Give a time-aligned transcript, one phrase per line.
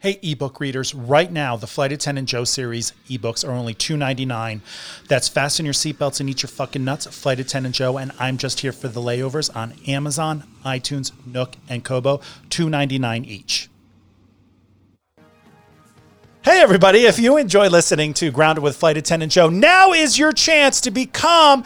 [0.00, 4.62] Hey, ebook readers, right now, the Flight Attendant Joe series ebooks are only $2.99.
[5.08, 8.60] That's fasten your seatbelts and eat your fucking nuts, Flight Attendant Joe, and I'm just
[8.60, 13.69] here for the layovers on Amazon, iTunes, Nook, and Kobo, $2.99 each.
[16.50, 20.32] Hey, everybody, if you enjoy listening to Grounded with Flight Attendant Joe, now is your
[20.32, 21.62] chance to become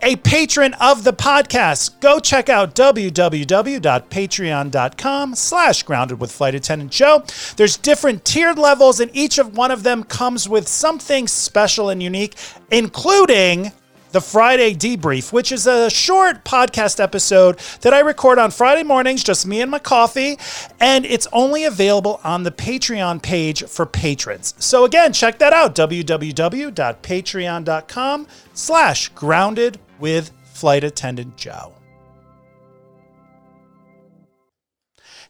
[0.00, 7.22] a patron of the podcast, go check out www.patreon.com slash grounded with flight attendant Joe.
[7.58, 12.02] There's different tiered levels, and each of one of them comes with something special and
[12.02, 12.34] unique,
[12.70, 13.72] including
[14.12, 19.24] the Friday Debrief, which is a short podcast episode that I record on Friday mornings,
[19.24, 20.38] just me and my coffee,
[20.80, 24.54] and it's only available on the Patreon page for patrons.
[24.58, 31.74] So again, check that out, www.patreon.com slash grounded with Flight Attendant Joe.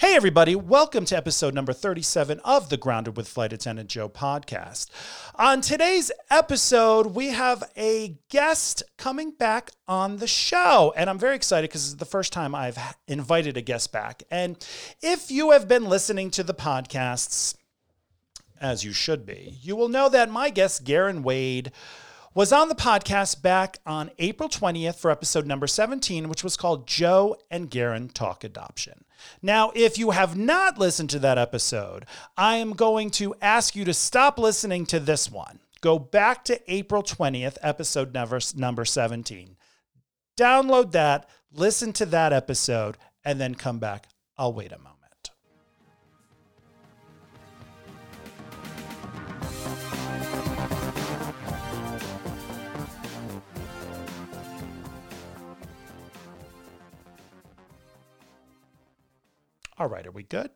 [0.03, 4.91] Hey, everybody, welcome to episode number 37 of the Grounded with Flight Attendant Joe podcast.
[5.37, 11.37] On today's episode, we have a guest coming back on the show, and I'm very
[11.37, 14.25] excited because it's the first time I've invited a guest back.
[14.29, 14.57] And
[15.03, 17.55] if you have been listening to the podcasts,
[18.61, 21.71] as you should be, you will know that my guest, Garen Wade,
[22.35, 26.89] was on the podcast back on April 20th for episode number 17, which was called
[26.89, 29.05] Joe and Garen Talk Adoption.
[29.41, 32.07] Now, if you have not listened to that episode,
[32.37, 35.61] I am going to ask you to stop listening to this one.
[35.81, 39.57] Go back to April 20th, episode number, number 17.
[40.39, 44.07] Download that, listen to that episode, and then come back.
[44.39, 44.92] I'll wait a moment.
[59.83, 60.49] All right, are we good?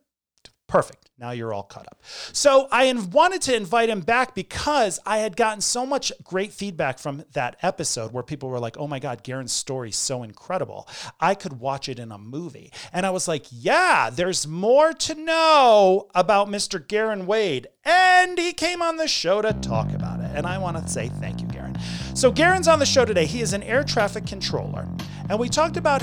[0.67, 1.09] Perfect.
[1.19, 2.01] Now you're all caught up.
[2.31, 6.97] So I wanted to invite him back because I had gotten so much great feedback
[6.97, 10.87] from that episode where people were like, oh my God, Garen's story is so incredible.
[11.19, 12.71] I could watch it in a movie.
[12.93, 16.85] And I was like, yeah, there's more to know about Mr.
[16.87, 17.67] Garen Wade.
[17.83, 20.31] And he came on the show to talk about it.
[20.33, 21.77] And I want to say thank you, Garen.
[22.13, 23.25] So Garen's on the show today.
[23.25, 24.87] He is an air traffic controller.
[25.29, 26.01] And we talked about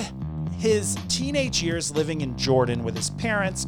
[0.64, 3.66] his teenage years living in Jordan with his parents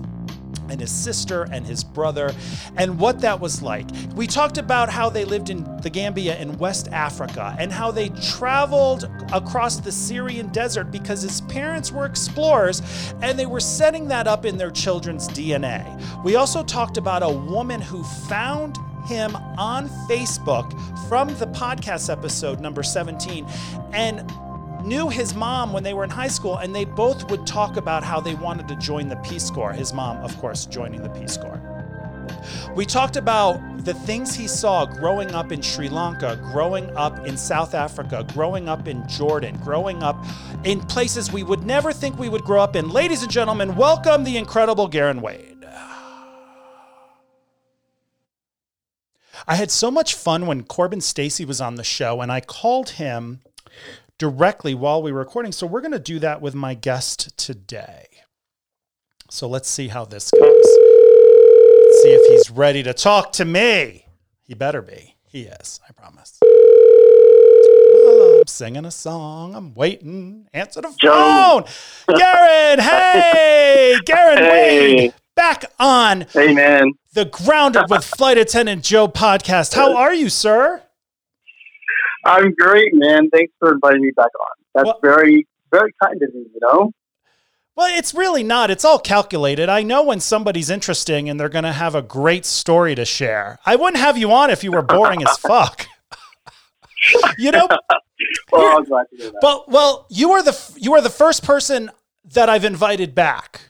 [0.70, 2.34] and his sister and his brother
[2.78, 3.84] and what that was like.
[4.14, 8.08] We talked about how they lived in the Gambia in West Africa and how they
[8.08, 12.80] traveled across the Syrian desert because his parents were explorers
[13.20, 15.84] and they were setting that up in their children's DNA.
[16.24, 20.72] We also talked about a woman who found him on Facebook
[21.10, 23.46] from the podcast episode number 17
[23.92, 24.32] and
[24.86, 28.02] knew his mom when they were in high school, and they both would talk about
[28.02, 29.72] how they wanted to join the Peace Corps.
[29.72, 31.60] His mom, of course, joining the Peace Corps.
[32.74, 37.36] We talked about the things he saw growing up in Sri Lanka, growing up in
[37.36, 40.24] South Africa, growing up in Jordan, growing up
[40.64, 42.90] in places we would never think we would grow up in.
[42.90, 45.52] Ladies and gentlemen, welcome the incredible Garen Wade.
[49.48, 52.90] I had so much fun when Corbin Stacy was on the show, and I called
[52.90, 53.42] him
[54.18, 55.52] directly while we were recording.
[55.52, 58.06] So we're going to do that with my guest today.
[59.30, 60.42] So let's see how this goes.
[60.42, 64.06] Let's see if he's ready to talk to me.
[64.42, 65.16] He better be.
[65.24, 66.38] He is, I promise.
[68.08, 70.48] I'm singing a song, I'm waiting.
[70.52, 71.64] Answer the phone.
[72.08, 74.96] Garen, hey, Garen hey.
[74.96, 76.26] Wade, back on.
[76.32, 76.92] Hey, man.
[77.14, 79.74] The Grounded with Flight Attendant Joe podcast.
[79.74, 80.82] How are you, sir?
[82.26, 83.30] I'm great, man.
[83.30, 84.64] Thanks for inviting me back on.
[84.74, 86.92] That's well, very, very kind of you, you know?
[87.76, 88.70] Well, it's really not.
[88.70, 89.68] It's all calculated.
[89.68, 93.58] I know when somebody's interesting and they're going to have a great story to share.
[93.66, 95.86] I wouldn't have you on if you were boring as fuck.
[97.38, 97.68] you know?
[98.50, 99.40] well, I'm glad to hear that.
[99.42, 101.90] But well, you are the you are the first person
[102.32, 103.65] that I've invited back.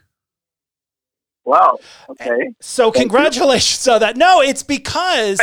[1.46, 1.78] Wow.
[2.08, 2.50] Okay.
[2.60, 3.92] So Thank congratulations you.
[3.92, 4.16] on that.
[4.16, 5.40] No, it's because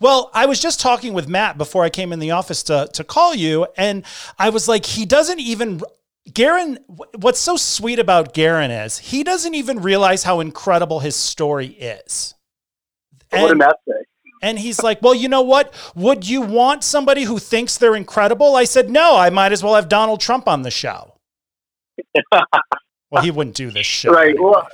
[0.00, 3.04] well, I was just talking with Matt before I came in the office to to
[3.04, 4.04] call you and
[4.38, 5.80] I was like he doesn't even
[6.34, 6.78] Garen
[7.16, 12.34] what's so sweet about Garen is he doesn't even realize how incredible his story is.
[13.30, 13.94] And, what did Matt say?
[14.42, 15.74] And he's like, "Well, you know what?
[15.94, 19.74] Would you want somebody who thinks they're incredible?" I said, "No, I might as well
[19.74, 21.14] have Donald Trump on the show."
[23.10, 24.12] well, he wouldn't do this show.
[24.12, 24.30] Right.
[24.30, 24.50] Anyway.
[24.50, 24.68] Well,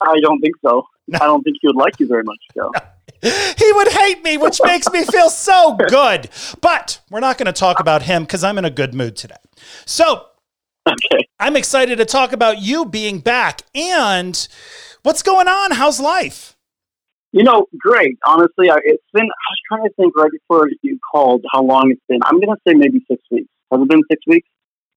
[0.00, 0.86] I don't think so.
[1.06, 1.18] No.
[1.20, 2.72] I don't think he would like you very much, Joe.
[3.22, 6.30] he would hate me, which makes me feel so good.
[6.60, 9.36] But we're not going to talk about him because I'm in a good mood today.
[9.84, 10.26] So
[10.86, 11.28] okay.
[11.38, 14.46] I'm excited to talk about you being back and
[15.02, 15.72] what's going on.
[15.72, 16.56] How's life?
[17.32, 18.16] You know, great.
[18.24, 19.24] Honestly, I, it's been.
[19.24, 22.20] I was trying to think right before you called how long it's been.
[22.24, 23.48] I'm going to say maybe six weeks.
[23.72, 24.48] Has it been six weeks?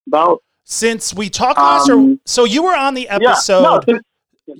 [0.07, 1.89] About since we talked last.
[1.89, 3.63] Um, or, so you were on the episode.
[3.63, 4.01] Yeah, no, since.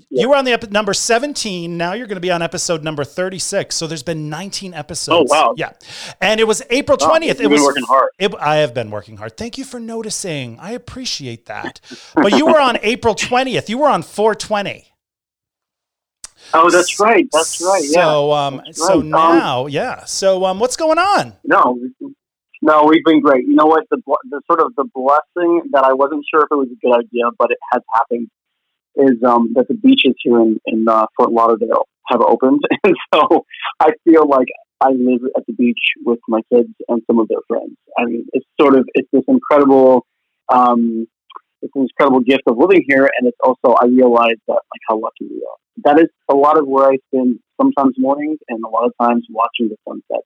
[0.10, 1.78] You were on the ep- number 17.
[1.78, 3.75] Now you're going to be on episode number 36.
[3.75, 5.31] So there's been 19 episodes.
[5.31, 5.54] Oh, wow.
[5.57, 5.74] Yeah.
[6.22, 7.38] And it was April 20th.
[7.39, 8.10] Oh, it was working hard.
[8.19, 9.38] It, I have been working hard.
[9.38, 10.60] Thank you for noticing.
[10.60, 11.80] I appreciate that.
[12.16, 13.69] but you were on April 20th.
[13.69, 14.86] You were on 420.
[16.54, 17.28] Oh, that's right.
[17.31, 17.84] That's right.
[17.84, 18.04] Yeah.
[18.04, 18.75] So, um, right.
[18.75, 20.06] so um, now, um, yeah.
[20.06, 21.34] So, um, what's going on?
[21.44, 21.78] No,
[22.62, 23.45] no, we've been great.
[23.45, 23.84] You know what?
[23.89, 26.98] The, the sort of the blessing that I wasn't sure if it was a good
[26.98, 28.30] idea, but it has happened
[28.97, 33.45] is um, that the beaches here in, in uh, Fort Lauderdale have opened, and so
[33.79, 34.47] I feel like
[34.81, 37.75] I live at the beach with my kids and some of their friends.
[37.97, 40.05] I mean, it's sort of it's this incredible,
[40.53, 41.07] um,
[41.61, 45.00] it's an incredible gift of living here, and it's also I realize that like how
[45.00, 45.57] lucky we are.
[45.83, 49.25] That is a lot of where I spend sometimes mornings and a lot of times
[49.29, 50.23] watching the sunset.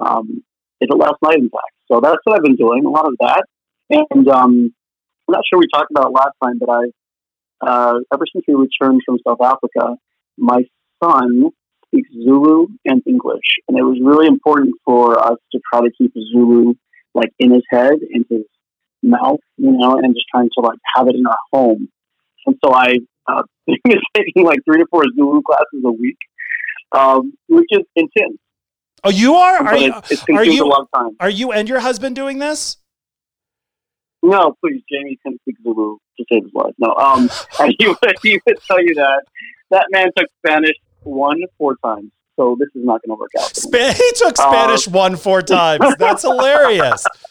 [0.00, 0.42] Um,
[0.80, 1.74] it's a last night, in fact.
[1.90, 3.44] So that's what I've been doing, a lot of that.
[3.90, 4.74] And um,
[5.28, 6.84] I'm not sure we talked about it last time, but I
[7.66, 9.96] uh, ever since we returned from South Africa,
[10.36, 10.62] my
[11.02, 11.50] son
[11.86, 16.12] speaks Zulu and English, and it was really important for us to try to keep
[16.32, 16.74] Zulu
[17.14, 18.42] like in his head, in his
[19.02, 21.88] mouth, you know, and just trying to like have it in our home.
[22.46, 22.94] And so I
[23.28, 26.18] uh, been taking like three to four Zulu classes a week,
[26.96, 28.38] um, which is intense.
[29.04, 29.56] Oh, you are?
[29.66, 29.92] Are you?
[30.10, 30.64] It's, are you?
[30.64, 31.16] A long time.
[31.18, 32.76] Are you and your husband doing this?
[34.22, 36.74] No, please, Jamie can speak Zulu to save his life.
[36.78, 37.28] No, um,
[37.78, 39.24] he would, he would tell you that
[39.70, 43.54] that man took Spanish one four times, so this is not going to work out.
[43.56, 45.96] Sp- he took Spanish um, one four times.
[45.98, 47.04] That's hilarious.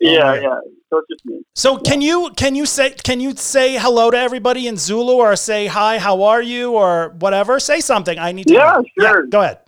[0.00, 0.60] Yeah, yeah.
[0.88, 1.42] So it's just me.
[1.54, 1.78] So yeah.
[1.84, 5.66] can you can you say can you say hello to everybody in Zulu or say
[5.66, 7.60] hi, how are you or whatever?
[7.60, 8.18] Say something.
[8.18, 8.54] I need to.
[8.54, 8.84] Yeah, know.
[8.98, 9.24] sure.
[9.24, 9.58] Yeah, go ahead.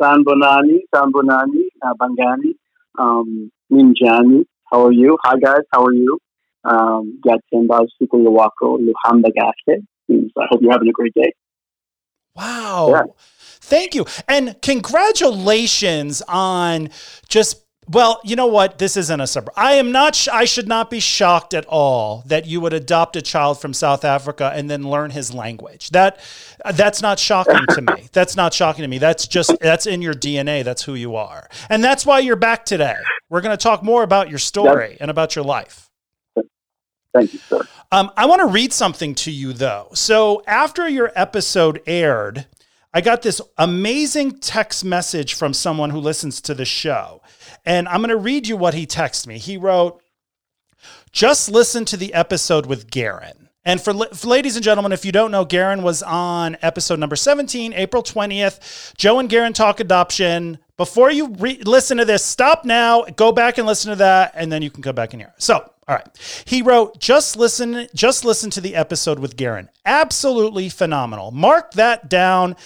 [0.00, 2.54] Sanbonani, Sanbonani, uh, Bangani,
[2.98, 4.46] um, Minjani.
[4.70, 5.16] How are you?
[5.24, 6.18] Hi guys, how are you?
[6.64, 9.82] Um, Gatsimba Sukuyawako Luhambagake.
[10.08, 11.32] Means I hope you're having a great day.
[12.36, 12.90] Wow.
[12.90, 13.02] Yeah.
[13.60, 14.06] Thank you.
[14.28, 16.90] And congratulations on
[17.28, 18.78] just well, you know what?
[18.78, 19.50] This isn't a sub.
[19.56, 20.14] I am not.
[20.14, 23.72] Sh- I should not be shocked at all that you would adopt a child from
[23.72, 25.90] South Africa and then learn his language.
[25.90, 26.20] That
[26.74, 28.08] that's not shocking to me.
[28.12, 28.98] That's not shocking to me.
[28.98, 30.64] That's just that's in your DNA.
[30.64, 32.96] That's who you are, and that's why you're back today.
[33.30, 35.88] We're going to talk more about your story and about your life.
[37.14, 37.62] Thank you, sir.
[37.90, 39.88] Um, I want to read something to you though.
[39.94, 42.46] So after your episode aired,
[42.92, 47.22] I got this amazing text message from someone who listens to the show.
[47.68, 49.36] And I'm going to read you what he texted me.
[49.36, 50.02] He wrote,
[51.12, 53.50] Just listen to the episode with Garen.
[53.62, 57.14] And for, for, ladies and gentlemen, if you don't know, Garen was on episode number
[57.14, 58.96] 17, April 20th.
[58.96, 60.58] Joe and Garen talk adoption.
[60.78, 64.50] Before you re- listen to this, stop now, go back and listen to that, and
[64.50, 65.34] then you can come back in here.
[65.36, 66.42] So, all right.
[66.46, 69.68] He wrote, just listen, just listen to the episode with Garen.
[69.84, 71.32] Absolutely phenomenal.
[71.32, 72.56] Mark that down.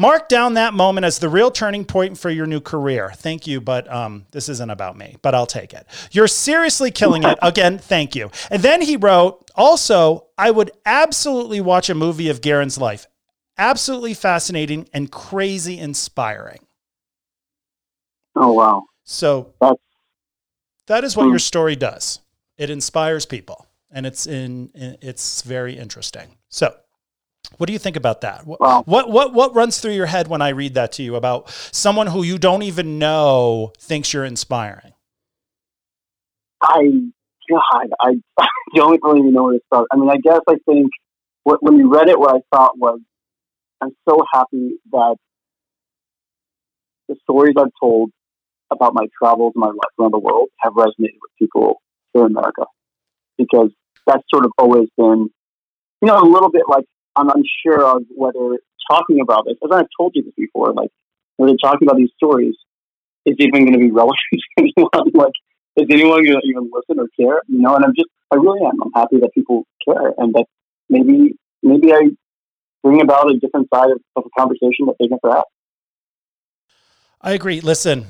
[0.00, 3.10] Mark down that moment as the real turning point for your new career.
[3.16, 5.86] Thank you, but um, this isn't about me, but I'll take it.
[6.12, 7.36] You're seriously killing it.
[7.42, 8.30] Again, thank you.
[8.48, 13.08] And then he wrote, also, I would absolutely watch a movie of Garen's life.
[13.58, 16.60] Absolutely fascinating and crazy inspiring.
[18.36, 18.84] Oh, wow.
[19.02, 19.82] So That's,
[20.86, 21.30] that is what hmm.
[21.30, 22.20] your story does.
[22.56, 26.36] It inspires people and it's in, it's very interesting.
[26.50, 26.72] So
[27.56, 28.46] what do you think about that?
[28.46, 31.50] What, what what what runs through your head when I read that to you about
[31.72, 34.92] someone who you don't even know thinks you're inspiring?
[36.62, 37.10] I
[37.48, 39.86] God, I, I don't really even know where to start.
[39.92, 40.90] I mean, I guess I think
[41.44, 43.00] what, when you read it, what I thought was,
[43.80, 45.16] I'm so happy that
[47.08, 48.10] the stories I've told
[48.70, 51.80] about my travels, and my life around the world, have resonated with people
[52.12, 52.64] here in America,
[53.38, 53.70] because
[54.06, 55.30] that's sort of always been,
[56.02, 56.84] you know, a little bit like
[57.18, 58.58] I'm unsure of whether
[58.90, 60.90] talking about this, as I've told you this before, like
[61.36, 62.54] whether talking about these stories
[63.26, 65.10] is even going to be relevant to anyone.
[65.14, 65.32] Like,
[65.76, 67.42] is anyone going to even listen or care?
[67.48, 68.80] You know, and I'm just, I really am.
[68.82, 70.46] I'm happy that people care, and that
[70.88, 72.10] maybe, maybe I
[72.82, 75.44] bring about a different side of, of a conversation that they never have.
[77.20, 77.60] I agree.
[77.60, 78.06] Listen,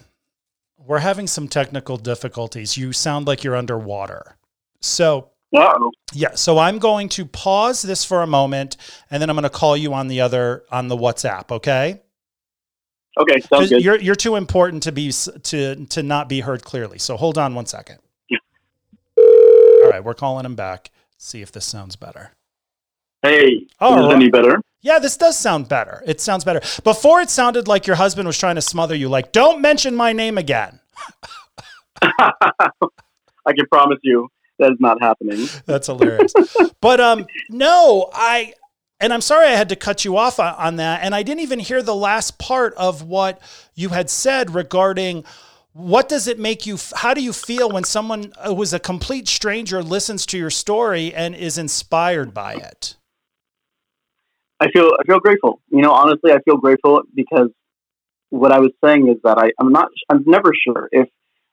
[0.76, 2.76] we're having some technical difficulties.
[2.76, 4.36] You sound like you're underwater.
[4.80, 5.90] So uh-oh.
[6.12, 6.34] Yeah.
[6.34, 8.76] So I'm going to pause this for a moment
[9.10, 11.50] and then I'm going to call you on the other, on the WhatsApp.
[11.50, 12.00] Okay.
[13.18, 13.40] Okay.
[13.40, 13.82] Sounds good.
[13.82, 16.98] You're, you're too important to be, to, to not be heard clearly.
[16.98, 17.98] So hold on one second.
[19.16, 20.04] All right.
[20.04, 20.90] We're calling him back.
[21.16, 22.32] See if this sounds better.
[23.22, 23.46] Hey.
[23.46, 24.12] Is right.
[24.12, 24.60] any better?
[24.80, 26.02] Yeah, this does sound better.
[26.06, 26.60] It sounds better.
[26.84, 30.12] Before it sounded like your husband was trying to smother you, like, don't mention my
[30.12, 30.78] name again.
[32.02, 34.28] I can promise you
[34.58, 35.46] that is not happening.
[35.66, 36.34] That's hilarious.
[36.80, 38.54] but um, no, I
[39.00, 41.60] and I'm sorry I had to cut you off on that, and I didn't even
[41.60, 43.40] hear the last part of what
[43.74, 45.24] you had said regarding
[45.78, 49.28] what does it make you how do you feel when someone who is a complete
[49.28, 52.96] stranger listens to your story and is inspired by it
[54.58, 57.48] i feel i feel grateful you know honestly i feel grateful because
[58.30, 61.08] what i was saying is that I, i'm not i'm never sure if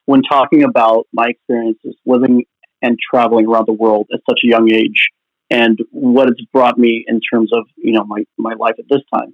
[0.06, 2.44] when talking about my experiences living
[2.82, 5.08] and traveling around the world at such a young age
[5.50, 9.02] and what it's brought me in terms of you know my, my life at this
[9.14, 9.32] time.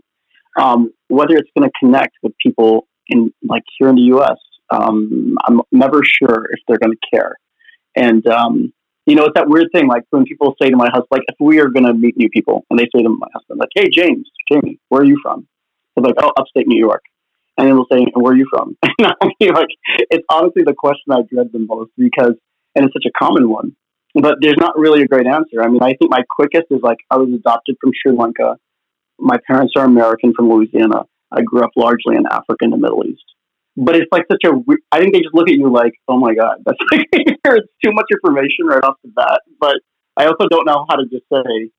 [0.59, 4.39] Um, whether it's going to connect with people in like here in the us
[4.71, 7.37] um, i'm never sure if they're going to care.
[7.95, 8.73] And um,
[9.07, 11.37] you know it's that weird thing like when people say to my husband like if
[11.41, 13.89] we are going to meet new people and they say to my husband like hey
[13.91, 15.47] james jamie where are you from?
[15.97, 17.03] They're like oh upstate new york.
[17.59, 18.77] And they'll say where are you from?
[18.99, 19.69] And i mean like
[20.11, 22.35] it's honestly the question i dread the most because
[22.75, 23.75] and it's such a common one
[24.15, 25.63] but there's not really a great answer.
[25.63, 28.59] I mean, I think my quickest is like I was adopted from Sri Lanka.
[29.19, 31.05] My parents are American from Louisiana.
[31.31, 33.25] I grew up largely in Africa and the Middle East.
[33.77, 34.51] But it's like such a.
[34.91, 37.93] I think they just look at you like, oh my god, that's like it's too
[37.93, 39.41] much information right off the bat.
[39.59, 39.77] But
[40.17, 41.71] I also don't know how to just say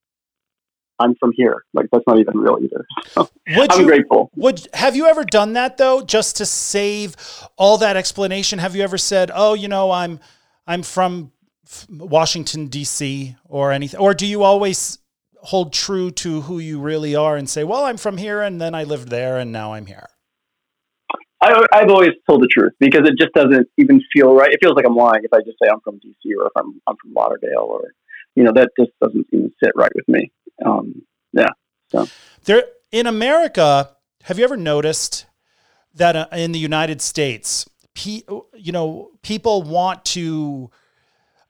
[0.98, 1.64] I'm from here.
[1.76, 2.86] Like that's not even real either.
[3.56, 4.32] would I'm you, grateful.
[4.36, 7.16] Would have you ever done that though, just to save
[7.58, 8.58] all that explanation?
[8.58, 10.20] Have you ever said, "Oh, you know, I'm
[10.68, 11.32] I'm from
[11.90, 13.36] Washington D.C.
[13.46, 15.00] or anything, or do you always
[15.38, 18.76] hold true to who you really are and say, "Well, I'm from here, and then
[18.76, 20.08] I lived there, and now I'm here"?
[21.44, 24.52] I, have always told the truth because it just doesn't even feel right.
[24.52, 26.34] It feels like I'm lying if I just say I'm from D.C.
[26.36, 27.94] or if I'm I'm from Lauderdale or
[28.36, 30.32] you know that just doesn't even sit right with me.
[30.66, 31.02] Um,
[31.34, 31.50] yeah.
[31.90, 32.08] So
[32.46, 33.92] there in America,
[34.24, 35.26] have you ever noticed
[35.96, 38.24] that uh, in the United States, pe-
[38.56, 40.70] you know, people want to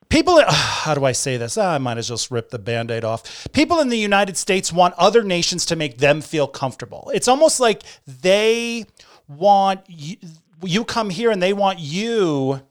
[0.09, 1.57] people how do i say this?
[1.57, 3.47] Ah, i might as well just rip the band-aid off.
[3.51, 7.11] People in the united states want other nations to make them feel comfortable.
[7.13, 8.85] It's almost like they
[9.27, 10.17] want you,
[10.61, 12.61] you come here and they want you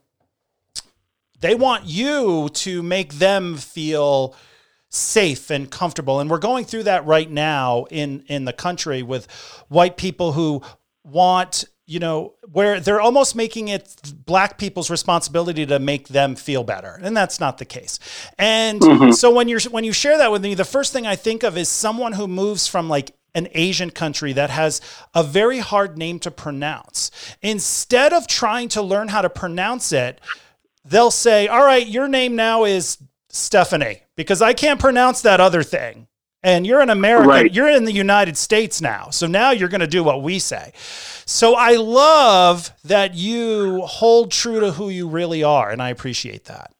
[1.41, 4.33] they want you to make them feel
[4.87, 6.21] safe and comfortable.
[6.21, 9.29] And we're going through that right now in in the country with
[9.67, 10.61] white people who
[11.03, 16.63] want you know, where they're almost making it black people's responsibility to make them feel
[16.63, 17.99] better, and that's not the case.
[18.37, 19.11] And mm-hmm.
[19.11, 21.57] so when you're when you share that with me, the first thing I think of
[21.57, 24.79] is someone who moves from like an Asian country that has
[25.13, 27.11] a very hard name to pronounce.
[27.41, 30.21] Instead of trying to learn how to pronounce it,
[30.85, 32.97] they'll say, "All right, your name now is
[33.29, 36.07] Stephanie because I can't pronounce that other thing."
[36.43, 37.53] And you're an American, right.
[37.53, 39.09] you're in the United States now.
[39.11, 40.73] So now you're going to do what we say.
[41.25, 46.45] So I love that you hold true to who you really are, and I appreciate
[46.45, 46.73] that.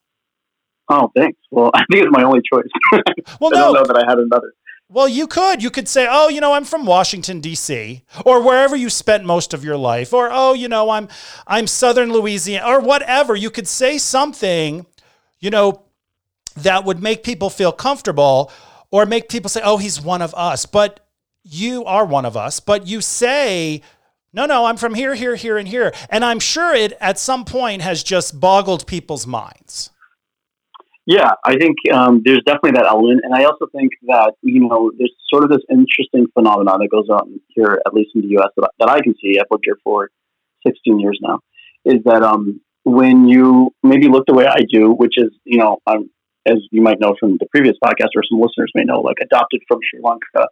[0.90, 1.40] Oh, thanks.
[1.50, 2.68] Well, I think it's my only choice.
[3.40, 4.54] Well, I no, don't know that I had another.
[4.90, 5.64] Well, you could.
[5.64, 9.54] You could say, "Oh, you know, I'm from Washington D.C." or wherever you spent most
[9.54, 11.08] of your life, or "Oh, you know, I'm
[11.48, 13.36] I'm Southern Louisiana," or whatever.
[13.36, 14.86] You could say something,
[15.40, 15.84] you know,
[16.58, 18.52] that would make people feel comfortable,
[18.94, 21.02] or make people say, "Oh, he's one of us." But
[21.44, 22.60] you are one of us.
[22.60, 23.82] But you say
[24.36, 25.94] no, no, I'm from here, here, here, and here.
[26.10, 29.92] And I'm sure it at some point has just boggled people's minds.
[31.06, 33.22] Yeah, I think um, there's definitely that element.
[33.24, 37.10] And I also think that, you know, there's sort of this interesting phenomenon that goes
[37.10, 39.38] on here, at least in the US, that, that I can see.
[39.40, 40.10] I've lived here for
[40.66, 41.40] 16 years now,
[41.86, 45.78] is that um, when you maybe look the way I do, which is, you know,
[45.86, 46.10] I'm,
[46.46, 49.62] as you might know from the previous podcast or some listeners may know, like adopted
[49.68, 50.48] from Sri Lanka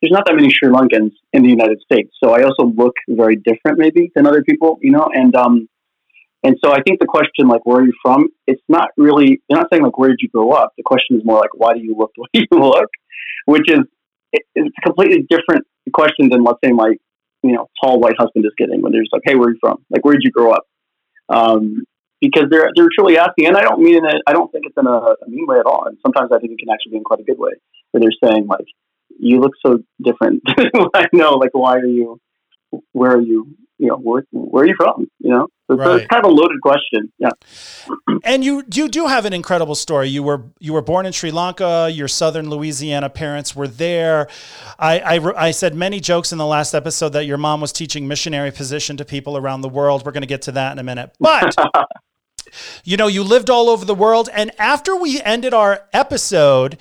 [0.00, 3.36] there's not that many Sri Lankans in the United States, so I also look very
[3.36, 5.68] different maybe than other people, you know, and um,
[6.44, 8.28] and so I think the question like where are you from?
[8.46, 10.72] It's not really they're not saying like where did you grow up.
[10.76, 12.90] The question is more like why do you look the way you look,
[13.46, 13.80] which is
[14.32, 16.94] it, it's a completely different question than let's say my
[17.42, 19.58] you know tall white husband is getting when they're just like hey where are you
[19.60, 19.78] from?
[19.90, 20.64] Like where did you grow up?
[21.28, 21.84] Um,
[22.20, 24.22] because they're they're truly asking, and I don't mean it.
[24.26, 25.84] I don't think it's in a, a mean way at all.
[25.86, 27.52] And sometimes I think it can actually be in quite a good way,
[27.90, 28.66] where they're saying like,
[29.18, 30.42] you look so different.
[30.94, 32.20] I know, like, why are you,
[32.92, 35.08] where are you, you know, where, where are you from?
[35.18, 35.84] You know, so, right.
[35.84, 37.12] so it's kind of a loaded question.
[37.18, 37.30] Yeah.
[38.24, 40.08] and you, you do have an incredible story.
[40.08, 41.90] You were, you were born in Sri Lanka.
[41.92, 44.28] Your Southern Louisiana parents were there.
[44.78, 48.08] I, I, I said many jokes in the last episode that your mom was teaching
[48.08, 50.04] missionary position to people around the world.
[50.04, 51.54] We're going to get to that in a minute, but
[52.84, 54.28] you know, you lived all over the world.
[54.32, 56.78] And after we ended our episode,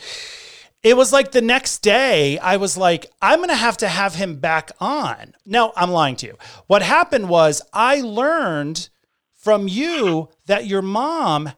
[0.83, 4.15] it was like the next day, I was like, I'm going to have to have
[4.15, 5.33] him back on.
[5.45, 6.37] No, I'm lying to you.
[6.67, 8.89] What happened was I learned
[9.35, 11.51] from you that your mom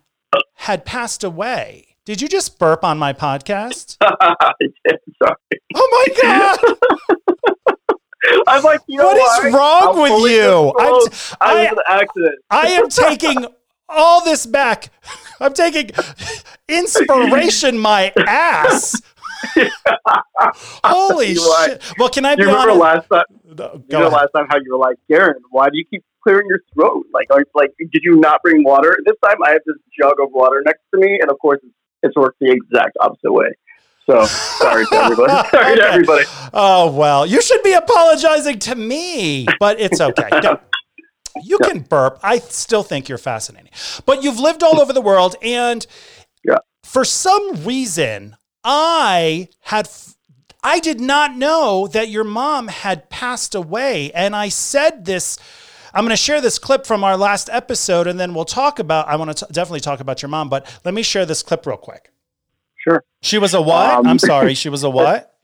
[0.55, 1.95] had passed away.
[2.05, 3.97] Did you just burp on my podcast?
[3.99, 4.71] I did,
[5.21, 5.35] sorry.
[5.75, 6.75] Oh my God.
[8.47, 10.73] I'm like, you know What is wrong I'm with you?
[10.79, 12.35] I'm t- I was an accident.
[12.49, 13.45] I am taking
[13.89, 14.89] all this back.
[15.39, 15.91] I'm taking
[16.67, 19.01] inspiration, my ass.
[20.83, 21.93] Holy are- shit.
[21.97, 23.09] Well, can I be You remember honest?
[23.11, 23.55] last time?
[23.57, 26.47] No, You remember last time how you were like, Garen, why do you keep clearing
[26.49, 27.05] your throat?
[27.13, 28.97] Like, aren't like, did you not bring water?
[29.05, 31.73] This time I have this jug of water next to me, and of course, it's,
[32.03, 33.49] it's worked the exact opposite way.
[34.09, 35.49] So sorry to everybody.
[35.49, 36.23] Sorry to everybody.
[36.53, 40.29] Oh, well, you should be apologizing to me, but it's okay.
[40.41, 40.57] No,
[41.43, 42.19] you can burp.
[42.23, 43.71] I still think you're fascinating.
[44.05, 45.85] But you've lived all over the world, and
[46.43, 46.57] Yeah.
[46.83, 49.89] for some reason, I had.
[50.63, 54.11] I did not know that your mom had passed away.
[54.13, 55.37] And I said this.
[55.93, 59.07] I'm going to share this clip from our last episode, and then we'll talk about.
[59.07, 61.77] I want to definitely talk about your mom, but let me share this clip real
[61.77, 62.11] quick.
[62.75, 63.03] Sure.
[63.21, 63.91] She was a what?
[63.99, 64.53] Um, I'm sorry.
[64.53, 65.36] She was a what?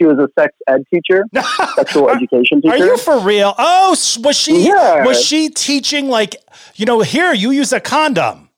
[0.00, 1.24] She was a sex ed teacher,
[1.76, 2.74] sexual education teacher.
[2.74, 3.54] Are you for real?
[3.58, 3.90] Oh,
[4.22, 5.04] was she Yeah.
[5.04, 6.36] was she teaching like
[6.76, 8.48] you know here you use a condom?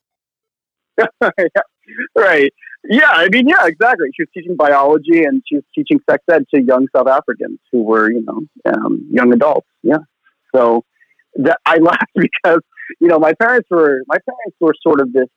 [2.16, 2.52] right.
[2.88, 4.08] Yeah, I mean, yeah, exactly.
[4.16, 7.82] She was teaching biology and she was teaching sex ed to young South Africans who
[7.82, 8.40] were, you know,
[8.72, 9.66] um, young adults.
[9.82, 9.98] Yeah.
[10.54, 10.84] So
[11.36, 12.60] that, I laughed because,
[12.98, 15.28] you know, my parents were, my parents were sort of this,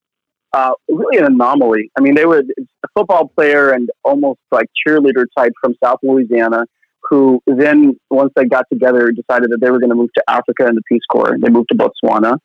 [0.54, 1.92] uh, really an anomaly.
[1.98, 6.66] I mean, they were a football player and almost like cheerleader type from South Louisiana
[7.10, 10.66] who then, once they got together, decided that they were going to move to Africa
[10.68, 11.38] and the Peace Corps.
[11.40, 12.38] They moved to Botswana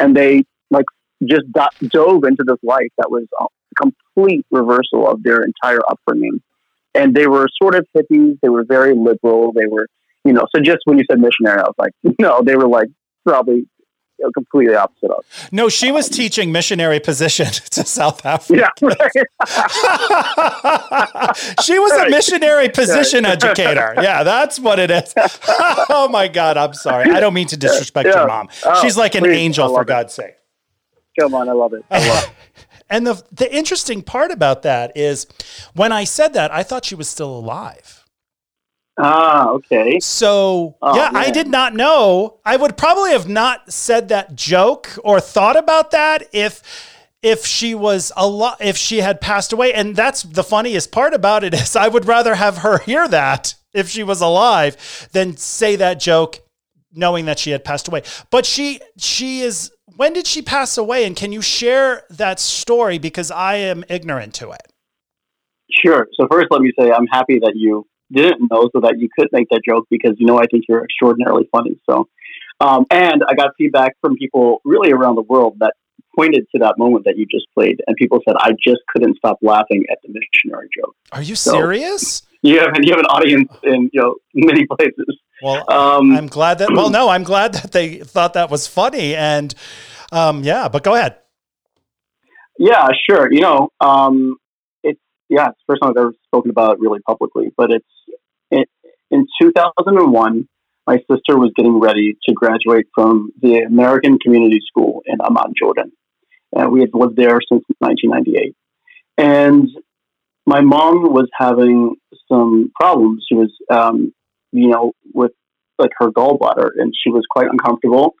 [0.00, 0.86] and they like
[1.24, 3.46] just got, dove into this life that was a
[3.80, 6.40] complete reversal of their entire upbringing.
[6.94, 8.38] And they were sort of hippies.
[8.42, 9.52] They were very liberal.
[9.52, 9.86] They were,
[10.24, 12.88] you know, so just when you said missionary, I was like, no, they were like
[13.24, 13.66] probably
[14.34, 15.24] completely opposite of.
[15.52, 18.70] No, she was teaching missionary position to South Africa.
[18.80, 19.10] Yeah, right.
[21.64, 23.94] she was a missionary position educator.
[24.00, 25.12] Yeah, that's what it is.
[25.90, 27.10] oh my God, I'm sorry.
[27.10, 28.20] I don't mean to disrespect Yeah.
[28.20, 28.48] your mom.
[28.64, 29.88] Oh, She's like an please, angel, for it.
[29.88, 30.34] God's sake.
[31.18, 31.84] Come on, I love it.
[31.90, 32.30] I love it.
[32.88, 35.26] And the the interesting part about that is
[35.74, 37.95] when I said that, I thought she was still alive.
[38.98, 40.00] Ah, okay.
[40.00, 42.38] So Oh, yeah, I did not know.
[42.44, 46.62] I would probably have not said that joke or thought about that if
[47.22, 49.74] if she was a lot if she had passed away.
[49.74, 53.54] And that's the funniest part about it is I would rather have her hear that
[53.74, 56.40] if she was alive than say that joke
[56.92, 58.02] knowing that she had passed away.
[58.30, 62.98] But she she is when did she pass away and can you share that story
[62.98, 64.62] because I am ignorant to it.
[65.70, 66.06] Sure.
[66.14, 69.28] So first, let me say I'm happy that you didn't know, so that you could
[69.32, 71.78] make that joke because you know I think you're extraordinarily funny.
[71.88, 72.08] So,
[72.60, 75.74] um, and I got feedback from people really around the world that
[76.16, 79.38] pointed to that moment that you just played, and people said I just couldn't stop
[79.42, 80.94] laughing at the missionary joke.
[81.12, 82.22] Are you So- serious?
[82.42, 85.18] You have you have an audience in you know many places.
[85.42, 86.70] Well, Um, I'm glad that.
[86.72, 89.54] Well, no, I'm glad that they thought that was funny, and
[90.12, 90.68] um, yeah.
[90.68, 91.16] But go ahead.
[92.58, 93.30] Yeah, sure.
[93.32, 94.36] You know, um,
[94.82, 97.52] it's yeah, it's the first time I've ever spoken about it really publicly.
[97.56, 97.95] But it's it,
[99.10, 100.48] in 2001.
[100.86, 105.90] My sister was getting ready to graduate from the American Community School in Amman, Jordan,
[106.52, 108.54] and we had lived there since 1998.
[109.18, 109.68] And
[110.46, 111.96] my mom was having
[112.30, 113.24] some problems.
[113.28, 114.12] She was, um,
[114.52, 115.32] you know, with
[115.78, 118.14] like her gallbladder, and she was quite uncomfortable.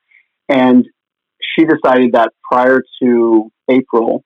[0.48, 0.86] And
[1.40, 4.24] she decided that prior to April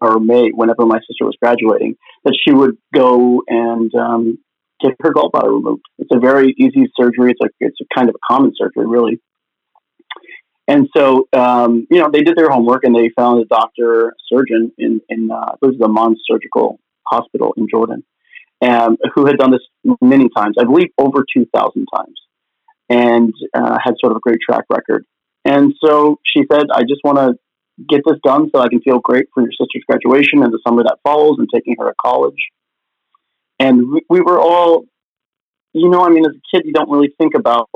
[0.00, 4.38] or May, whenever my sister was graduating, that she would go and um,
[4.82, 5.82] get her gallbladder removed.
[5.98, 7.30] It's a very easy surgery.
[7.32, 9.20] It's like it's a kind of a common surgery, really.
[10.68, 14.72] And so, um, you know, they did their homework and they found a doctor, surgeon
[14.78, 18.04] in in uh, this is Amman Surgical Hospital in Jordan,
[18.62, 20.56] um, who had done this many times.
[20.60, 22.20] I believe over two thousand times,
[22.88, 25.04] and uh, had sort of a great track record.
[25.44, 27.34] And so she said, "I just want to
[27.88, 30.82] get this done so I can feel great for your sister's graduation and the summer
[30.82, 32.38] that follows and taking her to college.
[33.60, 34.86] And we, we were all,
[35.72, 37.68] you know, I mean, as a kid, you don't really think about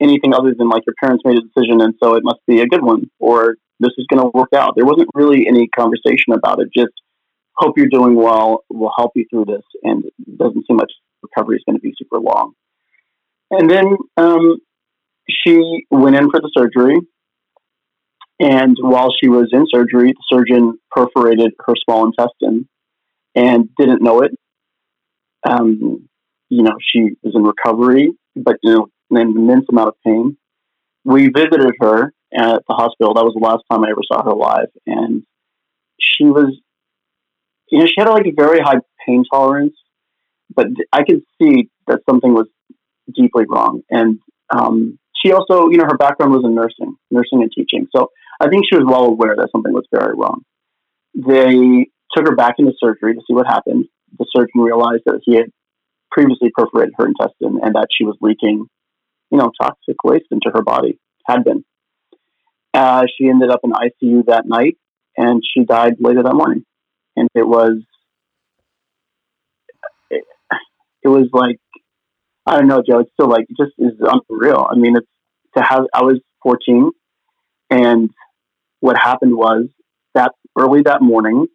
[0.00, 2.66] anything other than like your parents made a decision and so it must be a
[2.66, 4.74] good one or this is going to work out.
[4.76, 6.68] There wasn't really any conversation about it.
[6.76, 6.92] Just
[7.56, 8.64] hope you're doing well.
[8.70, 9.62] We'll help you through this.
[9.82, 10.88] And it doesn't seem like
[11.22, 12.52] recovery is going to be super long.
[13.50, 14.58] And then um,
[15.28, 17.00] she went in for the surgery
[18.40, 22.68] and while she was in surgery, the surgeon perforated her small intestine
[23.34, 24.32] and didn't know it
[25.44, 26.08] Um,
[26.48, 30.36] you know, she was in recovery, but you know, in an immense amount of pain.
[31.04, 33.14] We visited her at the hospital.
[33.14, 35.22] That was the last time I ever saw her live, and
[36.00, 36.58] she was,
[37.70, 39.74] you know, she had like a very high pain tolerance,
[40.54, 42.46] but I could see that something was
[43.14, 43.82] deeply wrong.
[43.90, 44.18] And
[44.50, 47.86] um, she also, you know, her background was in nursing, nursing and teaching.
[47.94, 50.42] So I think she was well aware that something was very wrong.
[51.14, 53.86] They took her back into surgery to see what happened.
[54.18, 55.50] The surgeon realized that he had
[56.10, 58.66] previously perforated her intestine and that she was leaking,
[59.30, 60.98] you know, toxic waste into her body.
[61.26, 61.64] Had been.
[62.72, 64.78] Uh, she ended up in ICU that night,
[65.16, 66.64] and she died later that morning.
[67.16, 67.82] And it was,
[70.10, 70.24] it,
[71.02, 71.58] it was like,
[72.46, 73.00] I don't know, Joe.
[73.00, 74.66] It's still like, it just is unreal.
[74.70, 75.06] I mean, it's
[75.56, 75.84] to have.
[75.92, 76.90] I was 14,
[77.70, 78.10] and
[78.80, 79.66] what happened was
[80.14, 81.46] that early that morning,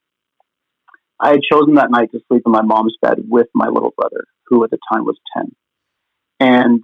[1.20, 4.26] I had chosen that night to sleep in my mom's bed with my little brother,
[4.48, 5.52] who at the time was 10.
[6.40, 6.82] And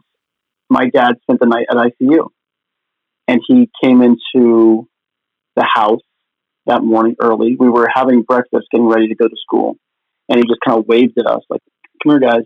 [0.70, 2.30] my dad spent the night at ICU.
[3.28, 4.88] And he came into
[5.56, 6.02] the house
[6.66, 7.56] that morning early.
[7.60, 9.76] We were having breakfast, getting ready to go to school.
[10.28, 11.62] And he just kind of waved at us, like,
[12.04, 12.46] come here, guys.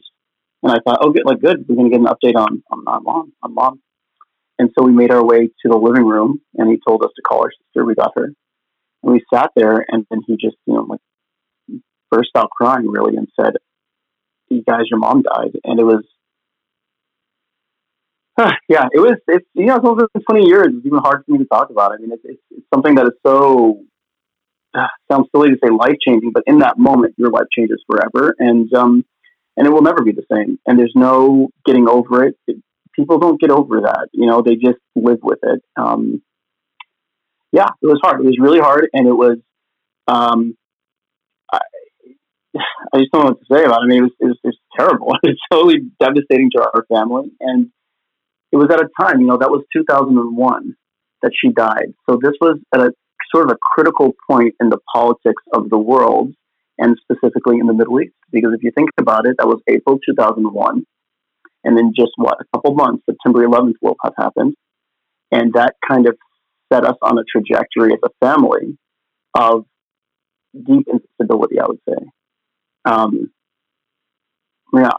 [0.61, 1.65] And I thought, oh, good, like, good.
[1.67, 3.81] We're going to get an update on, on, on mom, on mom.
[4.59, 7.21] And so we made our way to the living room and he told us to
[7.21, 7.85] call our sister.
[7.85, 8.31] We got her.
[9.03, 10.99] And we sat there and then he just, you know, like
[12.13, 13.54] burst out crying really and said,
[14.49, 15.52] You guys, your mom died.
[15.63, 16.04] And it was,
[18.38, 20.67] uh, yeah, it was, it's, you know, it's over 20 years.
[20.69, 21.91] It's even hard for me to talk about.
[21.93, 23.82] I mean, it's, it's, it's something that is so,
[24.73, 28.36] uh, sounds silly to say life changing, but in that moment, your life changes forever.
[28.38, 29.06] And, um,
[29.58, 30.60] and it will never be the same.
[30.65, 32.36] And there's no getting over it.
[32.47, 32.58] it
[32.95, 34.10] people don't get over that.
[34.12, 35.62] You know, they just live with it.
[35.76, 36.21] Um,
[37.52, 38.19] yeah, it was hard.
[38.19, 39.38] It was really hard, and it was.
[40.08, 40.58] Um,
[42.93, 43.86] I just don't know what to say about it.
[43.86, 45.08] I mean, it was, it was, it was terrible.
[45.23, 47.69] It was totally devastating to our family, and
[48.51, 50.75] it was at a time, you know, that was 2001
[51.23, 51.93] that she died.
[52.08, 52.91] So this was at a
[53.34, 56.34] sort of a critical point in the politics of the world,
[56.77, 58.13] and specifically in the Middle East.
[58.32, 60.86] Because if you think about it, that was April 2001.
[61.63, 64.56] And then just what, a couple months, September 11th will have happened.
[65.32, 66.17] And that kind of
[66.71, 68.77] set us on a trajectory as a family
[69.34, 69.65] of
[70.53, 72.06] deep instability, I would say.
[72.85, 73.31] Um,
[74.73, 74.89] yeah,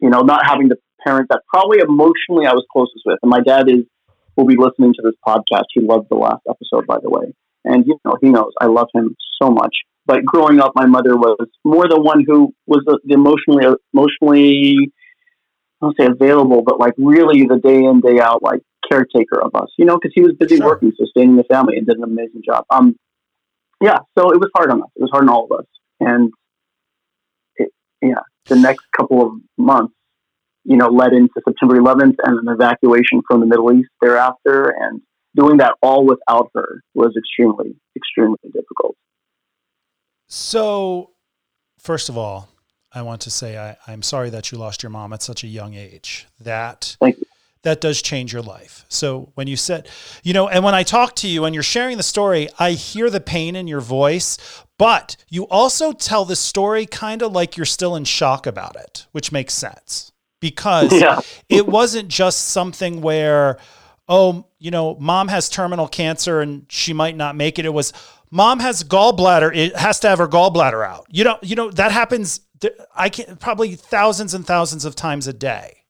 [0.00, 3.18] you know, not having the parent that probably emotionally I was closest with.
[3.22, 3.84] And my dad is,
[4.36, 5.64] will be listening to this podcast.
[5.72, 7.34] He loved the last episode, by the way.
[7.64, 9.74] And, you know, he knows I love him so much.
[10.06, 14.92] But growing up, my mother was more the one who was the, the emotionally, emotionally
[15.80, 19.54] I don't say available, but like really the day in day out like caretaker of
[19.54, 20.66] us, you know, because he was busy sure.
[20.66, 22.64] working, sustaining the family, and did an amazing job.
[22.70, 22.96] Um,
[23.82, 24.88] yeah, so it was hard on us.
[24.96, 25.66] It was hard on all of us,
[26.00, 26.32] and
[28.08, 29.94] yeah, the next couple of months,
[30.64, 35.00] you know, led into September 11th and an evacuation from the Middle East thereafter, and
[35.36, 38.96] doing that all without her was extremely, extremely difficult.
[40.28, 41.10] So,
[41.78, 42.48] first of all,
[42.92, 45.48] I want to say I, I'm sorry that you lost your mom at such a
[45.48, 46.26] young age.
[46.40, 46.96] That
[47.64, 48.84] that does change your life.
[48.88, 49.88] So when you said,
[50.22, 53.10] you know, and when I talk to you and you're sharing the story, I hear
[53.10, 54.38] the pain in your voice,
[54.78, 59.06] but you also tell the story kind of like you're still in shock about it,
[59.12, 61.20] which makes sense because yeah.
[61.48, 63.58] it wasn't just something where,
[64.08, 67.64] oh, you know, mom has terminal cancer and she might not make it.
[67.66, 67.92] It was
[68.30, 69.54] mom has gallbladder.
[69.54, 71.06] It has to have her gallbladder out.
[71.10, 72.40] You know, you know that happens
[72.94, 75.84] I can probably thousands and thousands of times a day.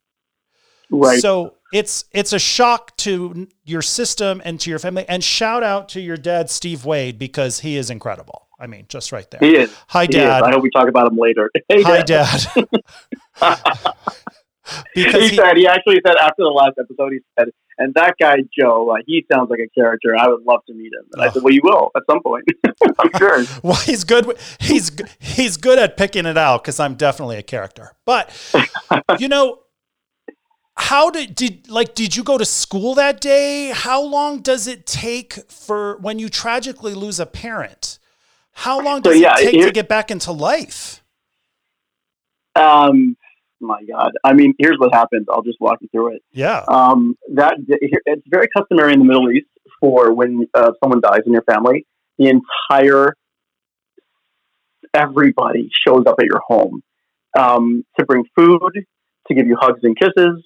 [0.91, 1.21] Right.
[1.21, 5.05] So it's it's a shock to your system and to your family.
[5.09, 8.47] And shout out to your dad, Steve Wade, because he is incredible.
[8.61, 9.41] I mean, just right there.
[9.41, 9.77] He is.
[9.89, 10.45] Hi, Dad.
[10.45, 10.49] Is.
[10.49, 11.51] I hope we talk about him later.
[11.69, 12.47] Hey, Hi, Dad.
[14.95, 18.15] because he, he, said he actually said after the last episode, he said, "And that
[18.21, 20.15] guy Joe, uh, he sounds like a character.
[20.17, 21.25] I would love to meet him." And oh.
[21.25, 22.45] I said, "Well, you will at some point.
[23.01, 24.33] I'm sure." well, he's good.
[24.61, 27.97] He's he's good at picking it out because I'm definitely a character.
[28.05, 28.31] But
[29.19, 29.64] you know,
[30.77, 33.71] how did did like did you go to school that day?
[33.75, 37.99] How long does it take for when you tragically lose a parent?
[38.53, 41.03] How long does so, yeah, it take to get back into life?
[42.57, 43.17] Um
[43.61, 44.13] my God.
[44.23, 45.27] I mean, here's what happens.
[45.31, 46.23] I'll just walk you through it.
[46.33, 46.65] Yeah.
[46.69, 49.47] Um, that it's very customary in the Middle East
[49.81, 51.87] for when uh, someone dies in your family,
[52.19, 53.15] the entire
[54.93, 56.83] everybody shows up at your home
[57.39, 58.87] um, to bring food,
[59.27, 60.45] to give you hugs and kisses,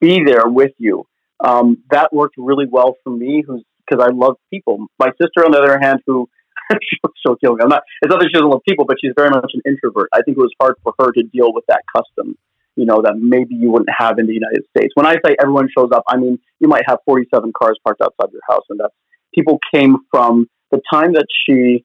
[0.00, 1.06] be there with you.
[1.44, 4.86] Um, that worked really well for me, who's because I love people.
[4.98, 6.28] My sister, on the other hand, who
[7.22, 7.56] she'll.
[7.60, 7.82] I'm not.
[8.02, 10.08] It's not that she doesn't love people, but she's very much an introvert.
[10.12, 12.36] I think it was hard for her to deal with that custom.
[12.74, 14.92] You know that maybe you wouldn't have in the United States.
[14.94, 18.32] When I say everyone shows up, I mean you might have 47 cars parked outside
[18.32, 18.94] your house, and that's
[19.34, 21.84] people came from the time that she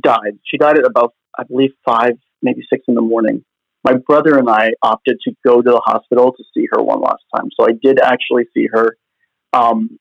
[0.00, 0.38] died.
[0.44, 3.44] She died at about, I believe, five, maybe six in the morning.
[3.84, 7.24] My brother and I opted to go to the hospital to see her one last
[7.34, 7.48] time.
[7.58, 8.96] So I did actually see her.
[9.52, 9.98] Um,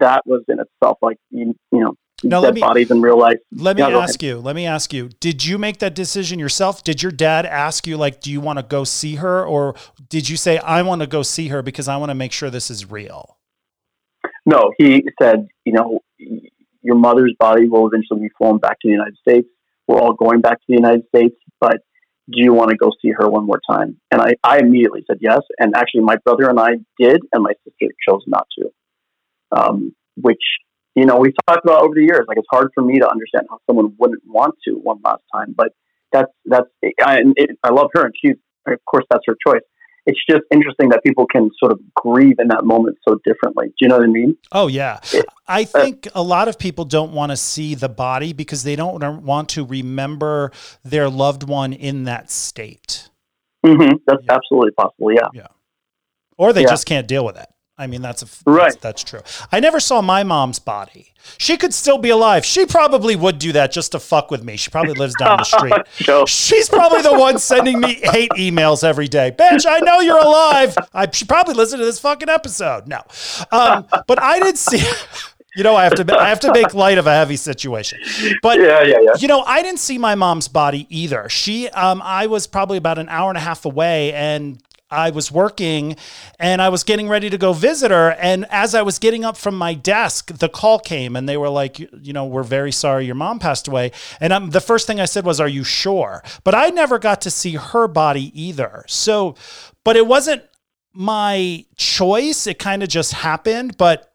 [0.00, 3.38] that was in itself like you, you know now, dead me, bodies in real life.
[3.52, 4.38] Let me yeah, ask you.
[4.38, 5.10] Let me ask you.
[5.20, 6.82] Did you make that decision yourself?
[6.82, 9.74] Did your dad ask you like, do you want to go see her, or
[10.08, 12.48] did you say I want to go see her because I want to make sure
[12.48, 13.36] this is real?
[14.46, 16.00] No, he said, you know,
[16.82, 19.48] your mother's body will eventually be flown back to the United States.
[19.86, 21.78] We're all going back to the United States, but
[22.30, 24.00] do you want to go see her one more time?
[24.10, 25.40] And I, I immediately said yes.
[25.58, 28.70] And actually, my brother and I did, and my sister chose not to.
[29.52, 30.42] Um, which
[30.96, 32.24] you know we've talked about over the years.
[32.26, 35.54] Like it's hard for me to understand how someone wouldn't want to one last time,
[35.56, 35.68] but
[36.12, 36.66] that's that's
[37.00, 38.36] I, it, I love her, and she's
[38.66, 39.62] of course that's her choice
[40.06, 43.66] it's just interesting that people can sort of grieve in that moment so differently.
[43.66, 44.36] Do you know what I mean?
[44.52, 45.00] Oh yeah.
[45.12, 48.32] It, I uh, think uh, a lot of people don't want to see the body
[48.32, 50.52] because they don't want to remember
[50.84, 53.10] their loved one in that state.
[53.64, 53.96] Mm-hmm.
[54.06, 54.34] That's yeah.
[54.34, 55.12] absolutely possible.
[55.12, 55.28] Yeah.
[55.34, 55.46] Yeah.
[56.38, 56.70] Or they yeah.
[56.70, 57.48] just can't deal with it.
[57.78, 58.72] I mean, that's a right.
[58.72, 59.20] That's, that's, true.
[59.52, 61.12] I never saw my mom's body.
[61.36, 62.44] She could still be alive.
[62.44, 64.56] She probably would do that just to fuck with me.
[64.56, 65.44] She probably lives down the
[65.96, 66.28] street.
[66.28, 69.30] She's probably the one sending me hate emails every day.
[69.36, 70.74] Bitch, I know you're alive.
[70.94, 72.86] I should probably listen to this fucking episode.
[72.86, 73.02] No,
[73.52, 74.82] um, but I did see.
[75.56, 77.98] You know, I have to I have to make light of a heavy situation.
[78.42, 79.14] But yeah, yeah, yeah.
[79.18, 81.30] You know, I didn't see my mom's body either.
[81.30, 85.32] She um I was probably about an hour and a half away and I was
[85.32, 85.96] working
[86.38, 88.12] and I was getting ready to go visit her.
[88.12, 91.48] And as I was getting up from my desk, the call came and they were
[91.48, 93.92] like, you know, we're very sorry your mom passed away.
[94.20, 96.22] And I'm, the first thing I said was, Are you sure?
[96.44, 98.84] But I never got to see her body either.
[98.86, 99.34] So,
[99.82, 100.44] but it wasn't
[100.92, 102.46] my choice.
[102.46, 103.76] It kind of just happened.
[103.76, 104.12] But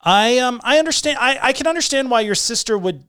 [0.00, 3.04] I um I understand I, I can understand why your sister would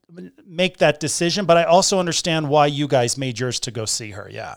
[0.46, 4.12] make that decision, but I also understand why you guys made yours to go see
[4.12, 4.30] her.
[4.32, 4.56] Yeah.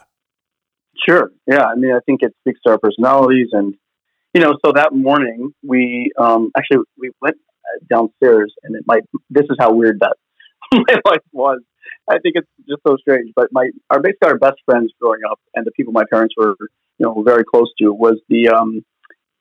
[1.07, 1.31] Sure.
[1.47, 1.65] Yeah.
[1.65, 3.75] I mean, I think it speaks to our personalities, and
[4.35, 7.37] you know, so that morning we um, actually we went
[7.91, 9.03] downstairs, and it might.
[9.31, 10.17] This is how weird that
[10.73, 11.61] my life was.
[12.09, 13.33] I think it's just so strange.
[13.35, 16.57] But my our basically our best friends growing up, and the people my parents were
[16.61, 18.85] you know very close to was the um,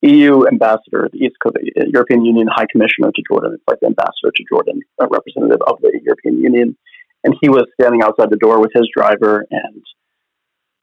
[0.01, 3.53] EU ambassador, the East Coast, European Union High Commissioner to Jordan.
[3.55, 6.77] It's like the ambassador to Jordan, a representative of the European Union,
[7.23, 9.83] and he was standing outside the door with his driver and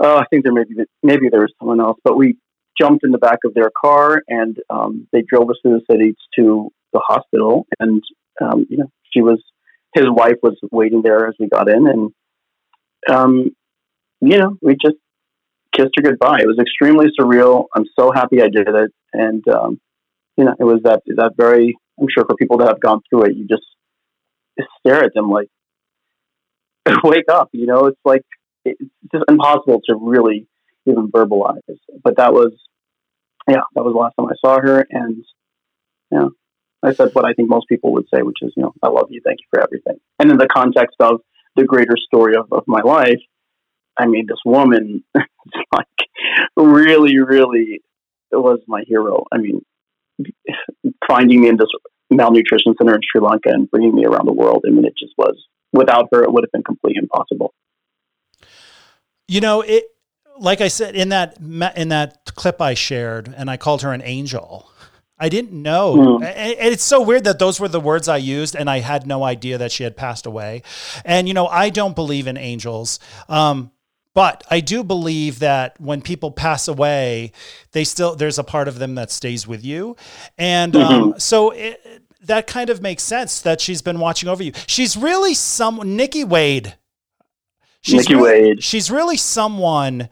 [0.00, 2.37] oh, I think there maybe maybe there was someone else, but we
[2.78, 6.14] jumped in the back of their car and um, they drove us through the city
[6.37, 7.66] to the hospital.
[7.78, 8.02] And
[8.40, 9.42] um, you know, she was
[9.94, 12.12] his wife was waiting there as we got in, and
[13.09, 13.57] um,
[14.20, 14.96] you know, we just
[15.72, 16.40] kissed her goodbye.
[16.40, 17.66] It was extremely surreal.
[17.74, 19.80] I'm so happy I did it, and um,
[20.37, 21.76] you know, it was that that very.
[22.00, 23.62] I'm sure for people that have gone through it, you just,
[24.59, 25.46] just stare at them like,
[27.04, 27.50] wake up.
[27.52, 28.24] You know, it's like
[28.64, 28.81] it's
[29.12, 30.46] just impossible to really
[30.87, 31.61] even verbalize.
[32.03, 32.53] But that was,
[33.48, 35.24] yeah, that was the last time I saw her, and
[36.11, 36.29] yeah,
[36.83, 39.09] I said what I think most people would say, which is, you know, I love
[39.11, 40.00] you, thank you for everything.
[40.18, 41.20] And in the context of
[41.57, 43.20] the greater story of, of my life,
[43.96, 45.87] I mean, this woman, like,
[46.57, 47.81] really, really
[48.33, 49.24] was my hero.
[49.33, 49.64] I mean,
[51.09, 51.68] finding me in this
[52.11, 54.64] malnutrition center in Sri Lanka and bringing me around the world.
[54.66, 55.37] I mean, it just was.
[55.72, 57.53] Without her, it would have been completely impossible.
[59.28, 59.84] You know, it
[60.38, 61.38] like I said in that
[61.76, 64.70] in that clip I shared, and I called her an angel.
[65.18, 66.18] I didn't know.
[66.20, 66.24] Mm.
[66.24, 69.22] And it's so weird that those were the words I used, and I had no
[69.22, 70.62] idea that she had passed away.
[71.04, 72.98] And you know, I don't believe in angels.
[73.28, 73.70] Um,
[74.12, 77.32] but I do believe that when people pass away,
[77.72, 79.96] they still there's a part of them that stays with you,
[80.38, 81.18] and um, mm-hmm.
[81.18, 81.80] so it,
[82.22, 84.52] that kind of makes sense that she's been watching over you.
[84.66, 86.74] She's really some Nikki Wade
[87.84, 88.62] she's Nikki really, Wade.
[88.62, 90.08] She's really someone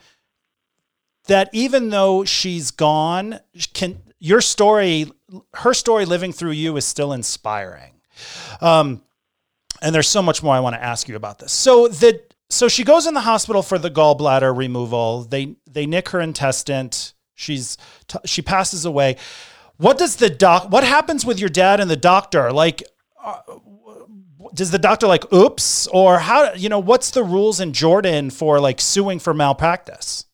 [1.26, 3.40] that even though she's gone,
[3.72, 5.10] can your story,
[5.54, 7.92] her story living through you is still inspiring.
[8.60, 9.02] Um,
[9.80, 11.52] and there's so much more I want to ask you about this.
[11.52, 15.24] So the so she goes in the hospital for the gallbladder removal.
[15.24, 16.90] They they nick her intestine.
[17.34, 17.78] She's
[18.24, 19.16] she passes away.
[19.78, 20.70] What does the doc?
[20.70, 22.52] What happens with your dad and the doctor?
[22.52, 22.84] Like,
[23.22, 23.40] uh,
[24.54, 28.60] does the doctor like oops or how you know what's the rules in Jordan for
[28.60, 30.26] like suing for malpractice?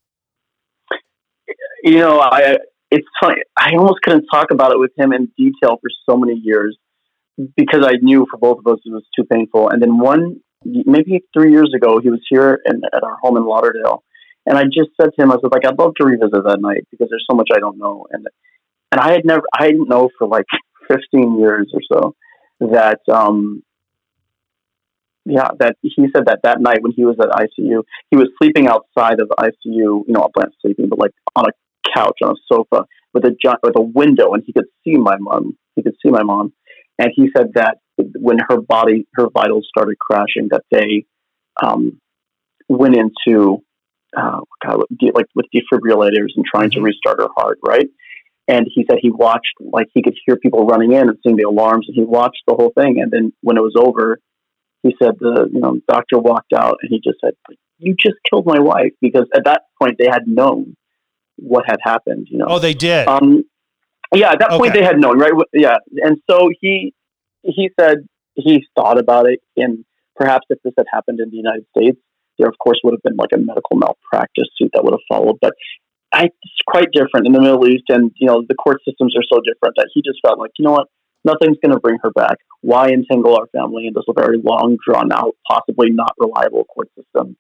[1.83, 2.57] You know, I
[2.91, 3.43] it's funny.
[3.57, 6.77] I almost couldn't talk about it with him in detail for so many years
[7.57, 9.69] because I knew for both of us it was too painful.
[9.69, 13.45] And then one, maybe three years ago, he was here in, at our home in
[13.45, 14.03] Lauderdale,
[14.47, 16.87] and I just said to him, I was like, I'd love to revisit that night
[16.91, 18.27] because there's so much I don't know, and
[18.91, 20.47] and I had never, I didn't know for like
[20.89, 22.15] 15 years or so
[22.61, 23.63] that, um,
[25.29, 28.67] yeah, that he said that that night when he was at ICU, he was sleeping
[28.67, 31.53] outside of ICU, you know, not plant sleeping, but like on a
[31.95, 35.57] couch on a sofa with a with a window, and he could see my mom.
[35.77, 36.53] He could see my mom,
[36.99, 41.05] and he said that when her body, her vitals started crashing, that they
[41.63, 42.01] um,
[42.69, 43.63] went into
[44.17, 46.87] uh, God, like with defibrillators and trying to mm-hmm.
[46.87, 47.89] restart her heart, right?
[48.47, 51.43] And he said he watched, like he could hear people running in and seeing the
[51.43, 53.01] alarms, and he watched the whole thing.
[53.01, 54.21] And then when it was over,
[54.83, 57.35] he said the you know doctor walked out, and he just said,
[57.79, 60.77] "You just killed my wife," because at that point they had known
[61.37, 62.29] what had happened.
[62.31, 62.47] You know.
[62.49, 63.09] Oh, they did.
[63.09, 63.45] Um,
[64.15, 64.59] yeah, at that okay.
[64.59, 65.33] point they had known, right?
[65.53, 66.95] Yeah, and so he
[67.43, 69.85] he said he thought about it, and
[70.17, 71.99] perhaps if this had happened in the United States,
[72.39, 75.37] there of course would have been like a medical malpractice suit that would have followed.
[75.41, 75.55] But
[76.13, 79.27] I, it's quite different in the Middle East, and you know the court systems are
[79.31, 80.89] so different that he just felt like, you know what,
[81.25, 82.37] nothing's going to bring her back.
[82.61, 87.37] Why entangle our family in this very long, drawn out, possibly not reliable court system?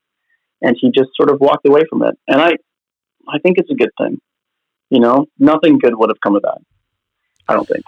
[0.60, 2.18] And he just sort of walked away from it.
[2.26, 2.52] And I,
[3.28, 4.20] I think it's a good thing.
[4.90, 6.58] You know, nothing good would have come of that.
[7.48, 7.84] I don't think.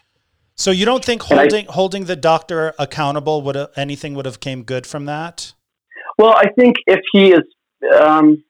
[0.54, 4.40] So you don't think holding I, holding the doctor accountable would have, anything would have
[4.40, 5.54] came good from that?
[6.18, 7.40] Well, I think if he is
[7.98, 8.44] um,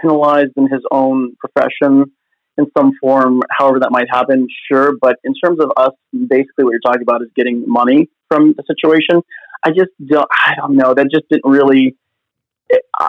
[0.00, 2.10] penalized in his own profession
[2.60, 4.92] in some form, however that might happen, sure.
[5.00, 8.62] But in terms of us, basically what you're talking about is getting money from the
[8.66, 9.22] situation.
[9.64, 10.28] I just don't.
[10.30, 10.94] I don't know.
[10.94, 11.96] That just didn't really.
[12.68, 13.08] It, uh,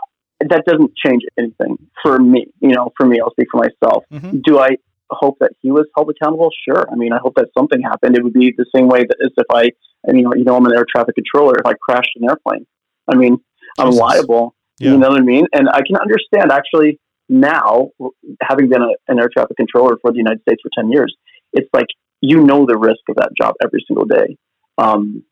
[0.50, 2.48] that doesn't change anything for me.
[2.60, 4.06] You know, for me, I'll speak for myself.
[4.12, 4.40] Mm-hmm.
[4.44, 4.70] Do I
[5.12, 6.50] hope that he was held accountable?
[6.68, 6.88] Sure.
[6.92, 8.18] I mean, I hope that something happened.
[8.18, 9.72] It would be the same way that as if I,
[10.12, 11.56] you know, you know, I'm an air traffic controller.
[11.60, 12.66] If I crashed an airplane,
[13.08, 13.38] I mean,
[13.78, 14.56] I'm liable.
[14.80, 14.92] Yeah.
[14.92, 15.46] You know what I mean?
[15.54, 17.00] And I can understand actually
[17.32, 17.92] now,
[18.42, 21.16] having been a, an air traffic controller for the United States for 10 years,
[21.54, 21.88] it's like
[22.20, 24.38] you know the risk of that job every single day.
[24.78, 25.24] Um,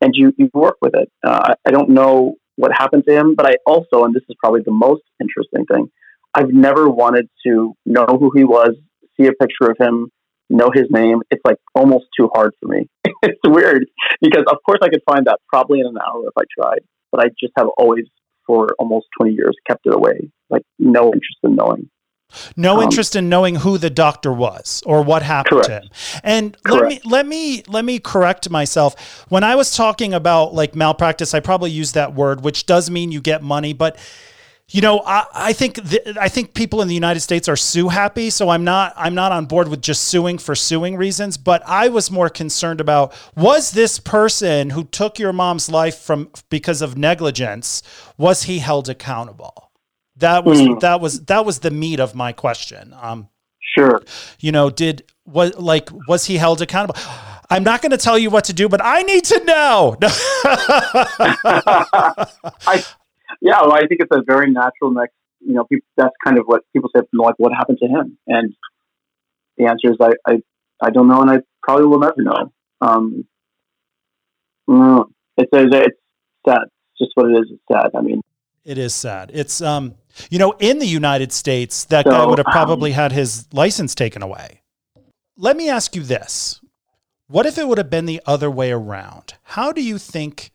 [0.00, 1.10] and you, you work with it.
[1.26, 4.36] Uh, I, I don't know what happened to him, but I also, and this is
[4.40, 5.90] probably the most interesting thing,
[6.32, 8.76] I've never wanted to know who he was,
[9.18, 10.10] see a picture of him,
[10.48, 11.22] know his name.
[11.30, 12.88] It's like almost too hard for me.
[13.22, 13.86] it's weird
[14.20, 17.20] because, of course, I could find that probably in an hour if I tried, but
[17.20, 18.04] I just have always,
[18.46, 20.30] for almost 20 years, kept it away.
[20.50, 21.88] Like, no interest in knowing.
[22.56, 25.92] No um, interest in knowing who the doctor was or what happened correct.
[25.92, 26.20] to him.
[26.24, 26.82] And correct.
[26.82, 29.24] let me let me let me correct myself.
[29.28, 33.12] When I was talking about like malpractice, I probably used that word, which does mean
[33.12, 33.96] you get money, but
[34.68, 37.88] you know, I, I think th- I think people in the United States are sue
[37.88, 41.36] happy, so I'm not I'm not on board with just suing for suing reasons.
[41.36, 46.30] But I was more concerned about was this person who took your mom's life from
[46.50, 47.84] because of negligence
[48.18, 49.70] was he held accountable?
[50.16, 50.80] That was mm.
[50.80, 52.92] that was that was the meat of my question.
[53.00, 53.28] Um,
[53.60, 54.02] sure.
[54.40, 57.00] You know, did was like was he held accountable?
[57.48, 59.96] I'm not going to tell you what to do, but I need to know.
[62.66, 62.84] I
[63.40, 65.14] yeah, well, I think it's a very natural next.
[65.40, 67.02] You know, people, that's kind of what people say.
[67.12, 68.18] Like, what happened to him?
[68.26, 68.54] And
[69.56, 70.38] the answer is, I, I,
[70.82, 72.52] I don't know, and I probably will never know.
[72.80, 73.24] Um,
[74.66, 75.96] no, it's it's
[76.46, 76.58] sad.
[76.64, 77.52] It's just what it is.
[77.52, 77.90] It's sad.
[77.96, 78.20] I mean,
[78.64, 79.30] it is sad.
[79.32, 79.94] It's um,
[80.30, 83.46] you know, in the United States, that so, guy would have probably um, had his
[83.52, 84.62] license taken away.
[85.36, 86.60] Let me ask you this:
[87.28, 89.34] What if it would have been the other way around?
[89.42, 90.50] How do you think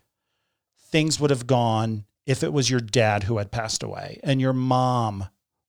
[0.78, 4.54] things would have gone if it was your dad who had passed away and your
[4.54, 5.26] mom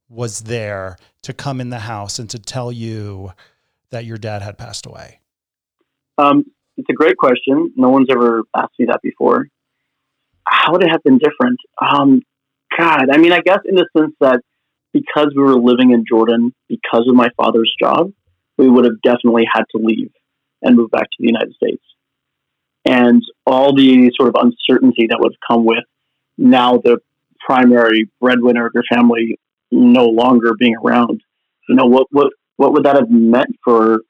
[0.09, 3.33] was there to come in the house and to tell you
[3.91, 5.21] that your dad had passed away?
[6.19, 6.45] Um,
[6.77, 7.73] it's a great question.
[7.77, 9.49] No one's ever asked me that before.
[10.47, 11.59] How would it have been different?
[11.81, 12.23] Um,
[12.77, 14.41] God, I mean, I guess in the sense that
[14.93, 18.13] because we were living in Jordan, because of my father's job,
[18.59, 20.11] we would have definitely had to leave
[20.61, 21.83] and move back to the United States.
[22.85, 25.85] And all the sort of uncertainty that would come with
[26.39, 26.99] now the
[27.45, 29.39] primary breadwinner of your family
[29.71, 31.21] no longer being around.
[31.69, 34.01] You know, what, what, what would that have meant for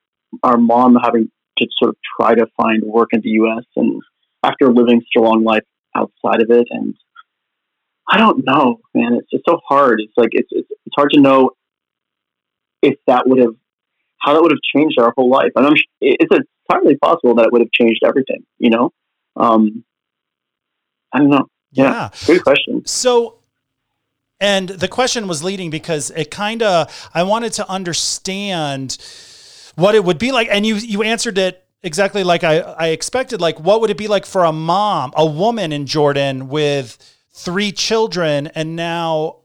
[0.42, 3.64] our mom having to sort of try to find work in the U.S.
[3.76, 4.00] and
[4.42, 5.64] after living such a long life
[5.94, 6.66] outside of it?
[6.70, 6.94] And
[8.08, 9.14] I don't know, man.
[9.14, 10.00] It's just so hard.
[10.00, 11.50] It's like it's it's, it's hard to know
[12.82, 13.54] if that would have
[14.18, 15.52] how that would have changed our whole life.
[15.56, 16.34] And I'm it's
[16.70, 18.44] entirely possible that it would have changed everything.
[18.58, 18.90] You know,
[19.36, 19.84] um,
[21.12, 21.46] I don't know.
[21.72, 21.84] Yeah.
[21.84, 22.10] yeah.
[22.26, 22.86] Good question.
[22.86, 23.38] So,
[24.40, 28.98] and the question was leading because it kind of, I wanted to understand
[29.76, 30.48] what it would be like.
[30.50, 33.40] And you, you answered it exactly like I, I expected.
[33.40, 36.98] Like, what would it be like for a mom, a woman in Jordan with
[37.32, 39.36] three children, and now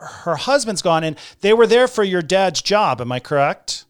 [0.00, 3.00] her husband's gone, and they were there for your dad's job.
[3.00, 3.84] Am I correct?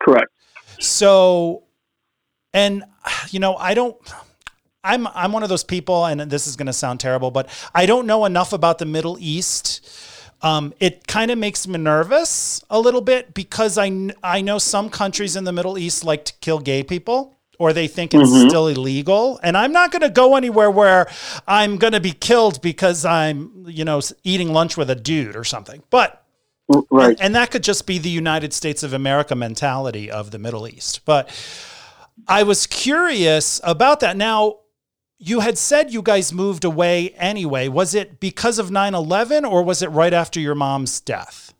[0.00, 0.30] Correct.
[0.78, 1.64] So,
[2.52, 2.84] and
[3.30, 3.96] you know, I don't.
[4.88, 7.86] I'm I'm one of those people, and this is going to sound terrible, but I
[7.86, 9.88] don't know enough about the Middle East.
[10.40, 14.88] Um, it kind of makes me nervous a little bit because I I know some
[14.88, 18.48] countries in the Middle East like to kill gay people or they think it's Mhm.
[18.48, 19.40] still illegal.
[19.42, 21.08] And I'm not going to go anywhere where
[21.48, 25.42] I'm going to be killed because I'm, you know, eating lunch with a dude or
[25.42, 25.82] something.
[25.90, 26.22] But
[26.90, 27.08] Right.
[27.10, 30.68] and, and that could just be the United States of America mentality of the Middle
[30.68, 31.00] East.
[31.04, 31.30] But
[32.28, 34.16] I was curious about that.
[34.16, 34.58] Now,
[35.18, 37.68] you had said you guys moved away anyway.
[37.68, 41.52] Was it because of 9 11 or was it right after your mom's death?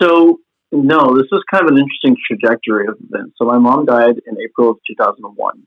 [0.00, 0.38] So
[0.72, 3.36] no, this was kind of an interesting trajectory of events.
[3.38, 5.66] So my mom died in April of 2001.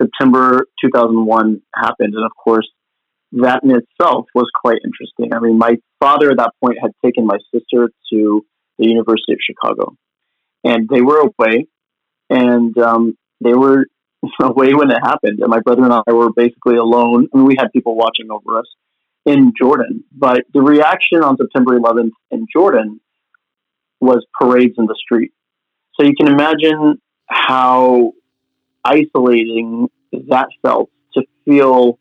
[0.00, 2.68] September 2001 happened, and of course,
[3.32, 5.34] that in itself was quite interesting.
[5.34, 8.46] I mean, my father at that point had taken my sister to
[8.78, 9.96] the University of Chicago,
[10.62, 11.66] and they were away,
[12.30, 13.86] and um, they were
[14.42, 15.40] away when it happened.
[15.40, 17.28] And my brother and I were basically alone.
[17.32, 18.66] I mean, we had people watching over us
[19.24, 23.00] in Jordan, but the reaction on September 11th in Jordan
[24.00, 25.32] was parades in the street.
[25.94, 28.12] So you can imagine how
[28.84, 29.88] isolating
[30.28, 31.98] that felt to feel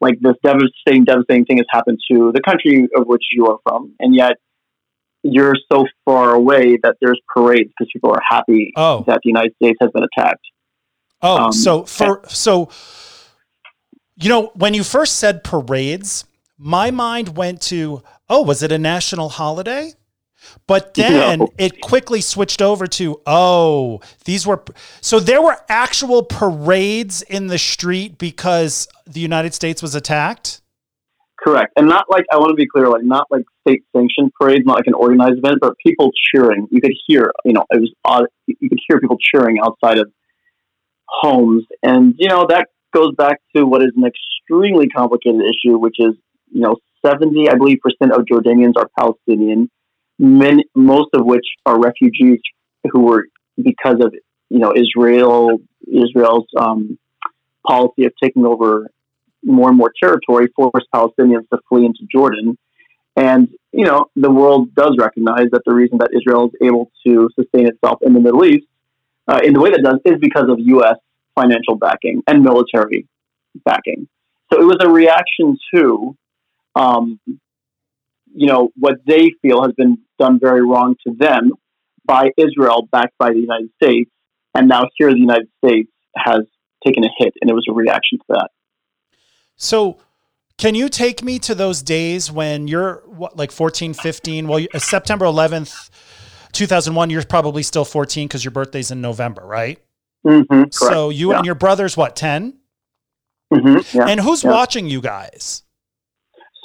[0.00, 3.94] like this devastating, devastating thing has happened to the country of which you are from,
[3.98, 4.34] and yet
[5.22, 9.04] you're so far away that there's parades because people are happy Oh.
[9.08, 10.44] that the United States has been attacked.
[11.22, 12.68] Oh, Um, so for so
[14.20, 16.24] you know, when you first said parades,
[16.58, 19.92] my mind went to, oh, was it a national holiday?
[20.66, 21.48] But then No.
[21.56, 24.62] it quickly switched over to, oh, these were
[25.00, 30.60] so there were actual parades in the street because the United States was attacked.
[31.40, 34.66] Correct, and not like I want to be clear, like not like state sanctioned parades,
[34.66, 36.66] not like an organized event, but people cheering.
[36.72, 38.26] You could hear, you know, it was odd.
[38.48, 40.10] You could hear people cheering outside of
[41.08, 45.96] homes, and you know that goes back to what is an extremely complicated issue, which
[45.98, 46.14] is
[46.50, 49.70] you know seventy, I believe, percent of Jordanians are Palestinian,
[50.18, 52.40] many, most of which are refugees
[52.90, 53.26] who were
[53.62, 54.14] because of
[54.50, 56.98] you know Israel, Israel's um,
[57.66, 58.90] policy of taking over
[59.44, 62.58] more and more territory forced Palestinians to flee into Jordan.
[63.16, 67.28] And, you know, the world does recognize that the reason that Israel is able to
[67.34, 68.66] sustain itself in the Middle East
[69.28, 70.96] uh, in the way that does is because of U.S.
[71.34, 73.06] financial backing and military
[73.64, 74.08] backing.
[74.52, 76.16] So it was a reaction to,
[76.74, 81.52] um, you know, what they feel has been done very wrong to them
[82.04, 84.10] by Israel, backed by the United States.
[84.54, 86.40] And now here the United States has
[86.84, 88.50] taken a hit, and it was a reaction to that.
[89.56, 89.98] So
[90.56, 94.48] can you take me to those days when you're what, like 14, 15?
[94.48, 95.90] Well, uh, September 11th,
[96.52, 99.78] 2001, you're probably still 14 because your birthday's in November, right?
[100.26, 101.38] Mm-hmm, So you Yeah.
[101.38, 102.54] and your brother's what, 10?
[103.52, 104.06] Mm-hmm, yeah.
[104.08, 104.50] And who's Yeah.
[104.50, 105.62] watching you guys?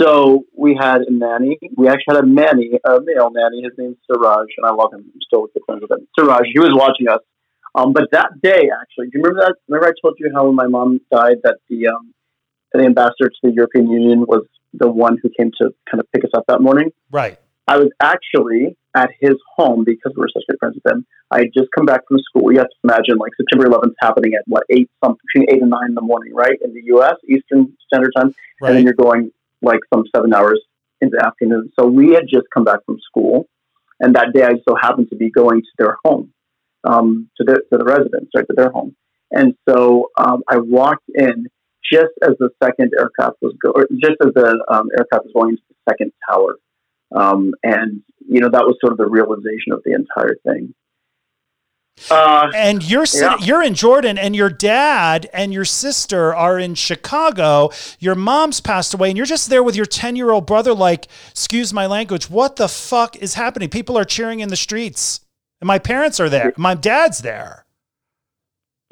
[0.01, 1.59] So we had a nanny.
[1.77, 3.61] We actually had a nanny, a male nanny.
[3.61, 5.01] His name's Siraj, and I love him.
[5.01, 6.07] I'm still good friends with him.
[6.17, 7.19] Siraj, he was watching us.
[7.75, 9.55] Um, but that day, actually, do you remember that?
[9.67, 12.13] Remember I told you how when my mom died that the um,
[12.73, 16.23] the ambassador to the European Union was the one who came to kind of pick
[16.23, 16.89] us up that morning.
[17.11, 17.39] Right.
[17.67, 21.05] I was actually at his home because we were such good friends with him.
[21.31, 22.51] I had just come back from school.
[22.51, 25.71] You have to imagine, like September 11th happening at what eight, some between eight and
[25.71, 27.15] nine in the morning, right in the U.S.
[27.27, 30.61] Eastern Standard Time and then you're going like some seven hours
[31.01, 31.71] in the afternoon.
[31.79, 33.47] So we had just come back from school,
[33.99, 36.33] and that day I so happened to be going to their home,
[36.83, 38.95] um, to the to the residence, right to their home.
[39.31, 41.47] And so um, I walked in
[41.91, 45.49] just as the second aircraft was go, or just as the um, aircraft was going
[45.51, 46.57] into the second tower,
[47.11, 50.73] um, and you know that was sort of the realization of the entire thing.
[52.09, 53.37] Uh, And you're Yeah.
[53.39, 57.69] you're in Jordan, and your dad and your sister are in Chicago.
[57.99, 60.73] Your mom's passed away, and you're just there with your 10 year old brother.
[60.73, 63.69] Like, excuse my language, what the fuck is happening?
[63.69, 65.19] People are cheering in the streets,
[65.61, 66.51] and my parents are there.
[66.57, 67.62] My dad's there,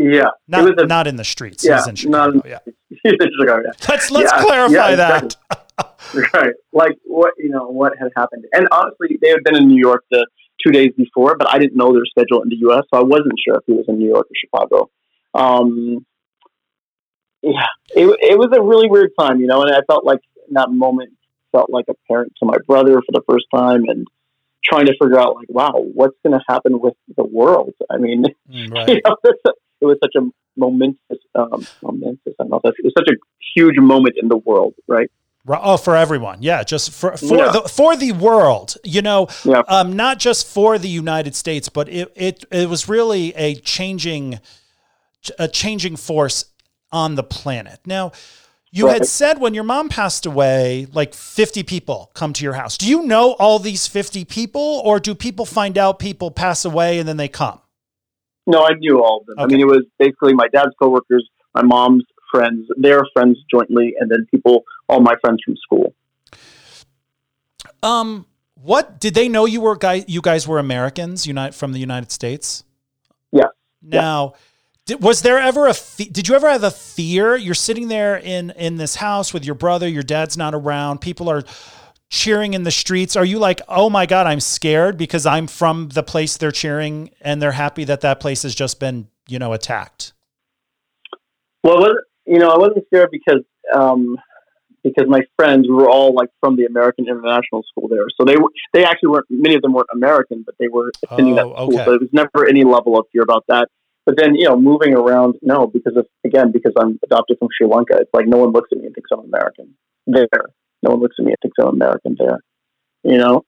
[0.02, 1.64] yeah, not a not in the streets.
[1.66, 2.38] yeah, He's in Chicago.
[2.38, 3.72] not- yeah, He's in Chicago, yeah.
[3.90, 5.24] let's let's Yeah, clarify yeah, that.
[5.24, 5.38] exactly.
[6.34, 9.80] right like what you know what had happened and honestly they had been in new
[9.80, 10.28] york the
[10.62, 13.32] two days before but i didn't know their schedule in the us so i wasn't
[13.46, 14.90] sure if he was in new york or chicago
[15.34, 16.06] um
[17.42, 20.54] yeah it, it was a really weird time you know and i felt like in
[20.56, 21.12] that moment
[21.54, 24.06] felt like a parent to my brother for the first time and
[24.66, 28.24] trying to figure out like wow what's going to happen with the world i mean
[28.52, 29.02] Mm, you right.
[29.06, 29.34] know, this,
[29.82, 30.22] it was such a
[30.58, 32.34] momentous, um, momentous.
[32.40, 32.62] I don't know.
[32.64, 33.18] If it was such a
[33.56, 35.10] huge moment in the world, right?
[35.48, 37.52] Oh, for everyone, yeah, just for for yeah.
[37.52, 39.64] the for the world, you know, yeah.
[39.68, 44.40] um, not just for the United States, but it it it was really a changing,
[45.40, 46.46] a changing force
[46.92, 47.80] on the planet.
[47.88, 48.12] Now,
[48.72, 48.94] you right.
[48.94, 52.78] had said when your mom passed away, like 50 people come to your house.
[52.78, 57.00] Do you know all these 50 people, or do people find out people pass away
[57.00, 57.61] and then they come?
[58.48, 59.36] No, I knew all of them.
[59.38, 59.44] Okay.
[59.44, 64.10] I mean, it was basically my dad's coworkers, my mom's friends, their friends jointly, and
[64.10, 65.94] then people, all my friends from school.
[67.84, 68.26] Um,
[68.56, 70.06] what did they know you were guy?
[70.08, 72.64] You guys were Americans, unite from the United States.
[73.32, 73.46] Yeah.
[73.82, 74.40] Now, yeah.
[74.86, 75.74] Did, was there ever a?
[75.98, 77.36] Did you ever have a fear?
[77.36, 79.88] You're sitting there in in this house with your brother.
[79.88, 81.02] Your dad's not around.
[81.02, 81.44] People are
[82.12, 83.16] cheering in the streets.
[83.16, 87.10] Are you like, oh my god, I'm scared because I'm from the place they're cheering
[87.22, 90.14] and they're happy that that place has just been you know attacked?
[91.64, 91.88] Well,
[92.28, 93.44] you know, I wasn't scared because
[93.74, 94.18] um,
[94.84, 98.50] because my friends were all like from the American International School there, so they were
[98.74, 99.26] they actually weren't.
[99.30, 101.86] Many of them weren't American, but they were attending oh, that school, okay.
[101.86, 103.70] so it was never any level of fear about that.
[104.04, 107.68] But then, you know, moving around, no, because of again, because I'm adopted from Sri
[107.68, 109.76] Lanka, it's like no one looks at me and thinks I'm American
[110.08, 110.28] there.
[110.84, 112.40] No one looks at me and thinks I'm American there.
[113.04, 113.44] You know,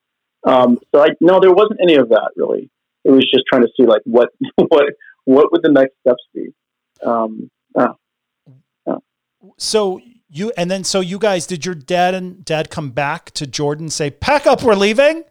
[0.46, 2.70] um, so I no, there wasn't any of that really.
[3.04, 4.94] It was just trying to see like what what
[5.26, 6.54] what would the next steps be.
[7.06, 7.94] Um, uh,
[9.58, 13.46] so you and then so you guys did your dad and dad come back to
[13.48, 15.24] Jordan say pack up we're leaving?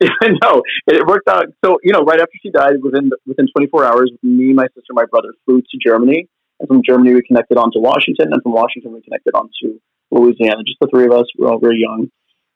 [0.00, 1.46] no, it worked out.
[1.64, 5.04] So you know, right after she died, within within 24 hours, me, my sister, my
[5.10, 8.92] brother flew to Germany, and from Germany we connected on to Washington, and from Washington
[8.92, 9.80] we connected on to
[10.10, 10.62] Louisiana.
[10.64, 11.26] Just the three of us.
[11.36, 12.10] We were all very young,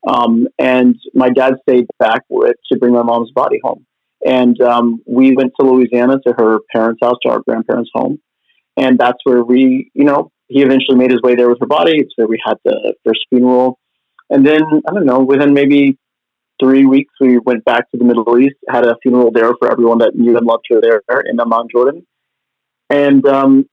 [0.07, 3.87] um, and my dad stayed back with, to bring my mom's body home.
[4.27, 8.21] And um, we went to Louisiana to her parents' house, to our grandparents' home,
[8.77, 11.99] and that's where we, you know, he eventually made his way there with her body.
[11.99, 13.79] It's where we had the first funeral.
[14.31, 15.99] And then, I don't know, within maybe
[16.63, 19.99] three weeks, we went back to the Middle East, had a funeral there for everyone
[19.99, 22.07] that knew and loved her there in Amman, Jordan.
[22.91, 23.67] And, um,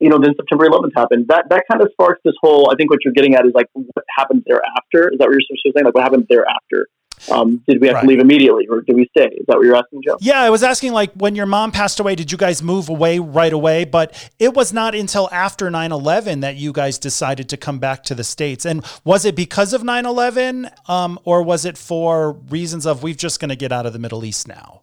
[0.00, 1.26] you know, then September 11th happened.
[1.28, 2.70] That that kind of sparks this whole.
[2.70, 5.10] I think what you're getting at is like what happened thereafter.
[5.12, 5.84] Is that what you're saying?
[5.84, 6.88] Like what happened thereafter?
[7.30, 8.02] Um, did we have right.
[8.02, 9.26] to leave immediately or did we stay?
[9.26, 10.18] Is that what you're asking, Joe?
[10.20, 13.18] Yeah, I was asking like when your mom passed away, did you guys move away
[13.18, 13.84] right away?
[13.84, 18.02] But it was not until after 9 11 that you guys decided to come back
[18.04, 18.64] to the States.
[18.64, 23.16] And was it because of 9 11 um, or was it for reasons of we've
[23.16, 24.82] just going to get out of the Middle East now?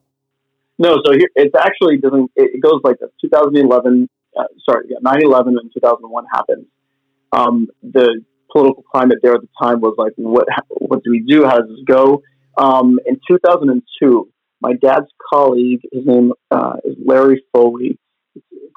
[0.78, 5.22] No, so here, it's actually doesn't, it goes like this 2011, uh, sorry, yeah, 9
[5.24, 6.66] 11 and 2001 happened.
[7.32, 11.46] Um, the political climate there at the time was like, what what do we do?
[11.46, 12.22] How does this go?
[12.58, 14.30] Um, in 2002,
[14.62, 18.00] my dad's colleague, his name uh, is Larry Foley.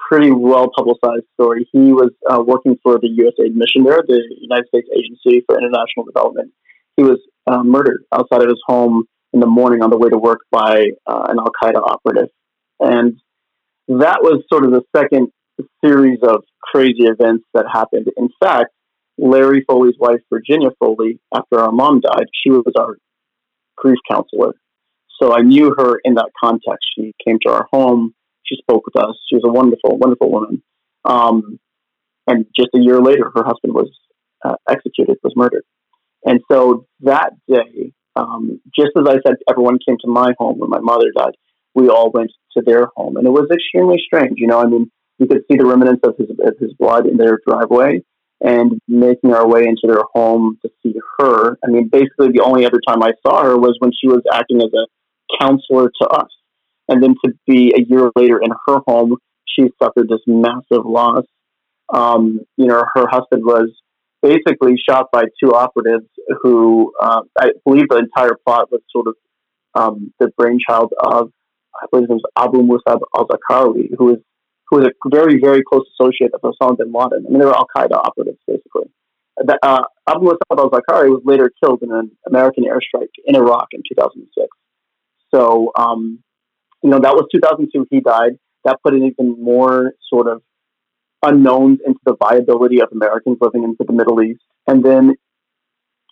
[0.09, 1.69] Pretty well publicized story.
[1.73, 6.05] He was uh, working for the USAID mission there, the United States Agency for International
[6.07, 6.51] Development.
[6.97, 10.17] He was uh, murdered outside of his home in the morning on the way to
[10.17, 12.31] work by uh, an Al Qaeda operative.
[12.81, 13.21] And
[13.89, 15.29] that was sort of the second
[15.85, 18.07] series of crazy events that happened.
[18.17, 18.71] In fact,
[19.17, 22.97] Larry Foley's wife, Virginia Foley, after our mom died, she was our
[23.77, 24.55] grief counselor.
[25.21, 26.87] So I knew her in that context.
[26.95, 28.15] She came to our home.
[28.45, 29.17] She spoke with us.
[29.29, 30.63] She was a wonderful, wonderful woman.
[31.05, 31.59] Um,
[32.27, 33.91] and just a year later, her husband was
[34.45, 35.65] uh, executed, was murdered.
[36.25, 40.71] And so that day, um, just as I said, everyone came to my home when
[40.71, 41.35] my mother died.
[41.75, 44.35] We all went to their home, and it was extremely strange.
[44.37, 47.17] You know, I mean, you could see the remnants of his of his blood in
[47.17, 48.03] their driveway
[48.41, 51.59] and making our way into their home to see her.
[51.65, 54.59] I mean, basically, the only other time I saw her was when she was acting
[54.59, 54.87] as a
[55.41, 56.31] counselor to us.
[56.89, 59.17] And then to be a year later in her home,
[59.47, 61.25] she suffered this massive loss.
[61.93, 63.71] Um, you know, her husband was
[64.23, 66.07] basically shot by two operatives
[66.43, 69.15] who uh, I believe the entire plot was sort of
[69.75, 71.31] um, the brainchild of,
[71.75, 74.19] I believe it was Abu Musab al Zarqawi, who was
[74.71, 77.25] who was a very, very close associate of Osama bin Laden.
[77.27, 78.91] I mean, they were Al Qaeda operatives, basically.
[79.63, 83.83] Uh, Abu Musab al Zarqawi was later killed in an American airstrike in Iraq in
[83.89, 84.49] 2006.
[85.33, 86.23] So, um,
[86.83, 87.87] you know, that was 2002.
[87.91, 88.33] He died.
[88.65, 90.43] That put an even more sort of
[91.23, 94.43] unknowns into the viability of Americans living into the Middle East.
[94.67, 95.15] And then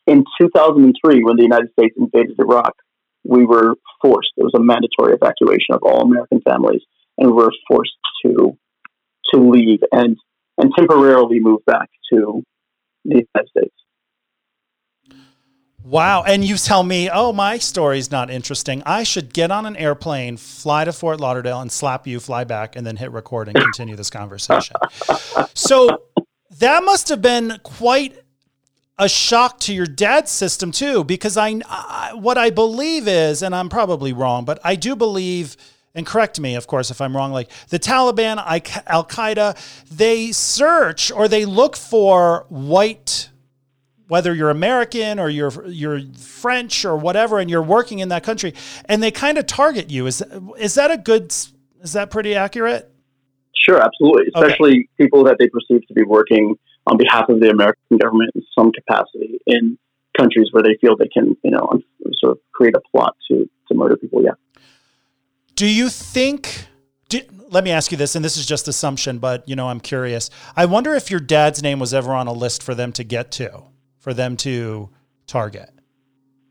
[0.06, 2.74] in 2003, when the United States invaded Iraq,
[3.24, 4.32] we were forced.
[4.36, 6.82] It was a mandatory evacuation of all American families
[7.18, 8.56] and we were forced to
[9.32, 10.16] to leave and
[10.58, 12.42] and temporarily move back to
[13.04, 13.74] the United States.
[15.86, 16.24] Wow.
[16.24, 18.82] And you tell me, oh, my story's not interesting.
[18.84, 22.74] I should get on an airplane, fly to Fort Lauderdale, and slap you, fly back,
[22.74, 24.76] and then hit record and continue this conversation.
[25.54, 26.02] so
[26.58, 28.20] that must have been quite
[28.98, 33.54] a shock to your dad's system too, because I, I what I believe is, and
[33.54, 35.56] I'm probably wrong, but I do believe
[35.96, 38.36] and correct me, of course, if I'm wrong, like the Taliban,
[38.86, 39.56] Al Qaeda,
[39.90, 43.30] they search or they look for white
[44.08, 48.54] whether you're American or you're you're French or whatever, and you're working in that country,
[48.84, 50.06] and they kind of target you.
[50.06, 50.22] Is
[50.58, 51.34] is that a good?
[51.82, 52.90] Is that pretty accurate?
[53.54, 54.26] Sure, absolutely.
[54.34, 54.88] Especially okay.
[55.00, 56.54] people that they perceive to be working
[56.86, 59.76] on behalf of the American government in some capacity in
[60.16, 61.68] countries where they feel they can, you know,
[62.20, 64.22] sort of create a plot to to murder people.
[64.22, 64.32] Yeah.
[65.56, 66.66] Do you think?
[67.08, 69.80] Do, let me ask you this, and this is just assumption, but you know, I'm
[69.80, 70.30] curious.
[70.56, 73.32] I wonder if your dad's name was ever on a list for them to get
[73.32, 73.64] to
[74.06, 74.88] for them to
[75.26, 75.68] target?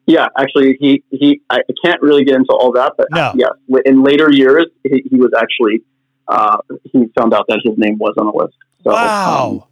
[0.07, 1.41] Yeah, actually, he he.
[1.49, 3.31] I can't really get into all that, but no.
[3.35, 3.53] yes,
[3.85, 5.81] in later years, he, he was actually
[6.27, 8.57] uh, he found out that his name was on the list.
[8.83, 9.49] So, wow.
[9.49, 9.63] Um,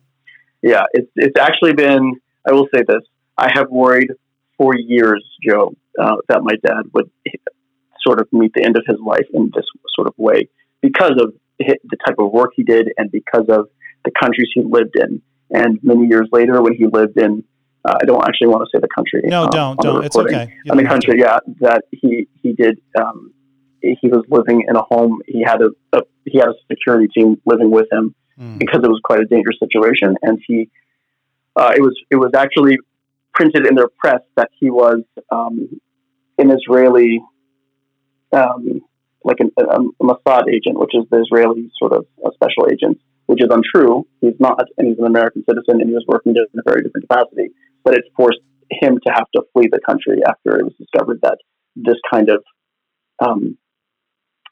[0.63, 2.13] yeah, it's it's actually been.
[2.47, 3.03] I will say this:
[3.37, 4.11] I have worried
[4.57, 7.11] for years, Joe, uh, that my dad would
[8.05, 10.49] sort of meet the end of his life in this sort of way
[10.81, 13.67] because of the type of work he did and because of
[14.05, 15.21] the countries he lived in.
[15.51, 17.43] And many years later, when he lived in
[17.85, 19.21] uh, I don't actually want to say the country.
[19.25, 20.05] No, um, don't, don't.
[20.05, 20.53] It's okay.
[20.69, 22.79] On the country, yeah, that he he did.
[22.97, 23.33] Um,
[23.81, 25.21] he was living in a home.
[25.27, 28.57] He had a, a he had a security team living with him mm.
[28.57, 30.69] because it was quite a dangerous situation, and he
[31.57, 32.77] uh, it was it was actually
[33.33, 35.81] printed in their press that he was um,
[36.37, 37.21] an Israeli,
[38.33, 38.81] um,
[39.23, 43.41] like an, a, a Mossad agent, which is the Israeli sort of special agent, which
[43.41, 44.05] is untrue.
[44.21, 47.07] He's not, and he's an American citizen, and he was working in a very different
[47.07, 47.51] capacity
[47.83, 48.39] but it forced
[48.71, 51.37] him to have to flee the country after it was discovered that
[51.75, 52.43] this kind of
[53.25, 53.57] um,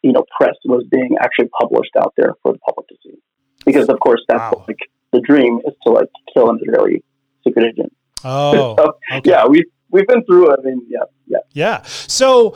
[0.04, 3.18] you know press was being actually published out there for the public to see
[3.66, 4.66] because of course that's wow.
[4.68, 4.80] like
[5.12, 7.04] the dream is to like kill an Israeli
[7.44, 7.94] secret agent.
[8.24, 9.30] Oh, so, okay.
[9.30, 10.52] yeah, we've we've been through.
[10.52, 11.82] I mean, yeah, yeah, yeah.
[11.84, 12.56] So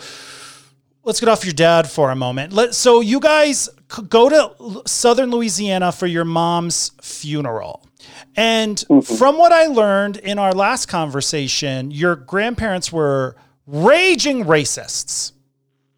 [1.06, 2.52] let's get off your dad for a moment.
[2.52, 3.70] Let so you guys
[4.10, 7.86] go to Southern Louisiana for your mom's funeral.
[8.36, 9.16] And mm-hmm.
[9.16, 15.32] from what I learned in our last conversation, your grandparents were raging racists.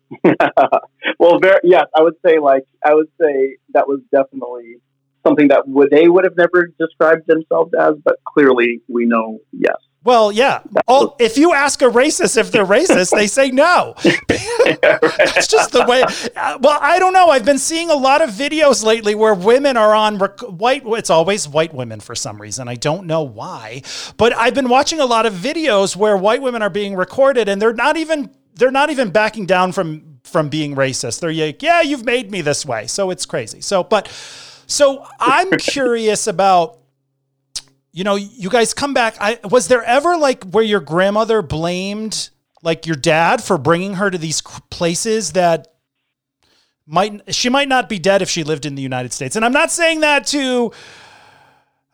[1.20, 4.78] well, very, yes, I would say like I would say that was definitely
[5.26, 9.78] something that would they would have never described themselves as, but clearly we know yes.
[10.08, 10.62] Well, yeah.
[10.88, 13.94] All, if you ask a racist if they're racist, they say no.
[14.82, 16.02] That's just the way.
[16.34, 17.28] Uh, well, I don't know.
[17.28, 20.84] I've been seeing a lot of videos lately where women are on rec- white.
[20.86, 22.70] It's always white women for some reason.
[22.70, 23.82] I don't know why,
[24.16, 27.62] but I've been watching a lot of videos where white women are being recorded and
[27.62, 31.20] they're not even they're not even backing down from from being racist.
[31.20, 32.88] They're like, yeah, you've made me this way.
[32.88, 33.60] So it's crazy.
[33.60, 34.08] So, but
[34.68, 36.80] so I'm curious about
[37.92, 39.16] you know, you guys come back.
[39.20, 42.30] I was there ever like where your grandmother blamed
[42.64, 45.68] like your dad for bringing her to these places that
[46.86, 49.36] might she might not be dead if she lived in the United States.
[49.36, 50.72] And I'm not saying that to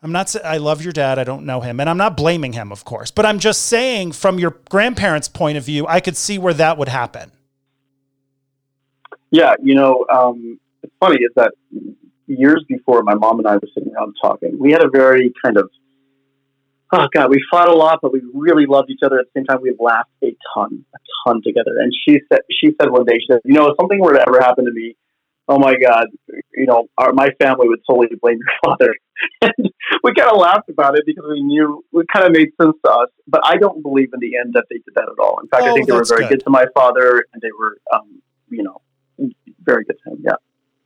[0.02, 2.70] I'm not I love your dad, I don't know him, and I'm not blaming him,
[2.70, 6.38] of course, but I'm just saying from your grandparents' point of view, I could see
[6.38, 7.32] where that would happen.
[9.30, 11.52] Yeah, you know, um, it's funny is that
[12.26, 15.56] years before my mom and I were sitting around talking, we had a very kind
[15.56, 15.70] of
[16.94, 19.18] oh god, we fought a lot, but we really loved each other.
[19.18, 21.78] At the same time, we laughed a ton, a ton together.
[21.78, 24.24] And she said, she said one day, she said, you know, if something were to
[24.26, 24.96] ever happen to me,
[25.48, 26.06] oh my god,
[26.54, 28.94] you know, our, my family would totally blame your father.
[29.42, 29.70] and
[30.02, 32.90] we kind of laughed about it because we knew it kind of made sense to
[32.90, 33.08] us.
[33.26, 35.38] But I don't believe in the end that they did that at all.
[35.40, 36.38] In fact, oh, I think they were very good.
[36.38, 38.80] good to my father, and they were, um, you know,
[39.62, 40.22] very good to him.
[40.24, 40.32] Yeah.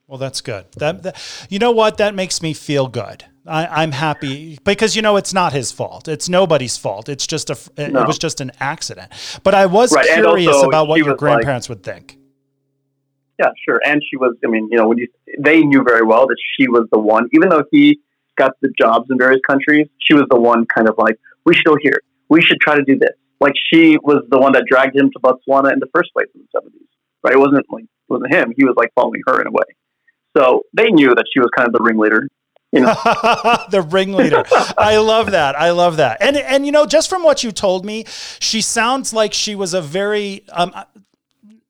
[0.09, 0.65] Well, that's good.
[0.79, 1.99] That, that, you know what?
[1.99, 3.27] That makes me feel good.
[3.47, 6.09] I, am happy because you know it's not his fault.
[6.09, 7.09] It's nobody's fault.
[7.09, 7.59] It's just a.
[7.89, 8.03] No.
[8.03, 9.11] It was just an accident.
[9.43, 10.07] But I was right.
[10.07, 12.19] curious about what your grandparents like, would think.
[13.39, 13.81] Yeah, sure.
[13.85, 14.35] And she was.
[14.45, 17.29] I mean, you know, when you they knew very well that she was the one.
[17.33, 18.01] Even though he
[18.37, 21.67] got the jobs in various countries, she was the one kind of like we should
[21.67, 22.01] go here.
[22.29, 23.13] We should try to do this.
[23.41, 26.43] Like she was the one that dragged him to Botswana in the first place in
[26.43, 26.89] the seventies.
[27.23, 27.35] Right?
[27.35, 28.53] It wasn't like it wasn't him.
[28.57, 29.65] He was like following her in a way.
[30.39, 32.28] So they knew that she was kind of the ringleader.
[32.72, 32.95] You know?
[33.70, 34.45] the ringleader.
[34.76, 35.57] I love that.
[35.57, 36.18] I love that.
[36.20, 38.05] And and you know, just from what you told me,
[38.41, 40.74] she sounds like she was a very um,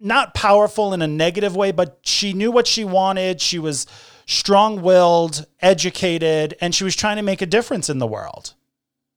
[0.00, 3.40] not powerful in a negative way, but she knew what she wanted.
[3.40, 3.86] She was
[4.26, 8.54] strong-willed, educated, and she was trying to make a difference in the world.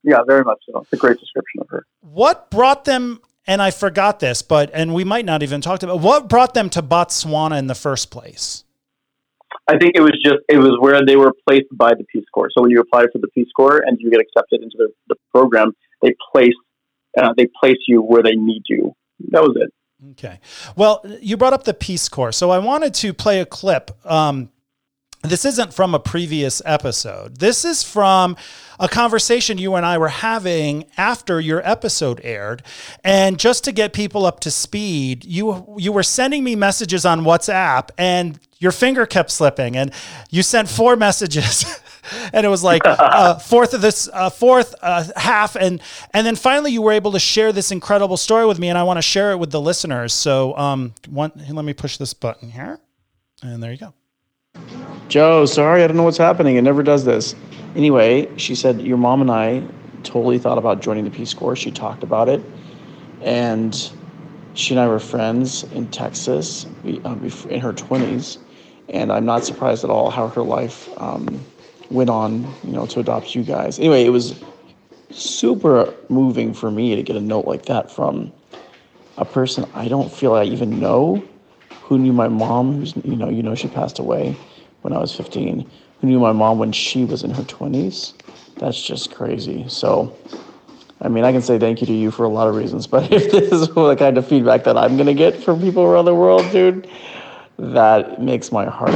[0.04, 0.80] Yeah, very much so.
[0.80, 1.86] It's a great description of her.
[1.99, 3.22] What brought them?
[3.47, 6.70] And I forgot this, but and we might not even talk about what brought them
[6.72, 8.64] to Botswana in the first place.
[9.68, 12.49] I think it was just it was where they were placed by the Peace Corps.
[12.55, 15.16] So when you apply for the Peace Corps and you get accepted into the, the
[15.34, 16.53] program, they place
[17.18, 18.93] uh, they place you where they need you.
[19.30, 19.72] That was it.
[20.12, 20.39] Okay.
[20.76, 23.91] Well, you brought up the Peace Corps, so I wanted to play a clip.
[24.05, 24.49] Um,
[25.24, 27.38] this isn't from a previous episode.
[27.38, 28.36] This is from
[28.80, 32.64] a conversation you and I were having after your episode aired.
[33.04, 37.22] And just to get people up to speed, you you were sending me messages on
[37.22, 39.92] WhatsApp and your finger kept slipping and
[40.32, 41.66] you sent four messages.
[42.34, 45.82] and it was like a fourth of this uh, fourth uh, half and
[46.16, 48.82] and then finally you were able to share this incredible story with me and i
[48.82, 52.50] want to share it with the listeners so um one let me push this button
[52.50, 52.80] here
[53.44, 53.94] and there you go
[55.12, 56.55] Joe, sorry, I don't know what's happening.
[56.55, 57.36] It never does this.
[57.76, 59.62] Anyway, she said, Your mom and I
[60.03, 61.57] totally thought about joining the Peace Corps.
[61.57, 62.41] She talked about it.
[63.22, 63.91] And
[64.53, 66.66] she and I were friends in Texas
[67.03, 68.38] um, in her 20s.
[68.88, 71.43] And I'm not surprised at all how her life um,
[71.89, 73.80] went on, you know, to adopt you guys.
[73.80, 74.41] Anyway, it was
[75.09, 78.32] super moving for me to get a note like that from
[79.18, 81.22] a person I don't feel I even know
[81.82, 84.38] who knew my mom, who's, you know, you know, she passed away
[84.82, 85.70] when I was 15,
[86.02, 88.14] who knew my mom when she was in her 20s.
[88.58, 89.66] That's just crazy.
[89.68, 90.16] So,
[91.02, 93.12] I mean, I can say thank you to you for a lot of reasons, but
[93.12, 96.06] if this is the kind of feedback that I'm going to get from people around
[96.06, 96.90] the world, dude,
[97.58, 98.96] that makes my heart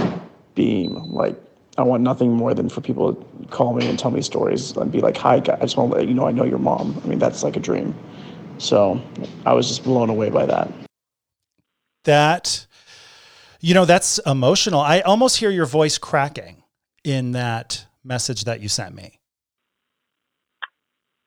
[0.55, 0.95] beam.
[1.11, 1.39] Like,
[1.77, 4.91] I want nothing more than for people to call me and tell me stories and
[4.91, 6.99] be like, hi, I just want to let you know I know your mom.
[7.03, 7.93] I mean, that's like a dream.
[8.57, 9.01] So
[9.45, 10.71] I was just blown away by that.
[12.05, 12.65] That
[13.65, 14.79] you know, that's emotional.
[14.79, 16.61] I almost hear your voice cracking
[17.03, 19.19] in that message that you sent me.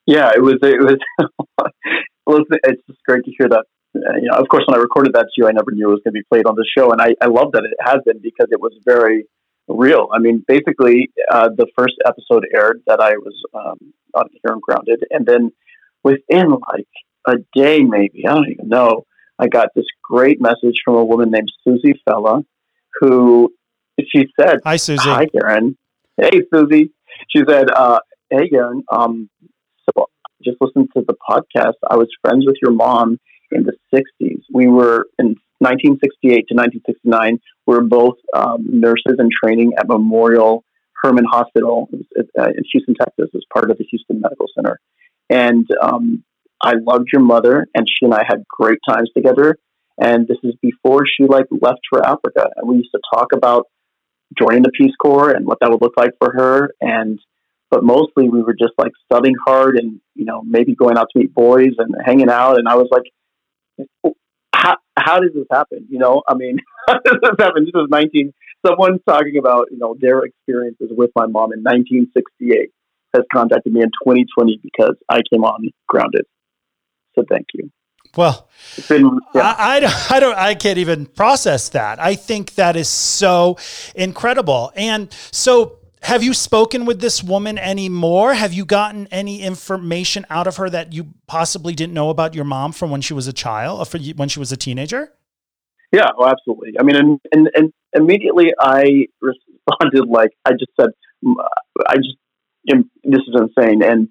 [0.06, 0.54] Yeah, it was.
[0.62, 0.98] It was.
[2.62, 3.64] it's just great to hear that.
[3.96, 5.90] Uh, you know, of course, when I recorded that to you, I never knew it
[5.90, 7.96] was going to be played on the show, and I, I love that it has
[8.06, 9.24] been because it was very
[9.66, 10.06] real.
[10.14, 14.62] I mean, basically, uh, the first episode aired that I was um, on here and
[14.62, 15.50] grounded, and then
[16.04, 16.86] within like
[17.26, 19.06] a day, maybe I don't even know,
[19.38, 22.42] I got this great message from a woman named Susie Fella,
[23.00, 23.52] who
[24.00, 25.08] she said, "Hi, Susie.
[25.08, 25.76] Hi, Garen.
[26.16, 26.92] Hey, Susie."
[27.28, 28.82] She said, uh, "Hey, Garen.
[28.90, 29.30] Um,
[29.86, 30.06] so
[30.42, 31.74] just listened to the podcast.
[31.88, 33.18] I was friends with your mom
[33.52, 34.42] in the '60s.
[34.52, 37.40] We were in 1968 to 1969.
[37.66, 40.64] We were both um, nurses in training at Memorial
[41.02, 44.80] Hermann Hospital uh, in Houston, Texas, as part of the Houston Medical Center.
[45.30, 46.24] And um,
[46.62, 49.56] I loved your mother, and she and I had great times together.
[50.00, 53.66] And this is before she like left for Africa, and we used to talk about
[54.38, 56.70] joining the Peace Corps and what that would look like for her.
[56.80, 57.18] And
[57.70, 61.18] but mostly we were just like studying hard and you know maybe going out to
[61.18, 62.58] meet boys and hanging out.
[62.58, 64.14] And I was like,
[64.54, 65.86] how how did this happen?
[65.90, 67.64] You know, I mean, how did this happen?
[67.64, 68.32] This was nineteen.
[68.66, 72.70] Someone talking about you know their experiences with my mom in 1968
[73.14, 76.26] has contacted me in 2020 because I came on grounded.
[77.18, 77.70] So thank you.
[78.16, 78.48] Well,
[78.88, 79.54] been, yeah.
[79.58, 82.00] I, I, don't, I don't, I can't even process that.
[82.00, 83.58] I think that is so
[83.94, 84.72] incredible.
[84.74, 88.34] And so, have you spoken with this woman anymore?
[88.34, 92.44] Have you gotten any information out of her that you possibly didn't know about your
[92.44, 95.12] mom from when she was a child, uh, or when she was a teenager?
[95.92, 96.74] Yeah, oh, absolutely.
[96.78, 100.90] I mean, and, and, and immediately I responded like I just said,
[101.88, 102.16] I just,
[102.64, 104.08] this is insane, and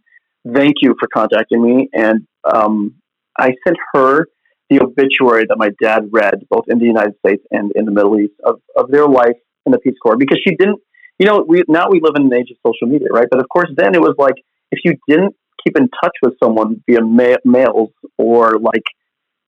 [0.53, 1.89] thank you for contacting me.
[1.93, 2.95] And um,
[3.37, 4.27] I sent her
[4.69, 8.19] the obituary that my dad read, both in the United States and in the Middle
[8.19, 10.79] East, of, of their life in the Peace Corps, because she didn't,
[11.19, 13.27] you know, we now we live in an age of social media, right?
[13.29, 14.35] But of course, then it was like
[14.71, 18.83] if you didn't keep in touch with someone via ma- mails or like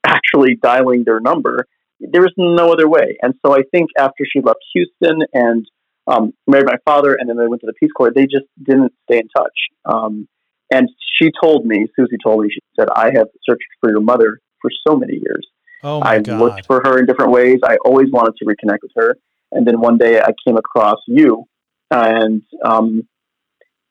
[0.05, 1.65] actually dialing their number,
[1.99, 3.17] there was no other way.
[3.21, 5.65] And so I think after she left Houston and
[6.07, 8.93] um, married my father, and then they went to the Peace Corps, they just didn't
[9.03, 9.57] stay in touch.
[9.85, 10.27] Um,
[10.71, 10.89] and
[11.19, 14.69] she told me, Susie told me, she said, I have searched for your mother for
[14.87, 15.47] so many years.
[15.83, 16.39] Oh I God.
[16.39, 17.59] looked for her in different ways.
[17.63, 19.17] I always wanted to reconnect with her.
[19.51, 21.45] And then one day I came across you.
[21.91, 23.07] And um,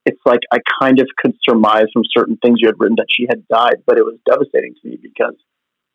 [0.06, 3.26] it's like I kind of could surmise from certain things you had written that she
[3.28, 5.34] had died, but it was devastating to me because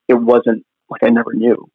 [0.07, 1.69] it wasn't like I never knew.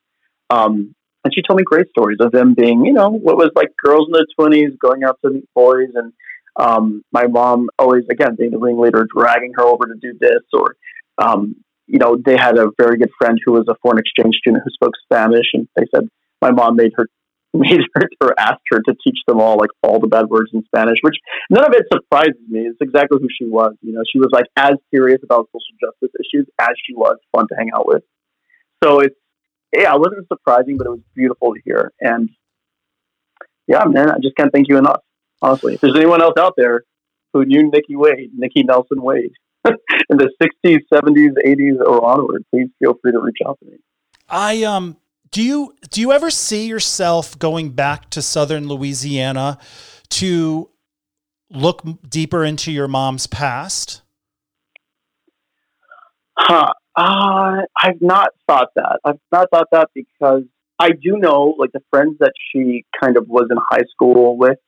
[0.50, 0.94] Um,
[1.24, 4.08] and she told me great stories of them being, you know, what was like girls
[4.08, 6.12] in their 20s going out to meet boys and
[6.58, 10.76] um, my mom always, again, being the ringleader, dragging her over to do this, or
[11.18, 11.56] um,
[11.86, 14.70] you know, they had a very good friend who was a foreign exchange student who
[14.70, 16.08] spoke Spanish, and they said
[16.42, 17.06] my mom made her
[17.54, 20.62] made her or asked her to teach them all like all the bad words in
[20.64, 21.16] Spanish, which
[21.48, 22.60] none of it surprises me.
[22.60, 23.74] It's exactly who she was.
[23.80, 27.46] You know, she was like as serious about social justice issues as she was fun
[27.48, 28.02] to hang out with.
[28.84, 29.16] So it's
[29.74, 31.92] yeah, it wasn't surprising, but it was beautiful to hear.
[32.00, 32.30] And
[33.66, 35.00] yeah, man, I just can't thank you enough.
[35.40, 36.84] Honestly, if there's anyone else out there
[37.32, 39.32] who knew Nikki Wade, Nikki Nelson Wade,
[39.66, 43.78] in the 60s, 70s, 80s, or onward, please feel free to reach out to me.
[44.28, 44.96] I um
[45.30, 49.58] do you do you ever see yourself going back to southern Louisiana
[50.10, 50.70] to
[51.50, 54.02] look deeper into your mom's past?
[56.36, 56.72] Huh.
[56.96, 58.98] Uh, I've not thought that.
[59.04, 60.42] I've not thought that because
[60.78, 64.58] I do know, like the friends that she kind of was in high school with,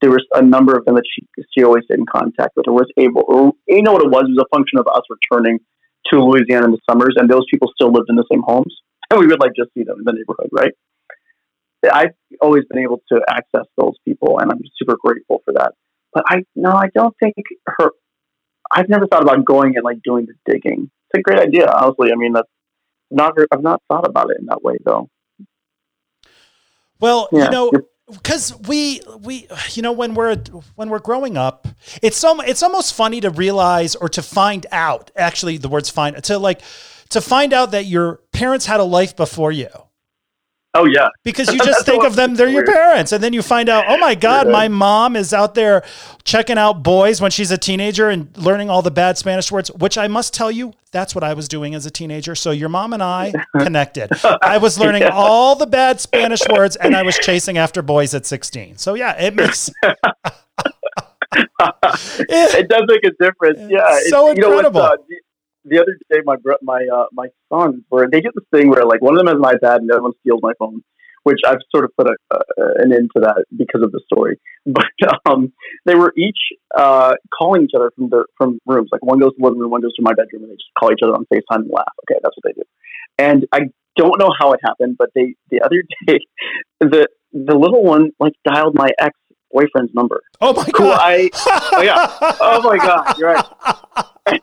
[0.00, 1.26] there was a number of them that she
[1.56, 3.24] she always stayed in contact with, or was able.
[3.26, 4.24] Or, you know what it was?
[4.24, 5.58] It was a function of us returning
[6.12, 8.74] to Louisiana in the summers, and those people still lived in the same homes,
[9.10, 10.72] and we would like just see them in the neighborhood, right?
[11.92, 15.74] I've always been able to access those people, and I'm super grateful for that.
[16.12, 17.36] But I no, I don't think
[17.66, 17.90] her.
[18.70, 20.90] I've never thought about going and like doing the digging.
[21.10, 22.12] It's a great idea, honestly.
[22.12, 22.48] I mean, that's
[23.10, 23.34] not.
[23.52, 25.08] I've not thought about it in that way, though.
[27.00, 27.70] Well, yeah, you know,
[28.10, 30.36] because we we you know when we're
[30.76, 31.68] when we're growing up,
[32.02, 35.10] it's so it's almost funny to realize or to find out.
[35.16, 36.62] Actually, the words find to like
[37.10, 39.68] to find out that your parents had a life before you.
[40.78, 41.08] Oh yeah.
[41.24, 43.12] Because you just think of them, they're your parents.
[43.12, 45.82] And then you find out, oh my God, my mom is out there
[46.24, 49.98] checking out boys when she's a teenager and learning all the bad Spanish words, which
[49.98, 52.34] I must tell you, that's what I was doing as a teenager.
[52.34, 54.10] So your mom and I connected.
[54.40, 55.10] I was learning yeah.
[55.12, 58.78] all the bad Spanish words and I was chasing after boys at 16.
[58.78, 59.70] So yeah, it makes
[61.34, 63.58] it, does make a difference.
[63.68, 63.98] Yeah.
[64.08, 64.80] So incredible.
[64.80, 64.96] You know, uh,
[65.64, 68.84] the other day, my bro- my uh, my sons were they get this thing where
[68.84, 70.82] like one of them has an iPad and the other one steals my phone,
[71.24, 72.40] which I've sort of put a, uh,
[72.76, 74.38] an end to that because of the story.
[74.68, 74.84] But
[75.24, 75.54] um,
[75.86, 76.36] they were each
[76.76, 78.90] uh, calling each other from their from rooms.
[78.92, 80.74] Like one goes to the living room, one goes to my bedroom, and they just
[80.78, 81.94] call each other on Facetime and laugh.
[82.04, 82.62] Okay, that's what they do.
[83.18, 86.18] And I don't know how it happened, but they the other day
[86.80, 89.14] the the little one like dialed my ex
[89.50, 90.22] boyfriend's number.
[90.40, 90.98] Oh my god!
[91.00, 91.30] I,
[91.72, 92.34] oh yeah!
[92.40, 93.18] Oh my god!
[93.18, 94.40] You're right.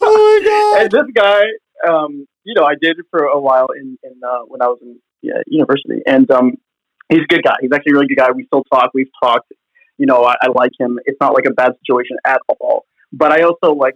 [0.00, 0.82] Oh my god!
[0.82, 1.42] And this guy,
[1.88, 4.98] um, you know, I dated for a while in, in uh, when I was in
[5.22, 6.52] yeah, university, and um,
[7.08, 7.54] he's a good guy.
[7.60, 8.30] He's actually a really good guy.
[8.30, 8.90] We still talk.
[8.94, 9.52] We've talked.
[9.98, 10.98] You know, I, I like him.
[11.06, 12.86] It's not like a bad situation at all.
[13.12, 13.94] But I also like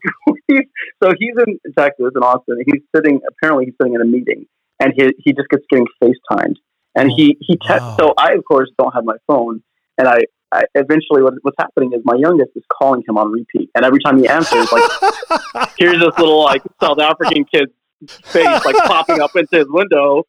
[0.48, 0.60] he's
[1.02, 2.58] so he's in Texas in Austin.
[2.64, 4.46] He's sitting apparently he's sitting in a meeting,
[4.80, 6.56] and he he just gets getting FaceTimed,
[6.94, 7.96] and he he te- wow.
[7.98, 9.62] so I of course don't have my phone,
[9.98, 10.20] and I
[10.52, 14.00] I, eventually what, what's happening is my youngest is calling him on repeat, and every
[14.04, 14.82] time he answers, like
[15.78, 17.72] here's this little like South African kid's
[18.24, 20.24] face like popping up into his window,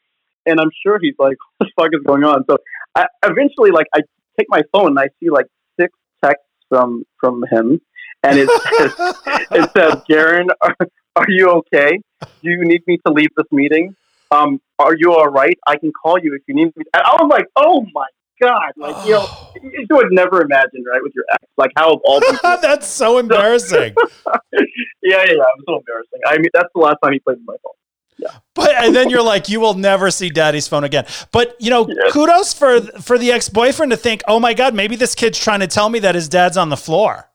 [0.46, 2.46] and I'm sure he's like, what the fuck is going on?
[2.50, 2.58] So
[2.96, 4.00] I, eventually, like I
[4.40, 5.48] take my phone and I see like
[5.80, 5.92] six
[6.24, 7.82] texts from from him,
[8.24, 8.94] and it says,
[9.52, 10.76] it says, Garen, are,
[11.18, 12.00] are you okay?
[12.22, 13.96] Do you need me to leave this meeting?
[14.32, 15.58] Um, are you all right?
[15.68, 16.86] I can call you if you need me.
[16.94, 18.08] And I was like, oh my
[18.44, 19.28] God, like you know,
[19.64, 22.58] you would never imagine, right, with your ex, like how of all people.
[22.62, 23.94] that's so embarrassing.
[24.28, 24.62] yeah,
[25.02, 26.20] yeah, yeah, it was so embarrassing.
[26.28, 27.74] I mean, that's the last time he played with my phone.
[28.18, 28.40] Yeah.
[28.54, 31.06] But and then you're like, you will never see daddy's phone again.
[31.32, 32.14] But you know, yes.
[32.14, 35.62] kudos for for the ex boyfriend to think, oh my god, maybe this kid's trying
[35.62, 37.30] to tell me that his dad's on the floor.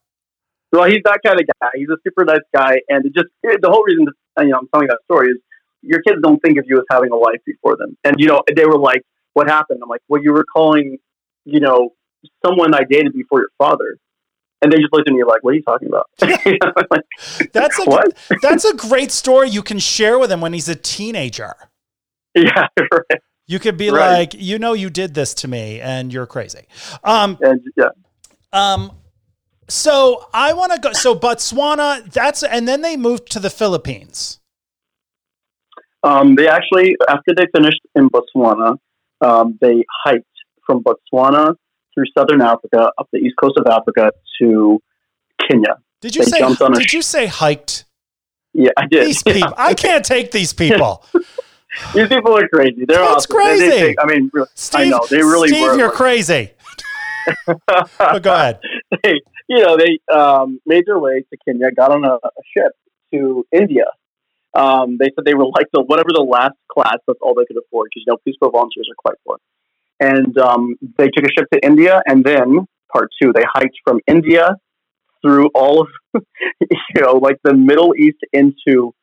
[0.71, 1.71] Well, he's that kind of guy.
[1.75, 4.07] He's a super nice guy, and it just it, the whole reason
[4.39, 5.39] you know I'm telling that story is
[5.83, 8.43] your kids don't think of you as having a life before them, and you know
[8.55, 9.03] they were like,
[9.39, 9.78] what happened?
[9.84, 10.99] I'm like, well, you were calling,
[11.45, 11.95] you know,
[12.45, 13.99] someone I dated before your father.
[14.61, 16.11] And they just looked at me like, "What are you talking about?"
[16.91, 17.05] like,
[17.53, 18.12] that's a what?
[18.43, 21.55] that's a great story you can share with him when he's a teenager.
[22.34, 23.20] Yeah, right.
[23.47, 24.18] You could be right.
[24.18, 26.66] like, "You know, you did this to me, and you're crazy."
[27.03, 27.89] Um, and yeah.
[28.53, 28.93] Um,
[29.68, 30.93] so I want to go.
[30.93, 34.41] So Botswana, that's and then they moved to the Philippines.
[36.03, 38.76] Um, they actually, after they finished in Botswana,
[39.21, 40.25] um, they hiked
[40.66, 41.55] from Botswana
[41.95, 44.81] through southern Africa up the east coast of Africa to
[45.49, 45.77] Kenya.
[46.01, 46.55] Did you they say?
[46.55, 47.85] Did sh- you say hiked?
[48.55, 49.07] Yeah, I did.
[49.07, 51.05] These people, I can't take these people.
[51.95, 52.85] these people are crazy.
[52.87, 53.37] They're That's awesome.
[53.37, 53.69] crazy.
[53.69, 55.79] They, they, I mean, Steve, I know they really Steve, were.
[55.79, 56.51] you're crazy.
[57.66, 58.61] but go ahead.
[59.03, 62.73] They, you know, they um, made their way to Kenya, got on a, a ship
[63.12, 63.85] to India,
[64.55, 66.97] um, they said they were like the whatever the last class.
[67.07, 69.39] That's all they could afford because you know Peace Corps volunteers are quite poor.
[70.01, 74.01] And um, they took a ship to India, and then part two, they hiked from
[74.07, 74.57] India
[75.23, 75.89] through all of
[76.61, 78.95] you know like the Middle East into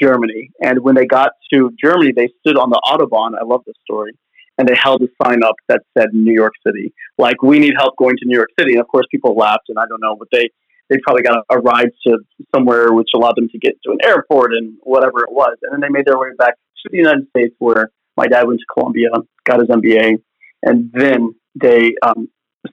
[0.00, 0.50] Germany.
[0.60, 3.38] And when they got to Germany, they stood on the autobahn.
[3.38, 4.12] I love this story.
[4.58, 6.92] and they held a sign up that said New York City.
[7.16, 8.72] Like, we need help going to New York City.
[8.72, 10.50] And of course, people laughed, and I don't know, but they,
[10.88, 12.18] they probably got a, a ride to
[12.54, 15.56] somewhere which allowed them to get to an airport and whatever it was.
[15.62, 18.60] And then they made their way back to the United States where my dad went
[18.60, 19.08] to Columbia,
[19.44, 20.22] got his MBA,
[20.62, 22.28] and then they um,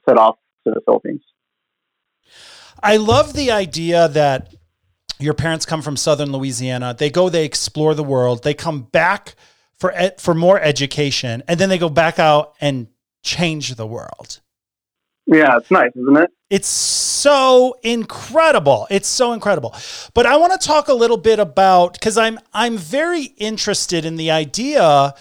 [0.08, 0.36] set off
[0.66, 1.22] to the Philippines.
[2.82, 4.54] I love the idea that
[5.18, 6.94] your parents come from southern Louisiana.
[6.96, 8.42] They go, they explore the world.
[8.42, 9.34] They come back
[9.78, 12.88] for for more education, and then they go back out and
[13.22, 14.40] change the world.
[15.26, 16.30] Yeah, it's nice, isn't it?
[16.50, 18.86] It's so incredible.
[18.88, 19.74] It's so incredible.
[20.14, 24.14] But I want to talk a little bit about because I'm I'm very interested in
[24.14, 25.12] the idea.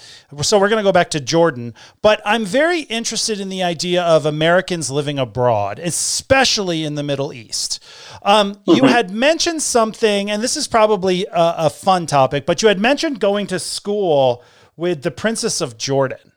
[0.44, 4.04] So we're going to go back to Jordan, but I'm very interested in the idea
[4.04, 7.84] of Americans living abroad, especially in the Middle East.
[8.22, 8.90] Um, You Mhm.
[8.90, 13.20] had mentioned something, and this is probably a, a fun topic, but you had mentioned
[13.20, 14.44] going to school
[14.78, 16.34] with the Princess of Jordan.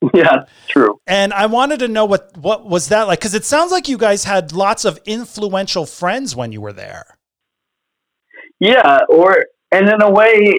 [0.14, 1.00] Yeah, true.
[1.06, 3.98] And I wanted to know what what was that like because it sounds like you
[3.98, 7.18] guys had lots of influential friends when you were there.
[8.60, 10.54] Yeah, or and in a way,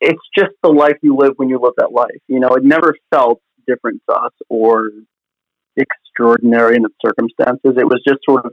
[0.00, 2.20] it's just the life you live when you live that life.
[2.28, 4.90] You know, it never felt different to us or
[5.76, 7.74] extraordinary in its circumstances.
[7.78, 8.52] It was just sort of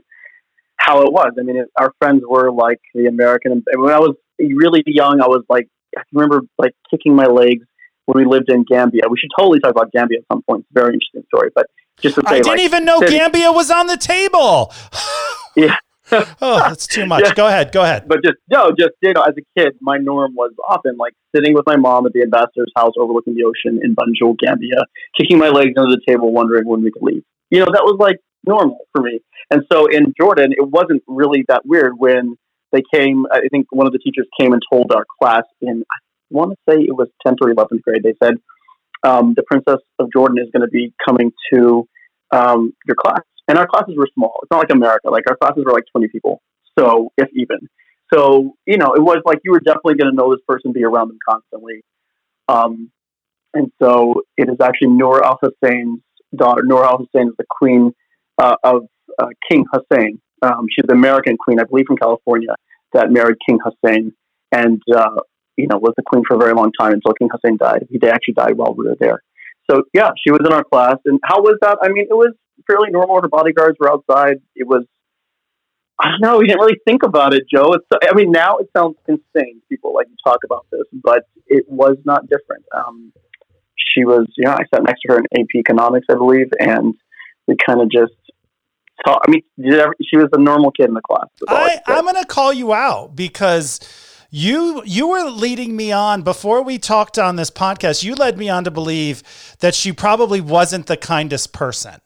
[0.76, 1.32] how it was.
[1.38, 3.52] I mean, it, our friends were like the American.
[3.52, 7.66] And when I was really young, I was like, I remember like kicking my legs
[8.06, 9.02] when we lived in Gambia.
[9.10, 10.60] We should totally talk about Gambia at some point.
[10.60, 11.50] It's a very interesting story.
[11.54, 11.66] But
[12.00, 14.72] just to say, I didn't like, even know Gambia was on the table.
[15.58, 15.74] Yeah.
[16.12, 17.24] oh, that's too much.
[17.24, 17.34] Yeah.
[17.34, 17.72] Go ahead.
[17.72, 18.06] Go ahead.
[18.06, 21.54] but just no, just you know, as a kid, my norm was often like sitting
[21.54, 24.84] with my mom at the ambassador's house overlooking the ocean in Banjul, Gambia,
[25.18, 27.24] kicking my legs under the table, wondering when we could leave.
[27.50, 29.20] You know, that was like normal for me.
[29.50, 32.36] And so in Jordan, it wasn't really that weird when
[32.72, 33.24] they came.
[33.32, 35.96] I think one of the teachers came and told our class in I
[36.30, 38.02] want to say it was tenth or eleventh grade.
[38.02, 38.34] They said
[39.02, 41.88] um, the Princess of Jordan is going to be coming to
[42.32, 43.22] um, your class.
[43.48, 44.40] And our classes were small.
[44.42, 45.10] It's not like America.
[45.10, 46.42] Like our classes were like 20 people.
[46.78, 47.68] So if even.
[48.12, 50.84] So, you know, it was like you were definitely going to know this person, be
[50.84, 51.82] around them constantly.
[52.48, 52.90] Um,
[53.54, 56.00] and so it is actually Noor Al Hussein's
[56.34, 56.62] daughter.
[56.64, 57.92] Noor Al Hussein is the queen
[58.38, 58.86] uh, of
[59.18, 60.20] uh, King Hussein.
[60.42, 62.54] Um, she's the American queen, I believe, from California,
[62.92, 64.12] that married King Hussein
[64.52, 65.20] and, uh,
[65.56, 67.86] you know, was the queen for a very long time until King Hussein died.
[67.90, 69.22] He actually died while we were there.
[69.70, 70.96] So, yeah, she was in our class.
[71.04, 71.78] And how was that?
[71.82, 72.32] I mean, it was
[72.66, 73.20] fairly normal.
[73.20, 74.36] Her bodyguards were outside.
[74.54, 74.84] It was,
[75.98, 77.72] I don't know, we didn't really think about it, Joe.
[77.72, 79.62] It's, I mean, now it sounds insane.
[79.68, 82.64] People like to talk about this, but it was not different.
[82.74, 83.12] Um,
[83.76, 86.94] she was, you know, I sat next to her in AP economics, I believe, and
[87.46, 88.12] we kind of just
[89.04, 89.22] talk.
[89.26, 91.28] I mean, she was a normal kid in the class.
[91.48, 91.98] I I.
[91.98, 93.80] I'm going to call you out because
[94.30, 98.02] you you were leading me on before we talked on this podcast.
[98.04, 99.22] You led me on to believe
[99.60, 102.00] that she probably wasn't the kindest person.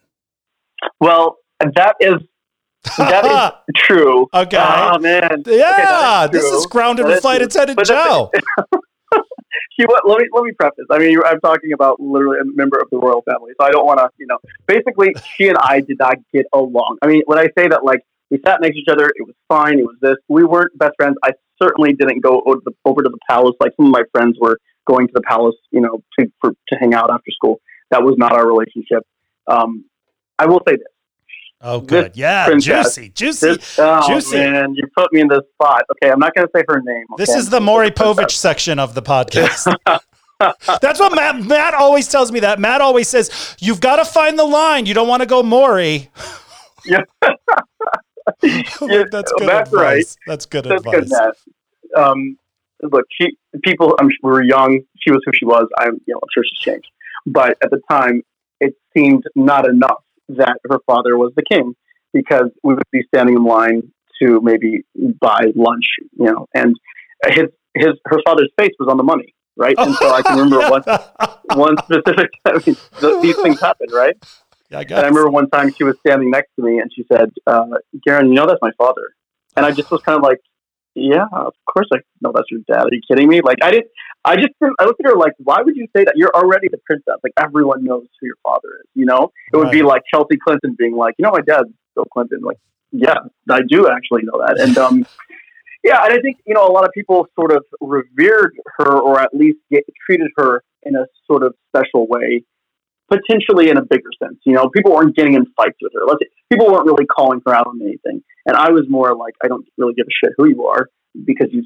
[1.00, 1.38] well,
[1.74, 2.14] that is
[2.96, 4.26] that is true.
[4.32, 4.56] Okay.
[4.58, 5.42] Oh man.
[5.46, 8.30] yeah, Okay, is this is grounded That with flight attendant Joe.
[9.72, 10.86] she wa- let me let me preface.
[10.90, 13.84] I mean, I'm talking about literally a member of the royal family, so I don't
[13.86, 14.38] want to, you know.
[14.66, 16.98] Basically, she and I did not get along.
[17.02, 18.00] I mean, when I say that, like
[18.30, 19.78] we sat next to each other, it was fine.
[19.78, 20.16] It was this.
[20.28, 21.16] We weren't best friends.
[21.24, 24.02] I certainly didn't go over to the, over to the palace like some of my
[24.12, 27.60] friends were going to the palace, you know, to for, to hang out after school.
[27.90, 29.02] That was not our relationship.
[29.46, 29.84] Um,
[30.38, 30.86] I will say this.
[31.62, 32.16] Oh, This good.
[32.16, 33.46] Yeah, princess- juicy, juicy.
[33.56, 34.36] This, oh Juicy.
[34.38, 35.82] man, you put me in this spot.
[35.92, 37.04] Okay, I'm not going to say her name.
[37.18, 39.70] This is the Maury Povich section of the podcast.
[40.80, 42.58] That's what Matt Matt always tells me that.
[42.58, 44.86] Matt always says, You've got to find the line.
[44.86, 46.08] You don't want to go Maury.
[46.86, 47.00] Yeah.
[48.42, 49.72] That's good that's advice.
[49.72, 50.16] right.
[50.26, 51.10] That's good That's advice.
[51.10, 52.00] good.
[52.00, 52.38] Um,
[52.82, 53.96] look, she people.
[54.00, 54.80] I'm were young.
[54.98, 55.66] She was who she was.
[55.78, 56.88] I'm, you know, I'm sure she's changed.
[57.26, 58.22] But at the time,
[58.60, 61.74] it seemed not enough that her father was the king
[62.12, 63.82] because we would be standing in line
[64.22, 64.82] to maybe
[65.20, 66.76] buy lunch, you know, and
[67.26, 69.74] his his her father's face was on the money, right?
[69.78, 70.82] And so I can remember one
[71.54, 72.30] one specific.
[72.46, 74.16] I mean, th- these things happen, right?
[74.70, 74.98] Yeah, I And.
[75.04, 77.66] I remember one time she was standing next to me and she said, uh,
[78.04, 79.14] Garen, you know that's my father.
[79.56, 80.38] And I just was kind of like,
[80.94, 82.84] yeah, of course I know that's your dad.
[82.84, 83.40] Are you kidding me?
[83.42, 83.88] Like, I didn't,
[84.24, 86.14] I just, didn't, I looked at her like, why would you say that?
[86.16, 87.16] You're already the princess.
[87.22, 89.32] Like, everyone knows who your father is, you know?
[89.52, 92.40] It would be like Chelsea Clinton being like, you know, my dad's Bill Clinton.
[92.42, 92.58] Like,
[92.92, 93.18] yeah,
[93.48, 94.60] I do actually know that.
[94.60, 95.06] And, um,
[95.84, 99.20] yeah, and I think, you know, a lot of people sort of revered her or
[99.20, 102.44] at least get, treated her in a sort of special way
[103.10, 104.38] potentially in a bigger sense.
[104.44, 106.06] You know, people weren't getting in fights with her.
[106.06, 108.22] Let's people weren't really calling her out on anything.
[108.46, 110.88] And I was more like, I don't really give a shit who you are
[111.24, 111.64] because you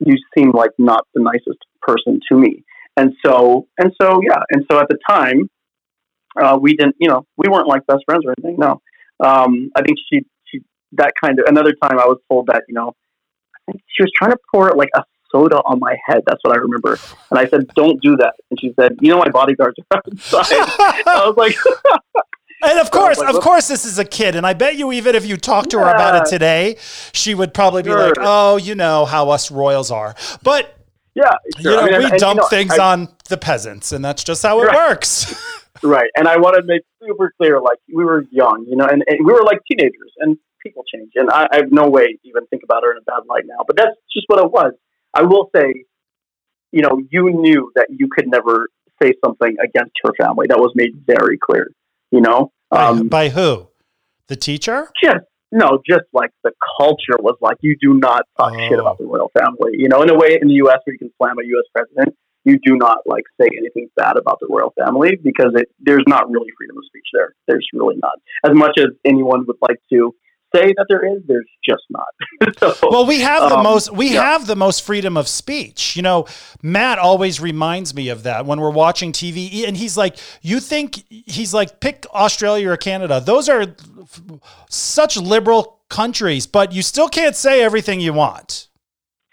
[0.00, 2.64] you seem like not the nicest person to me.
[2.96, 4.42] And so, and so, yeah.
[4.50, 5.48] And so at the time,
[6.40, 8.56] uh, we didn't, you know, we weren't like best friends or anything.
[8.58, 8.80] No.
[9.24, 10.60] Um, I think she, she,
[10.92, 12.92] that kind of, another time I was told that, you know,
[13.70, 15.02] she was trying to pour like a
[15.34, 16.22] soda on my head.
[16.26, 16.98] That's what I remember.
[17.30, 18.34] And I said, don't do that.
[18.50, 20.46] And she said, you know, my bodyguards are outside.
[21.06, 21.56] I was like,
[22.62, 25.14] And of course, like, of course, this is a kid, and I bet you even
[25.14, 26.76] if you talked to her about it today,
[27.12, 28.06] she would probably be Sure.
[28.08, 30.74] like, "Oh, you know how us royals are." But
[31.14, 33.36] yeah, you know, I mean, we and- and, dump you know, things I- on the
[33.36, 34.88] peasants, and that's just how it Right.
[34.88, 35.34] works.
[35.82, 36.08] Right.
[36.16, 39.26] And I want to make super clear, like we were young, you know, and, and
[39.26, 41.10] we were like teenagers and people change.
[41.16, 43.42] And I, I have no way to even think about her in a bad light
[43.44, 44.72] now, but that's just what it was.
[45.14, 45.84] I will say,
[46.72, 48.68] you know, you knew that you could never
[49.02, 50.46] say something against her family.
[50.48, 51.70] That was made very clear,
[52.10, 52.52] you know?
[52.70, 53.68] By- Um, By who?
[54.28, 54.88] The teacher?
[55.02, 58.80] just, no, just like the culture was like, you do not talk shit Oh.
[58.80, 59.72] about the royal family.
[59.78, 60.78] You know, in a way in the U.S.
[60.84, 61.64] where you can slam a U.S.
[61.74, 66.04] president, you do not like say anything bad about the royal family because it, there's
[66.08, 67.34] not really freedom of speech there.
[67.46, 68.14] There's really not.
[68.44, 70.14] As much as anyone would like to
[70.54, 72.06] say that there is, there's just not.
[72.58, 74.22] so, Well, we have the Um, most we yeah.
[74.32, 75.96] have the most freedom of speech.
[75.96, 76.26] You know,
[76.62, 81.04] Matt always reminds me of that when we're watching TV and he's like, "You think
[81.08, 83.20] he's like pick Australia or Canada.
[83.20, 84.20] Those are f-
[84.70, 88.68] such liberal countries, but you still can't say everything you want."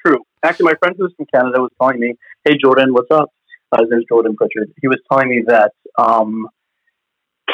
[0.06, 0.18] true.
[0.44, 3.30] Actually, my friend who's from Canada was telling me, "Hey, Jordan, what's up?"
[3.72, 4.72] Uh, his name's Jordan Pritchard.
[4.82, 6.48] He was telling me that um,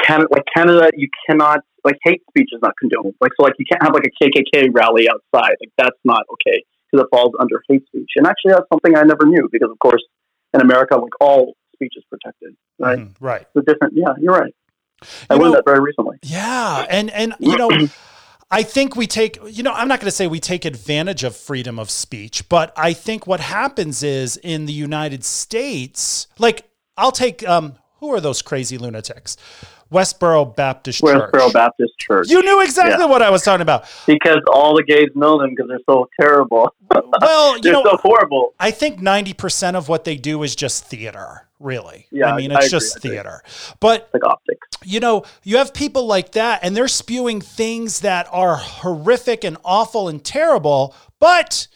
[0.05, 3.15] Canada, like Canada, you cannot like hate speech is not condoned.
[3.21, 5.55] Like so, like you can't have like a KKK rally outside.
[5.61, 8.11] Like that's not okay because it falls under hate speech.
[8.17, 10.03] And actually, that's something I never knew because, of course,
[10.53, 12.55] in America, like all speech is protected.
[12.79, 12.99] Right?
[12.99, 13.47] Mhm, right.
[13.55, 13.93] It's different.
[13.95, 14.53] Yeah, you're right.
[15.29, 16.17] I You learned that very recently.
[16.23, 17.69] Yeah, and and you know,
[18.51, 21.35] I think we take you know I'm not going to say we take advantage of
[21.35, 27.11] freedom of speech, but I think what happens is in the United States, like I'll
[27.11, 29.37] take um who are those crazy lunatics,
[29.91, 31.31] Westboro Baptist Church.
[31.31, 32.29] Westboro Baptist Church.
[32.29, 33.85] You knew exactly what I was talking about.
[34.05, 36.73] because all the gays know them because they're so terrible.
[37.21, 38.53] Well, you they're know, so horrible.
[38.59, 42.07] I think 90% of what they do is just theater, really.
[42.11, 43.11] Yeah, I mean, it's agree, just agree.
[43.11, 43.43] theater.
[43.79, 44.67] But Like optics.
[44.85, 49.57] you know, you have people like that and they're spewing things that are horrific and
[49.65, 51.67] awful and terrible, but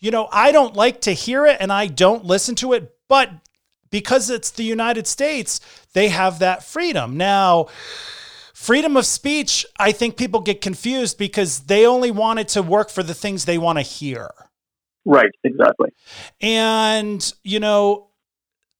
[0.00, 3.30] you know, I don't like to hear it and I don't listen to it, but
[3.90, 5.60] because it's the United States,
[5.96, 7.16] they have that freedom.
[7.16, 7.68] Now,
[8.52, 12.90] freedom of speech, I think people get confused because they only want it to work
[12.90, 14.28] for the things they want to hear.
[15.06, 15.88] Right, exactly.
[16.42, 18.08] And, you know,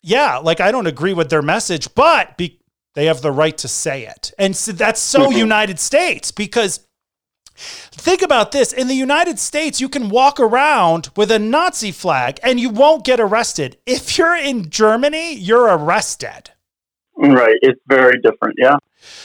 [0.02, 2.60] yeah, like I don't agree with their message, but be,
[2.94, 4.32] they have the right to say it.
[4.38, 5.38] And so that's so Mhm.
[5.38, 6.80] United States because
[7.56, 12.38] think about this in the United States, you can walk around with a Nazi flag
[12.42, 13.78] and you won't get arrested.
[13.86, 16.50] If you're in Germany, you're arrested.
[17.16, 17.56] Right.
[17.62, 18.56] It's very different.
[18.58, 18.76] Yeah.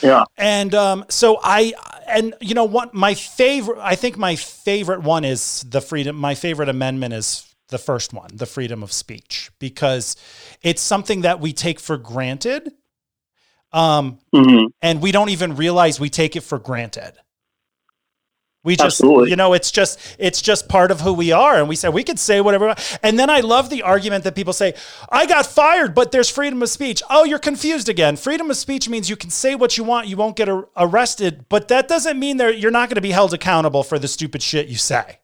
[0.02, 0.24] Yeah.
[0.36, 1.74] And um, so I,
[2.08, 6.16] and you know what, my favorite, I think my favorite one is the freedom.
[6.16, 10.16] My favorite amendment is the first one, the freedom of speech, because
[10.62, 12.72] it's something that we take for granted.
[13.72, 17.12] Um, hmm and we don't even realize we take it for granted.
[18.64, 19.30] We just, Absolutely.
[19.30, 21.58] you know, it's just, it's just part of who we are.
[21.58, 22.76] And we say, we could say whatever.
[23.02, 24.74] And then I love the argument that people say,
[25.10, 27.02] I got fired, but there's freedom of speech.
[27.10, 28.16] Oh, you're confused again.
[28.16, 30.06] Freedom of speech means you can say what you want.
[30.06, 33.10] You won't get ar- arrested, but that doesn't mean that you're not going to be
[33.10, 35.18] held accountable for the stupid shit you say.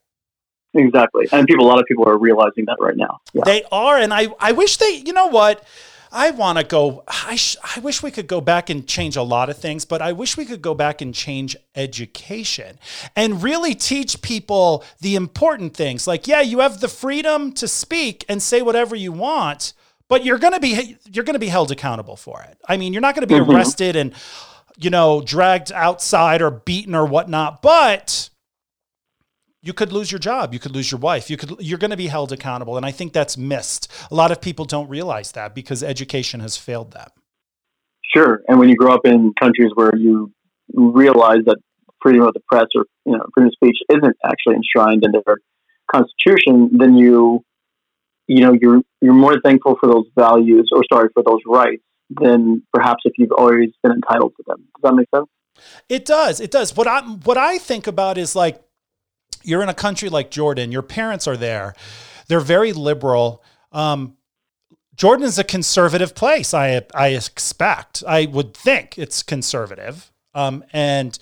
[0.73, 1.27] Exactly.
[1.31, 3.21] And people, a lot of people are realizing that right now.
[3.33, 3.43] Yeah.
[3.45, 5.63] They are, and I, I wish they, you know what?
[6.11, 7.03] I want to go.
[7.07, 10.01] I, sh- I wish we could go back and change a lot of things, but
[10.01, 12.79] I wish we could go back and change education
[13.15, 16.07] and really teach people the important things.
[16.07, 19.73] Like, yeah, you have the freedom to speak and say whatever you want,
[20.07, 22.57] but you're gonna be you're gonna be held accountable for it.
[22.67, 23.53] I mean, you're not gonna be Mhm.
[23.53, 24.13] arrested and
[24.77, 28.29] you know dragged outside or beaten or whatnot, but
[29.61, 31.97] you could lose your job you could lose your wife you could you're going to
[31.97, 35.53] be held accountable and i think that's missed a lot of people don't realize that
[35.53, 37.09] because education has failed them
[38.15, 38.41] Sure.
[38.47, 40.31] And when you grow up in countries where you
[40.73, 41.57] realize that
[42.01, 45.37] freedom of the press or you know freedom of speech isn't actually enshrined in their
[45.91, 47.43] constitution, then you
[48.27, 52.63] you know you're you're more thankful for those values or sorry for those rights than
[52.73, 54.57] perhaps if you've always been entitled to them.
[54.57, 55.27] Does that make sense?
[55.89, 58.61] it does it does what i what i think about is like
[59.43, 61.73] you're in a country like jordan your parents are there
[62.27, 64.15] they're very liberal um
[64.95, 71.19] jordan is a conservative place i i expect i would think it's conservative um and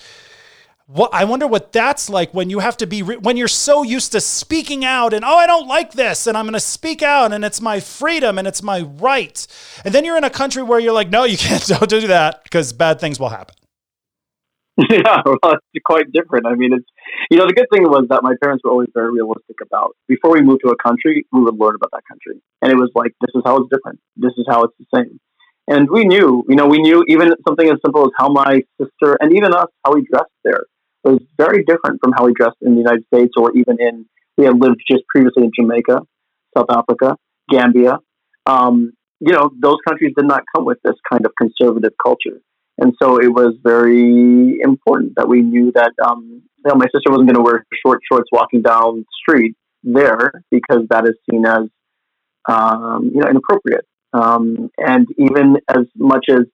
[0.88, 3.84] what I wonder what that's like when you have to be re- when you're so
[3.84, 7.03] used to speaking out and oh I don't like this and I'm going to speak
[7.03, 9.45] out and it's my freedom and it's my right.
[9.84, 12.44] And then you're in a country where you're like no you can't don't do that
[12.44, 13.56] because bad things will happen.
[14.90, 16.45] Yeah, well, it's quite different.
[16.45, 16.86] I mean, it's
[17.32, 20.32] you know the good thing was that my parents were always very realistic about before
[20.34, 23.12] we moved to a country, we would learn about that country, and it was like
[23.22, 25.20] this is how it's different, this is how it's the same,
[25.68, 29.18] and we knew, you know, we knew even something as simple as how my sister
[29.20, 30.66] and even us how we dressed there
[31.04, 34.06] was very different from how we dressed in the United States or even in
[34.38, 36.02] we had lived just previously in Jamaica,
[36.56, 37.16] South Africa,
[37.49, 37.98] Gambia.
[38.45, 42.40] Um, you know, those countries did not come with this kind of conservative culture.
[42.80, 47.10] And so it was very important that we knew that um, you know, my sister
[47.10, 51.45] wasn't going to wear short shorts walking down the street there because that is seen
[51.45, 51.64] as
[52.48, 53.86] um, you know inappropriate.
[54.14, 56.45] Um, and even as much as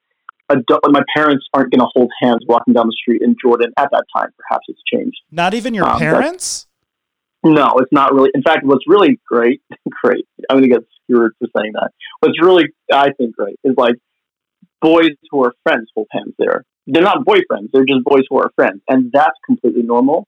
[0.50, 3.90] adult, my parents aren't going to hold hands walking down the street in Jordan at
[3.92, 4.30] that time.
[4.38, 5.18] Perhaps it's changed.
[5.32, 6.68] Not even your um, parents.
[7.44, 8.32] No, it's not really.
[8.34, 9.62] In fact, what's really great,
[10.04, 10.26] great.
[10.50, 11.92] I'm going to get skewered for saying that.
[12.22, 13.96] What's really, I think, great is like
[14.84, 16.66] boys who are friends hold hands there.
[16.86, 20.28] They're not boyfriends; they're just boys who are friends, and that's completely normal.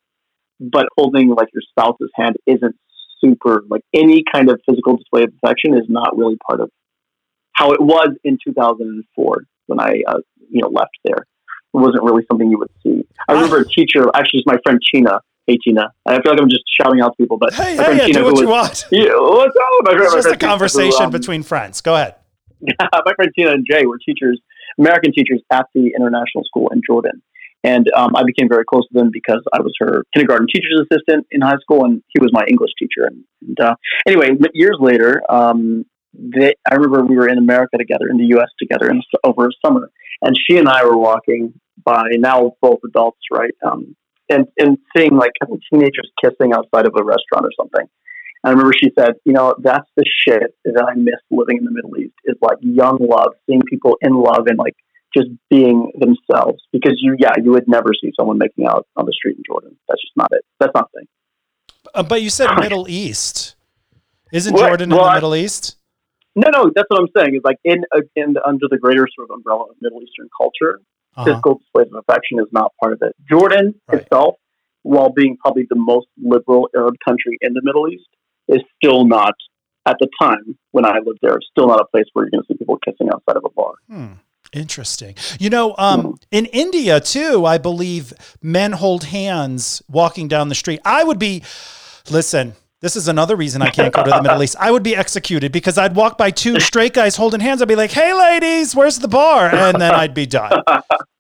[0.60, 2.76] But holding like your spouse's hand isn't
[3.20, 6.70] super like any kind of physical display of affection is not really part of
[7.54, 10.20] how it was in 2004 when I uh,
[10.50, 11.26] you know left there.
[11.74, 13.06] It wasn't really something you would see.
[13.28, 15.20] I remember a teacher, actually, it's my friend Tina.
[15.46, 18.06] Hey Tina, I feel like I'm just shouting out to people, but hey, hey, yeah,
[18.06, 18.86] Tina, do what was, you want.
[18.92, 19.64] Yeah, what's up?
[19.84, 21.82] My friend, it's just a conversation who, um, between friends.
[21.82, 22.16] Go ahead.
[22.80, 24.40] my friend Tina and Jay were teachers,
[24.80, 27.22] American teachers at the international school in Jordan.
[27.64, 31.26] And um, I became very close to them because I was her kindergarten teacher's assistant
[31.32, 33.08] in high school, and he was my English teacher.
[33.08, 33.76] And, and uh,
[34.08, 35.84] anyway, years later, um,
[36.14, 38.50] they, I remember we were in America together, in the U.S.
[38.60, 39.90] together, in, over a summer,
[40.22, 43.54] and she and I were walking by now both adults, right?
[43.66, 43.96] Um,
[44.30, 45.32] and and seeing like
[45.72, 47.88] teenagers kissing outside of a restaurant or something.
[48.46, 51.72] I remember she said, you know, that's the shit that I miss living in the
[51.72, 54.76] Middle East is like young love, seeing people in love and like
[55.16, 56.62] just being themselves.
[56.72, 59.76] Because you, yeah, you would never see someone making out on the street in Jordan.
[59.90, 60.46] That's just not it.
[60.60, 61.08] That's not thing.
[61.96, 63.56] Uh, but you said Middle East.
[64.32, 65.78] Isn't well, Jordan well, in the I, Middle East?
[66.36, 67.36] No, no, that's what I'm saying.
[67.36, 70.82] Is like in, uh, in under the greater sort of umbrella of Middle Eastern culture,
[71.16, 71.26] uh-huh.
[71.26, 73.16] physical displays of affection is not part of it.
[73.28, 74.02] Jordan right.
[74.02, 74.36] itself,
[74.84, 78.06] while being probably the most liberal Arab country in the Middle East,
[78.48, 79.34] is still not
[79.86, 82.48] at the time when I lived there, still not a place where you're going to
[82.48, 83.74] see people kissing outside of a bar.
[83.90, 84.14] Hmm.
[84.54, 85.16] Interesting.
[85.38, 86.18] You know, um, mm.
[86.32, 90.80] in India too, I believe men hold hands walking down the street.
[90.86, 91.44] I would be,
[92.10, 94.56] listen, this is another reason I can't go to the Middle East.
[94.60, 97.62] I would be executed because I'd walk by two straight guys holding hands.
[97.62, 99.54] I'd be like, hey, ladies, where's the bar?
[99.54, 100.62] And then I'd be done.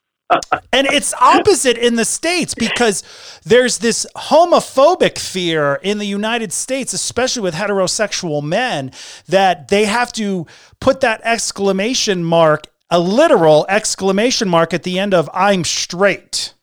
[0.74, 3.04] and it's opposite in the States because
[3.44, 8.92] there's this homophobic fear in the United States, especially with heterosexual men,
[9.28, 10.48] that they have to
[10.80, 16.54] put that exclamation mark, a literal exclamation mark at the end of I'm straight.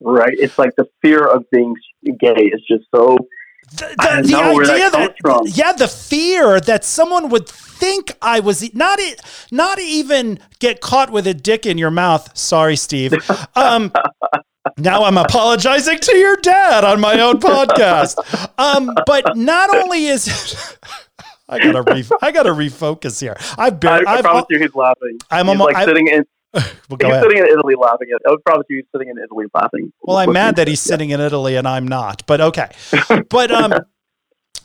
[0.00, 0.34] Right.
[0.38, 1.74] It's like the fear of being
[2.20, 3.16] gay is just so
[3.72, 8.74] the, the, the idea that, that yeah, the fear that someone would think I was
[8.74, 9.20] not it,
[9.50, 12.36] not even get caught with a dick in your mouth.
[12.36, 13.14] Sorry, Steve.
[13.54, 13.90] Um,
[14.76, 18.18] now I'm apologizing to your dad on my own podcast.
[18.58, 20.78] Um, but not only is it,
[21.48, 23.36] I gotta re, I gotta refocus here.
[23.56, 24.06] I've been.
[24.06, 25.18] I, I promise you, he's laughing.
[25.30, 26.24] I'm he's like sitting in.
[26.54, 27.22] well, he's ahead.
[27.22, 28.08] sitting in Italy laughing.
[28.14, 29.92] At, I would promise you, he's sitting in Italy laughing.
[30.02, 30.92] Well, I'm mad that he's yeah.
[30.92, 32.24] sitting in Italy and I'm not.
[32.26, 32.70] But okay.
[33.30, 33.74] But um,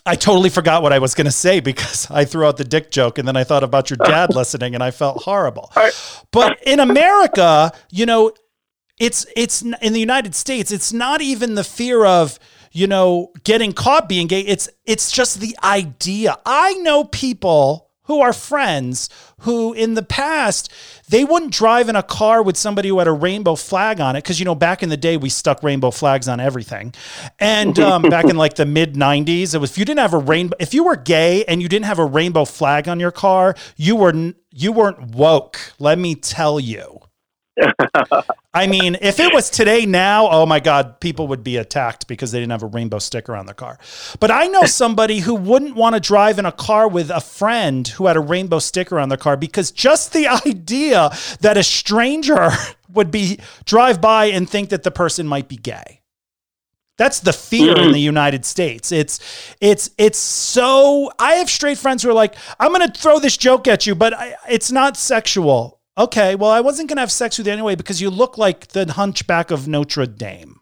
[0.05, 2.89] I totally forgot what I was going to say because I threw out the dick
[2.91, 5.71] joke and then I thought about your dad listening and I felt horrible.
[6.31, 8.31] But in America, you know,
[8.99, 12.39] it's it's in the United States, it's not even the fear of
[12.71, 14.41] you know getting caught being gay.
[14.41, 16.37] It's it's just the idea.
[16.45, 19.09] I know people who are friends
[19.39, 20.69] who in the past
[21.07, 24.23] they wouldn't drive in a car with somebody who had a rainbow flag on it
[24.23, 26.93] because you know back in the day we stuck rainbow flags on everything.
[27.39, 30.17] And um, back in like the mid 90s it was if you didn't have a
[30.17, 33.55] rainbow if you were gay and you didn't have a rainbow flag on your car
[33.77, 37.00] you were you weren't woke let me tell you
[38.53, 42.31] I mean, if it was today now, oh my God, people would be attacked because
[42.31, 43.79] they didn't have a rainbow sticker on their car.
[44.19, 47.87] But I know somebody who wouldn't want to drive in a car with a friend
[47.87, 52.49] who had a rainbow sticker on their car because just the idea that a stranger
[52.93, 56.01] would be drive by and think that the person might be gay.
[56.97, 57.85] That's the fear mm-hmm.
[57.85, 58.91] in the United States.
[58.91, 59.19] It's
[59.59, 63.37] it's it's so I have straight friends who are like, I'm going to throw this
[63.37, 65.80] joke at you, but I, it's not sexual.
[65.97, 68.67] Okay, well, I wasn't going to have sex with you anyway because you look like
[68.69, 70.61] the hunchback of Notre Dame.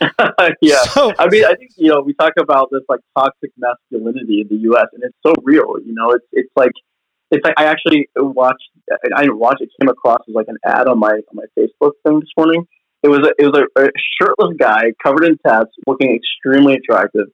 [0.62, 0.82] yeah.
[0.84, 4.48] So, I mean, I think you know we talk about this like toxic masculinity in
[4.48, 4.86] the U.S.
[4.92, 5.76] and it's so real.
[5.84, 6.72] You know, it's it's like
[7.30, 8.70] it's like I actually watched.
[9.14, 9.70] I didn't watch it.
[9.80, 12.66] Came across as like an ad on my on my Facebook thing this morning.
[13.02, 17.26] It was a, it was a, a shirtless guy covered in tats, looking extremely attractive.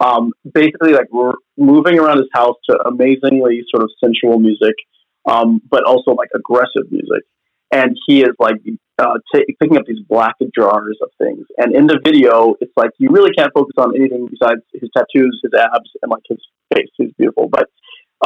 [0.00, 4.74] Um, basically, like we're moving around his house to amazingly sort of sensual music,
[5.26, 7.24] um, but also like aggressive music.
[7.72, 8.56] And he is like
[8.98, 11.46] uh, t- picking up these black jars of things.
[11.56, 15.40] And in the video, it's like you really can't focus on anything besides his tattoos,
[15.42, 16.38] his abs, and like his
[16.74, 16.88] face.
[16.96, 17.48] He's beautiful.
[17.48, 17.66] But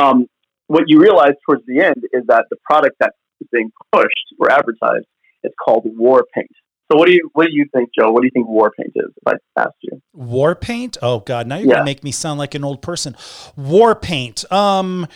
[0.01, 0.27] um,
[0.67, 4.09] what you realize towards the end is that the product that is being pushed
[4.39, 5.07] or advertised
[5.43, 6.51] is called war paint.
[6.91, 8.11] So what do you what do you think, Joe?
[8.13, 9.11] What do you think war paint is?
[9.27, 10.97] If I asked you, war paint.
[11.03, 11.75] Oh God, now you're Yeah.
[11.75, 13.17] gonna make me sound like an old person.
[13.57, 14.51] War paint.
[14.53, 15.07] Um,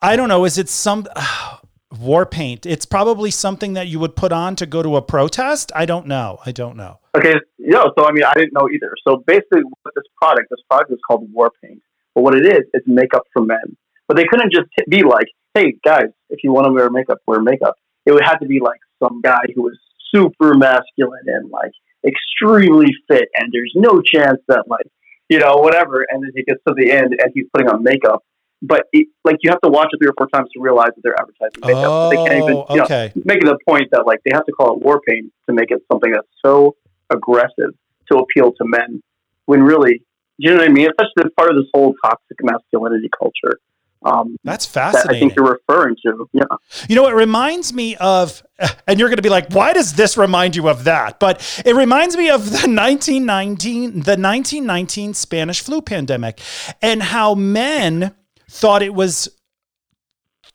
[0.00, 0.44] I don't know.
[0.44, 1.06] Is it some
[2.00, 2.66] war paint?
[2.66, 5.72] It's probably something that you would put on to go to a protest.
[5.74, 6.38] I don't know.
[6.46, 7.00] I don't know.
[7.16, 7.92] okay, no.
[7.98, 8.94] So I mean, I didn't know either.
[9.06, 11.82] So basically, what this product, this product is called war paint.
[12.14, 13.76] But what it is, is makeup for men.
[14.06, 17.40] But they couldn't just be like, hey guys, if you want to wear makeup, wear
[17.40, 17.74] makeup.
[18.06, 19.78] It would have to be like some guy who was
[20.14, 21.72] super masculine and like
[22.06, 24.86] extremely fit, and there's no chance that like
[25.28, 26.06] you know whatever.
[26.08, 28.22] And then he gets to the end and he's putting on makeup.
[28.60, 31.02] But it, like you have to watch it three or four times to realize that
[31.02, 31.84] they're advertising makeup.
[31.86, 33.12] Oh, they can't even you know, okay.
[33.24, 35.80] making the point that like they have to call it war paint to make it
[35.90, 36.74] something that's so
[37.10, 37.70] aggressive
[38.10, 39.02] to appeal to men
[39.46, 40.02] when really
[40.38, 40.86] you know what I mean?
[40.86, 43.58] It's such a part of this whole toxic masculinity culture.
[44.04, 45.30] Um, That's that I fascinating.
[45.30, 46.28] think you're referring to.
[46.32, 46.44] Yeah.
[46.88, 48.44] You know, it reminds me of,
[48.86, 51.18] and you're going to be like, why does this remind you of that?
[51.18, 56.40] But it reminds me of the 1919, the 1919 Spanish flu pandemic
[56.80, 58.14] and how men
[58.48, 59.28] thought it was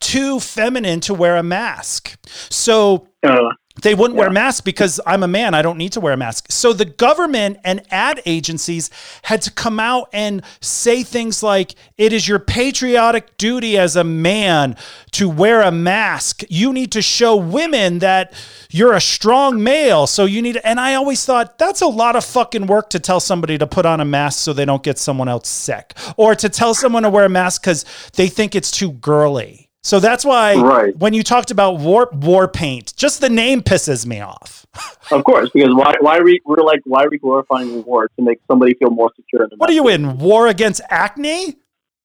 [0.00, 2.16] too feminine to wear a mask.
[2.50, 3.50] So Uh,
[3.82, 4.34] they wouldn't wear Yeah.
[4.34, 5.52] masks because I'm a man.
[5.52, 6.46] I don't need to wear a mask.
[6.48, 8.88] So the government and ad agencies
[9.22, 14.04] had to come out and say things like, it is your patriotic duty as a
[14.04, 14.76] man
[15.12, 16.44] to wear a mask.
[16.48, 18.32] You need to show women that
[18.70, 20.06] you're a strong male.
[20.06, 23.00] So you need, to, and I always thought that's a lot of fucking work to
[23.00, 26.36] tell somebody to put on a mask so they don't get someone else sick or
[26.36, 27.84] to tell someone to wear a mask because
[28.14, 29.63] they think it's too girly.
[29.84, 30.96] So that's why Right.
[30.96, 34.64] when you talked about war war paint, just the name pisses me off.
[35.12, 35.94] of course, because why?
[36.00, 36.40] Why are we?
[36.46, 39.44] We're like, why are we glorifying war to make somebody feel more secure?
[39.44, 40.18] In the What are you in?
[40.18, 41.56] War against acne?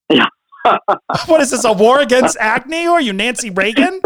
[0.09, 0.27] Yeah.
[1.25, 1.63] what is this?
[1.63, 2.85] A war against acne?
[2.85, 4.01] Or are you Nancy Reagan?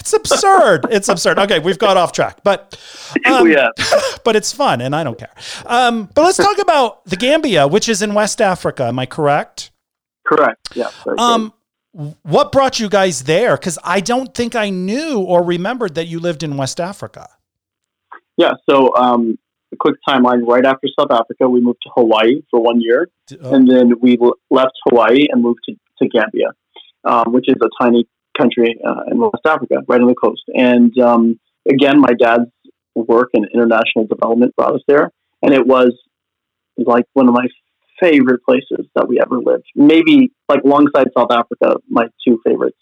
[0.00, 0.86] It's absurd.
[0.90, 1.38] It's absurd.
[1.38, 2.78] Okay, we've got off track, but
[3.24, 3.70] um, yeah.
[4.24, 5.32] but it's fun, and I don't care.
[5.64, 8.84] Um, but let's talk about the Gambia, which is in West Africa.
[8.84, 9.70] Am I correct?
[10.26, 10.58] Correct.
[10.74, 10.90] Yeah.
[11.18, 11.54] Um,
[12.22, 13.56] what brought you guys there?
[13.56, 17.28] Because I don't think I knew or remembered that you lived in West Africa.
[18.36, 18.52] yeah.
[18.68, 19.38] So, um,
[19.72, 20.46] a quick timeline.
[20.46, 23.08] Right after South Africa, we moved to Hawaii for one year.
[23.42, 24.16] Oh, and then we
[24.50, 26.52] left Hawaii and moved to, to Gambia,
[27.04, 28.08] um, which is a tiny
[28.38, 30.42] country uh, in West Africa, right on the coast.
[30.54, 31.38] And um,
[31.68, 32.50] again, my dad's
[32.94, 35.10] work in international development brought us there,
[35.42, 35.92] and it was
[36.78, 37.46] like one of my
[38.00, 39.64] favorite places that we ever lived.
[39.74, 42.78] Maybe like alongside South Africa, my two favorites.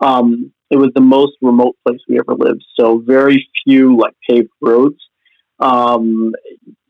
[0.00, 4.48] Um, it was the most remote place we ever lived, so very few like paved
[4.62, 4.98] roads.
[5.58, 6.32] Um,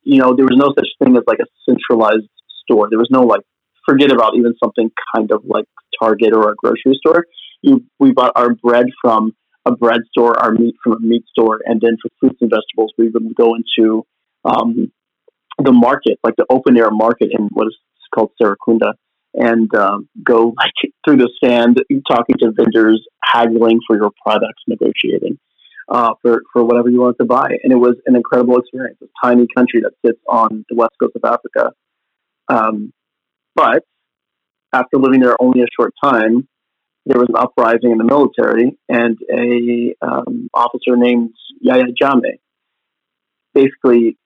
[0.02, 2.28] you know, there was no such thing as like a centralized
[2.62, 2.88] store.
[2.88, 3.42] There was no like
[3.88, 5.64] forget about even something kind of like
[6.01, 7.26] Target or a grocery store.
[7.62, 9.32] You, we bought our bread from
[9.66, 12.92] a bread store, our meat from a meat store, and then for fruits and vegetables,
[12.97, 14.05] we would go into
[14.44, 14.90] um,
[15.65, 17.77] the market, like the open air market in what is
[18.15, 18.93] called Serrekunda,
[19.35, 20.73] and um, go like
[21.05, 25.39] through the sand, talking to vendors, haggling for your products, negotiating
[25.89, 28.99] uh, for for whatever you want to buy, and it was an incredible experience.
[29.03, 31.73] A tiny country that sits on the west coast of Africa,
[32.49, 32.93] um,
[33.55, 33.85] but
[34.73, 36.49] after living there only a short time,
[37.07, 41.31] there was an uprising in the military, and a um, officer named
[41.61, 42.39] Yahya Jammeh
[43.55, 44.16] basically,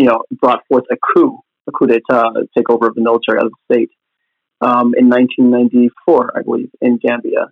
[0.00, 3.44] you know, brought forth a coup, a coup d'état, a takeover of the military out
[3.44, 3.90] of the state
[4.62, 7.48] um, in 1994, I believe, in Gambia.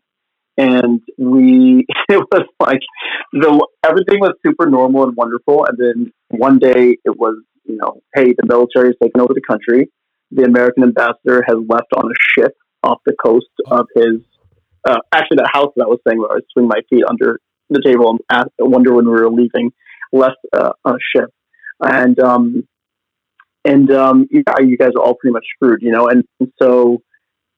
[0.57, 2.81] And we, it was like
[3.35, 5.67] the everything was super normal and wonderful.
[5.67, 9.43] And then one day it was, you know, hey, the military has taken over the
[9.47, 9.91] country.
[10.31, 14.23] The American ambassador has left on a ship off the coast of his,
[14.89, 17.41] uh, actually, that house that I was saying where I was swinging my feet under
[17.69, 19.71] the table and wonder when we were leaving,
[20.13, 21.31] left uh, a ship.
[21.81, 22.67] And, um,
[23.65, 26.09] and um, yeah, you guys are all pretty much screwed, you know.
[26.09, 27.03] And, and so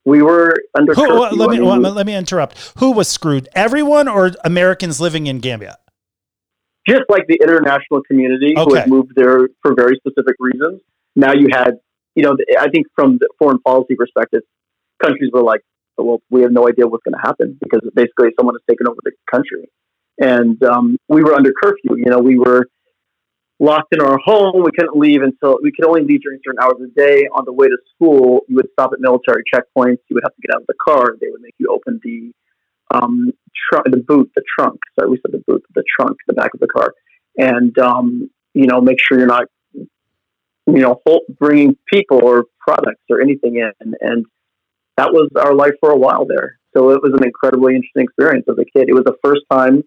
[0.05, 0.95] we were under.
[0.95, 1.37] Who, curfew.
[1.37, 2.73] let me I mean, let me interrupt.
[2.79, 3.49] Who was screwed?
[3.55, 5.79] Everyone or Americans living in Gambia?
[6.89, 10.81] just like the international community who had moved there for very specific reasons.
[11.15, 11.75] Now you had,
[12.15, 14.43] you know, I think from the foreign policy perspective,
[15.03, 15.61] countries were like,
[15.97, 18.99] well, we have no idea what's going to happen because basically someone has taken over
[19.05, 19.71] the country.
[20.19, 21.97] And um, we were under curfew.
[21.97, 22.67] You know, we were
[23.61, 24.65] locked in our home.
[24.65, 27.29] We couldn't leave until we could only leave during certain hours of the day.
[27.35, 29.99] On the way to school, you would stop at military checkpoints.
[30.09, 31.17] You would have to get out of the car.
[31.21, 32.33] They would make you open the
[32.93, 33.33] um,
[33.71, 34.81] trunk, the boot, the trunk.
[34.99, 36.95] Sorry, we said the boot, the trunk, the back of the car,
[37.37, 39.87] and um, you know, make sure you're not, you
[40.67, 41.01] know,
[41.39, 43.95] bringing people or products or anything in.
[44.01, 44.25] And
[44.97, 46.59] that was our life for a while there.
[46.77, 48.89] So it was an incredibly interesting experience as a kid.
[48.89, 49.83] It was the first time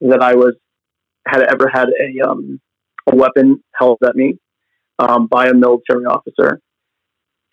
[0.00, 0.54] that I was
[1.26, 2.60] had ever had a um,
[3.10, 4.38] a weapon held at me
[4.98, 6.60] um, by a military officer.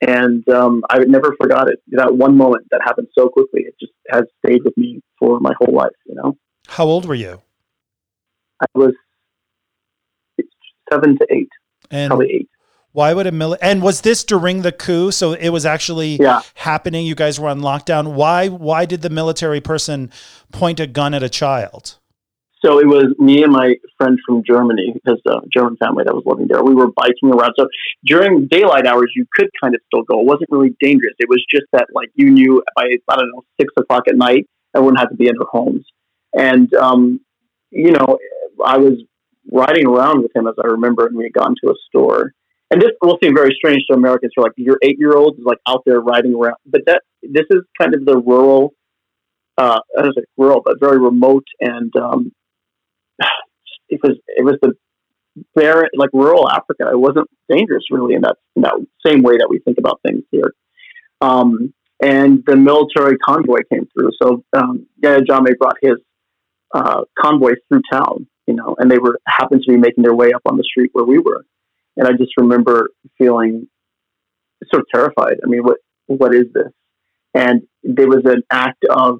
[0.01, 1.79] And um, I never forgot it.
[1.89, 5.53] That one moment that happened so quickly, it just has stayed with me for my
[5.59, 5.91] whole life.
[6.07, 6.37] You know,
[6.67, 7.41] How old were you?
[8.61, 8.93] I was
[10.91, 11.49] seven to eight,
[11.89, 12.49] And probably eight.
[12.93, 15.11] why would a mili- and was this during the coup?
[15.11, 16.41] So it was actually Yeah.
[16.55, 17.05] happening.
[17.05, 18.13] You guys were on lockdown.
[18.13, 20.11] Why why did the military person
[20.51, 21.97] point a gun at a child?
[22.63, 26.23] So it was me and my friend from Germany, because a German family that was
[26.27, 26.63] living there.
[26.63, 27.53] We were biking around.
[27.57, 27.67] So
[28.05, 30.19] during daylight hours, you could kind of still go.
[30.19, 31.15] It wasn't really dangerous.
[31.17, 34.47] It was just that, like, you knew by, I don't know, six o'clock at night,
[34.75, 35.85] everyone had to be in their homes.
[36.37, 37.19] And, um,
[37.71, 38.19] you know,
[38.63, 38.93] I was
[39.51, 42.33] riding around with him, as I remember, and we had gone to a store.
[42.69, 45.39] And this will seem very strange to Americans who are like, your eight year old
[45.39, 46.57] is like out there riding around.
[46.65, 48.73] But that this is kind of the rural,
[49.57, 52.31] uh, I don't say rural, but very remote and, um,
[53.89, 54.73] it was it was the
[55.55, 56.89] barren like rural Africa.
[56.91, 58.75] It wasn't dangerous really in that in that
[59.05, 60.53] same way that we think about things here.
[61.21, 64.09] Um, and the military convoy came through.
[64.21, 65.97] So um, Yahya Jammeh brought his
[66.73, 70.33] uh, convoy through town, you know, and they were happened to be making their way
[70.33, 71.45] up on the street where we were.
[71.97, 73.67] And I just remember feeling
[74.73, 75.37] sort of terrified.
[75.43, 75.77] I mean, what
[76.07, 76.71] what is this?
[77.33, 79.19] And there was an act of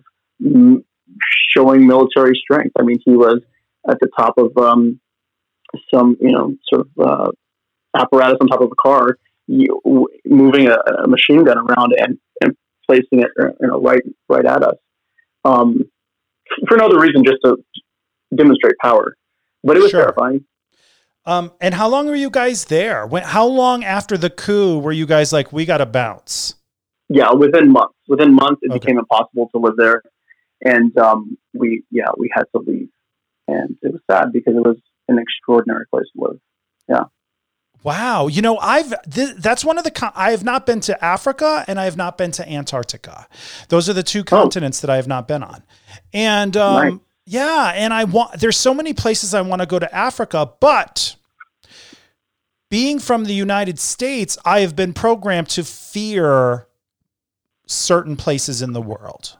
[1.49, 2.73] showing military strength.
[2.79, 3.41] I mean, he was
[3.89, 4.99] at the top of um,
[5.93, 7.31] some, you know, sort of uh,
[7.95, 9.17] apparatus on top of a car,
[9.47, 12.55] you, w- moving a, a machine gun around and, and
[12.85, 14.75] placing it, uh, you know, right right at us,
[15.45, 15.83] um,
[16.67, 17.57] for no other reason, just to
[18.35, 19.15] demonstrate power.
[19.63, 20.01] But it was Sure.
[20.01, 20.45] terrifying.
[21.25, 23.05] Um, and how long were you guys there?
[23.05, 26.55] When, how long after the coup were you guys like, we got to bounce?
[27.09, 27.93] Yeah, within months.
[28.07, 28.79] Within months, it Okay.
[28.79, 30.01] became impossible to live there,
[30.65, 32.89] and um, we, yeah, we had to leave,
[33.51, 36.39] and it was sad because it was an extraordinary place to live.
[36.87, 37.03] Yeah.
[37.83, 38.27] Wow.
[38.27, 41.65] You know, I've, th- that's one of the, con- I have not been to Africa
[41.67, 43.27] and I have not been to Antarctica.
[43.69, 45.63] Those are the two continents that I have not been on.
[46.13, 46.99] And, um, Nice.
[47.25, 47.71] yeah.
[47.75, 51.15] And I want, there's so many places I want to go to Africa, but
[52.69, 56.67] being from the United States, I have been programmed to fear
[57.65, 59.37] certain places in the world.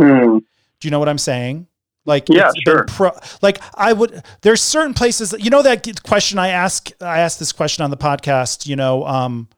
[0.00, 0.38] Hmm.
[0.80, 1.68] Do you know what I'm saying?
[2.06, 2.84] Like, Yeah, it's sure.
[2.84, 3.10] Pro,
[3.42, 4.22] like I would.
[4.40, 6.90] There's certain places that you know that question I ask.
[7.00, 8.66] I asked this question on the podcast.
[8.66, 9.48] You know, um,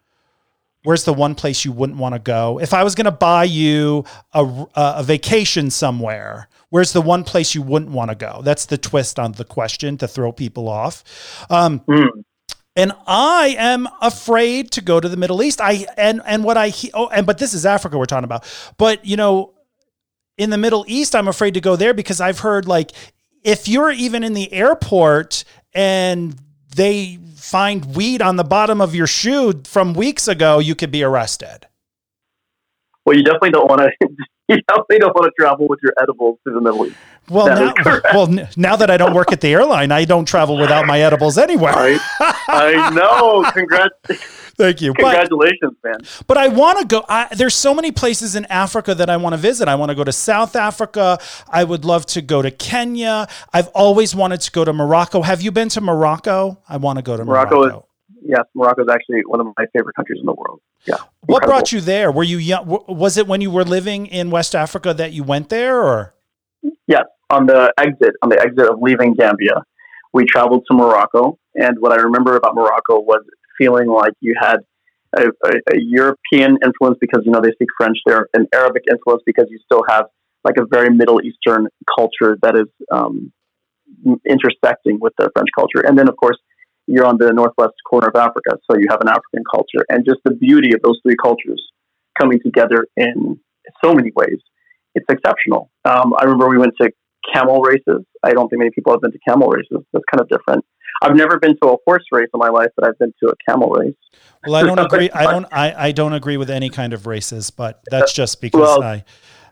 [0.82, 2.58] where's the one place you wouldn't want to go?
[2.58, 7.54] If I was going to buy you a, a vacation somewhere, where's the one place
[7.54, 8.40] you wouldn't want to go?
[8.42, 11.04] That's the twist on the question to throw people off.
[11.50, 12.06] Um, Hmm.
[12.76, 15.60] and I am afraid to go to the Middle East.
[15.60, 18.44] I and and what I oh and but this is Africa we're talking about.
[18.78, 19.52] But you know,
[20.38, 22.92] in the Middle East, I'm afraid to go there because I've heard like
[23.44, 25.44] if you're even in the airport
[25.74, 26.36] and
[26.74, 31.02] they find weed on the bottom of your shoe from weeks ago, you could be
[31.02, 31.66] arrested.
[33.04, 34.08] Well, you definitely don't want to.
[34.56, 36.96] You know, they don't want to travel with your edibles to the Middle East.
[37.28, 40.56] Well, That now, well, now that I don't work at the airline, I don't travel
[40.56, 41.74] without my edibles anywhere.
[41.74, 42.00] Right?
[42.48, 43.44] I know.
[43.52, 43.94] Congrats,
[44.56, 44.94] Thank you.
[44.94, 45.98] But congratulations, man.
[46.26, 47.04] But I want to go.
[47.08, 49.68] I, there's so many places in Africa that I want to visit.
[49.68, 51.18] I want to go to South Africa.
[51.48, 53.28] I would love to go to Kenya.
[53.52, 55.22] I've always wanted to go to Morocco.
[55.22, 56.58] Have you been to Morocco?
[56.68, 57.56] I want to go to Morocco.
[57.60, 57.87] Morocco
[58.22, 60.60] Yes, Morocco is actually one of my favorite countries in the world.
[60.86, 60.96] Yeah.
[61.26, 62.10] what brought you there?
[62.10, 62.66] Were you young?
[62.88, 66.14] Was it when you were living in West Africa that you went there, or
[66.86, 69.62] Yes, on the exit, on the exit of leaving Gambia,
[70.12, 73.22] we traveled to Morocco, and what I remember about Morocco was
[73.58, 74.58] feeling like you had
[75.16, 79.22] a, a, a European influence because you know they speak French there, an Arabic influence
[79.26, 80.06] because you still have
[80.44, 83.32] like a very Middle Eastern culture that is um,
[84.24, 86.38] intersecting with the French culture, and then of course
[86.88, 90.20] you're on the northwest corner of Africa, so you have an African culture, and just
[90.24, 91.62] the beauty of those three cultures
[92.18, 93.38] coming together in
[93.84, 94.38] so many ways
[94.98, 95.70] it's exceptional.
[95.84, 96.90] Um, I remember we went to
[97.32, 98.04] camel races.
[98.22, 99.84] I don't think many people have been to camel races.
[99.92, 100.64] That's kind of different.
[101.02, 103.34] I've never been to a horse race in my life, but I've been to a
[103.48, 103.94] camel race.
[104.44, 105.10] Well, I don't agree.
[105.10, 105.46] I don't.
[105.52, 109.04] I, I don't agree with any kind of races, but that's just because Well- I.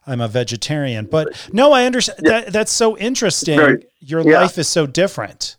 [0.09, 2.21] I'm a vegetarian, but no, I understand.
[2.23, 3.57] That, that's so interesting.
[3.59, 4.39] Very- Your yeah.
[4.39, 5.57] life is so different.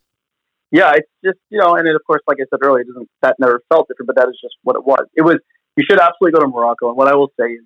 [0.72, 3.10] Yeah, it's just you know, and then of course, like I said earlier, it doesn't
[3.22, 5.06] that never felt different, but that is just what it was.
[5.16, 5.38] It was.
[5.76, 7.64] You should absolutely go to Morocco, and what I will say is,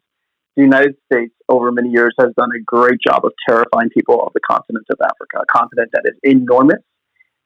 [0.56, 4.34] the United States over many years has done a great job of terrifying people of
[4.34, 6.84] the continent of Africa, a continent that is enormous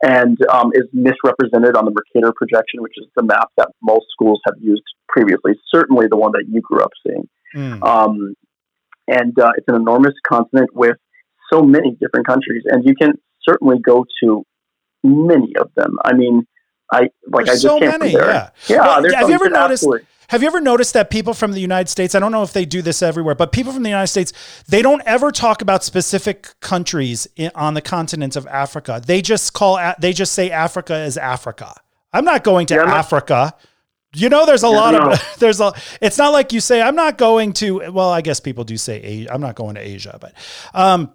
[0.04, 4.42] and um, is misrepresented on the Mercator projection, which is the map that most schools
[4.46, 5.54] have used previously.
[5.74, 7.30] Certainly, the one that you grew up seeing.
[7.56, 7.84] Mm.
[7.84, 8.36] Um,
[9.08, 10.98] and uh, it's an enormous continent with
[11.52, 13.14] so many different countries, and you can
[13.48, 14.44] certainly go to
[15.06, 15.98] many of them.
[16.04, 16.46] I mean,
[16.92, 18.14] I like There's I just so came many.
[18.14, 18.26] there.
[18.28, 18.50] Yeah.
[18.68, 21.52] Yeah, Well, there's have you ever noticed- absolutely- Have you ever noticed that people from
[21.52, 23.90] the United States, I don't know if they do this everywhere, but people from the
[23.90, 24.34] United States,
[24.68, 29.02] they don't ever talk about specific countries in, on the continent of Africa.
[29.06, 31.74] They just call, they just say Africa is Africa.
[32.12, 33.54] I'm not going to Yeah, I'm not- Africa.
[34.16, 35.12] You know, there's a Yeah, lot no.
[35.12, 38.40] of, there's a, it's not like you say, I'm not going to, well, I guess
[38.40, 40.34] people do say, I'm not going to Asia, but,
[40.74, 41.12] um,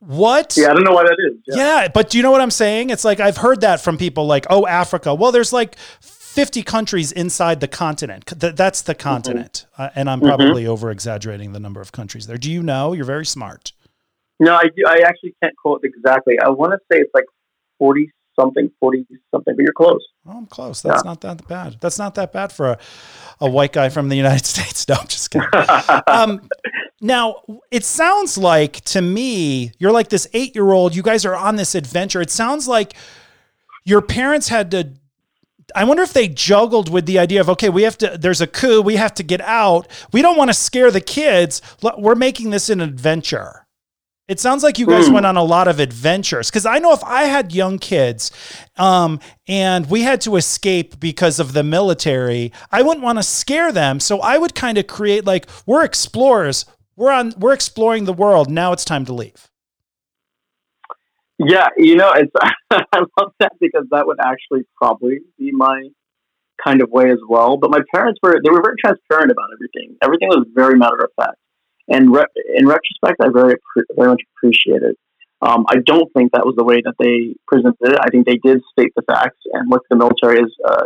[0.00, 0.54] what?
[0.56, 1.38] Yeah, I don't know why that is.
[1.46, 1.56] Yeah.
[1.82, 2.90] Yeah, but do you know what I'm saying?
[2.90, 7.10] It's like I've heard that from people like, "Oh, Africa." Well, there's like 50 countries
[7.12, 8.26] inside the continent.
[8.38, 9.66] Th- That's the continent.
[9.76, 10.26] Uh, and I'm Mhm.
[10.26, 12.36] probably over exaggerating the number of countries there.
[12.38, 12.92] Do you know?
[12.92, 13.72] You're very smart.
[14.40, 16.38] No, I do, I actually can't quote exactly.
[16.38, 17.24] I want to say it's like
[17.80, 19.04] forty something, forty
[19.34, 20.04] something, but you're close.
[20.28, 20.80] Oh, I'm close.
[20.80, 21.78] That's not that bad.
[21.80, 22.78] That's not that bad for a,
[23.40, 24.86] a white guy from the United States.
[24.88, 25.48] No, I'm just kidding.
[26.06, 26.48] um,
[27.00, 30.94] now, it sounds like to me, you're like this eight year old.
[30.96, 32.20] You guys are on this adventure.
[32.20, 32.94] It sounds like
[33.84, 34.92] your parents had to.
[35.76, 38.46] I wonder if they juggled with the idea of, okay, we have to, there's a
[38.46, 39.86] coup, we have to get out.
[40.12, 41.60] We don't want to scare the kids.
[41.98, 43.66] We're making this an adventure.
[44.28, 45.14] It sounds like you guys Hmm.
[45.14, 46.50] went on a lot of adventures.
[46.50, 48.30] Because I know if I had young kids
[48.76, 53.70] um, and we had to escape because of the military, I wouldn't want to scare
[53.70, 54.00] them.
[54.00, 56.64] So I would kind of create like, we're explorers.
[56.98, 58.50] We're on, we're exploring the world.
[58.50, 59.48] Now it's time to leave.
[61.38, 62.32] Yeah, you know, it's
[62.72, 65.90] I love that because that would actually probably be my
[66.62, 67.56] kind of way as well.
[67.56, 69.96] But my parents were they were very transparent about everything.
[70.02, 71.36] Everything was very matter of fact,
[71.86, 72.26] and re-
[72.56, 73.54] in retrospect, I very
[73.94, 74.98] very much appreciate it.
[75.40, 77.98] Um, I don't think that was the way that they presented it.
[78.02, 80.82] I think they did state the facts and look, the military has uh,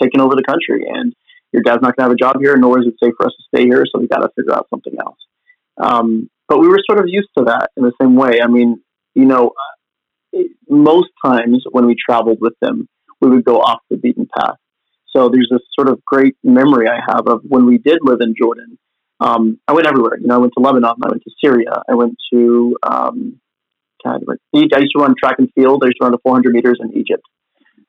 [0.00, 1.12] taken over the country, and
[1.50, 3.34] your dad's not going to have a job here, nor is it safe for us
[3.34, 3.84] to stay here.
[3.90, 5.18] So we got to figure out something else.
[5.82, 8.40] Um, but we were sort of used to that in the same way.
[8.42, 8.82] I mean,
[9.14, 9.52] you know,
[10.68, 12.88] most times when we traveled with them,
[13.20, 14.56] we would go off the beaten path.
[15.14, 18.34] So there's this sort of great memory I have of when we did live in
[18.38, 18.78] Jordan.
[19.18, 20.18] Um, I went everywhere.
[20.20, 20.96] You know, I went to Lebanon.
[21.02, 21.82] I went to Syria.
[21.88, 23.40] I went to um,
[24.06, 24.22] God,
[24.54, 25.82] I used to run track and field.
[25.82, 27.22] I used to run the 400 meters in Egypt.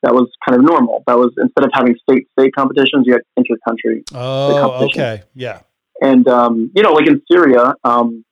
[0.03, 1.03] That was kind of normal.
[1.07, 5.23] That was instead of having state state competitions, you had inter-country Oh, okay.
[5.33, 5.61] Yeah.
[6.01, 8.23] And um, you know, like in Syria, um,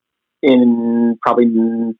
[0.42, 1.96] in probably 2000,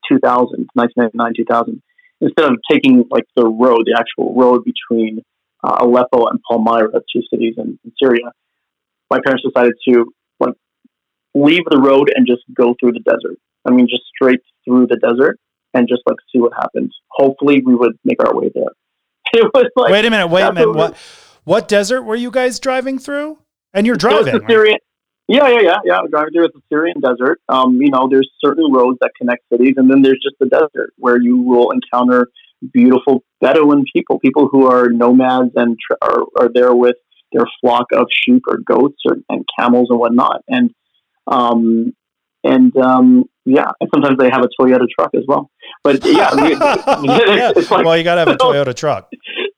[0.75, 1.83] 1999, 2000,
[2.21, 5.23] instead of taking like the road, the actual road between
[5.65, 8.31] uh, Aleppo and Palmyra, two cities in, in Syria,
[9.11, 10.55] my parents decided to like
[11.35, 13.39] leave the road and just go through the desert.
[13.67, 15.39] I mean, just straight through the desert
[15.75, 16.95] and just like see what happens.
[17.11, 18.65] Hopefully, we would make our way there.
[19.35, 20.29] It was like wait a minute.
[20.29, 20.73] Wait a minute.
[20.73, 20.97] what
[21.45, 23.39] What, desert were you guys driving through?
[23.75, 24.33] And you're driving.
[24.33, 24.81] the right?
[25.29, 25.99] Yeah, yeah, yeah, yeah.
[26.09, 27.41] Driving through the Syrian desert.
[27.49, 30.93] Um, you know, there's certain roads that connect cities, and then there's just the desert
[30.99, 32.29] where you will encounter
[32.73, 36.97] beautiful Bedouin people, people who are nomads and tr- are, are there with
[37.33, 40.43] their flock of sheep or goats or, and camels and whatnot.
[40.49, 40.71] And
[41.27, 41.93] um,
[42.45, 45.51] and um, yeah, and sometimes they have a Toyota truck as well.
[45.83, 47.53] But yeah, Yeah.
[47.57, 49.09] it's like well, you got to have a Toyota truck.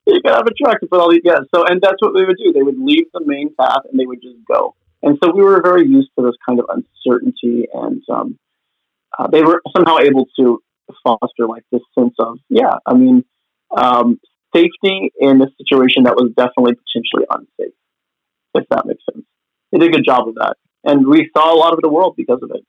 [0.06, 2.24] you could have a truck to put all these yeah so and that's what they
[2.24, 5.34] would do they would leave the main path and they would just go and so
[5.34, 8.38] we were very used to this kind of uncertainty and um,
[9.18, 10.60] uh, they were somehow able to
[11.04, 13.24] foster like this sense of yeah i mean
[13.76, 14.18] um,
[14.54, 17.74] safety in a situation that was definitely potentially unsafe
[18.58, 19.24] if that makes sense.
[19.72, 20.56] They did a good job of that.
[20.84, 22.64] And we saw a lot of the world because of it.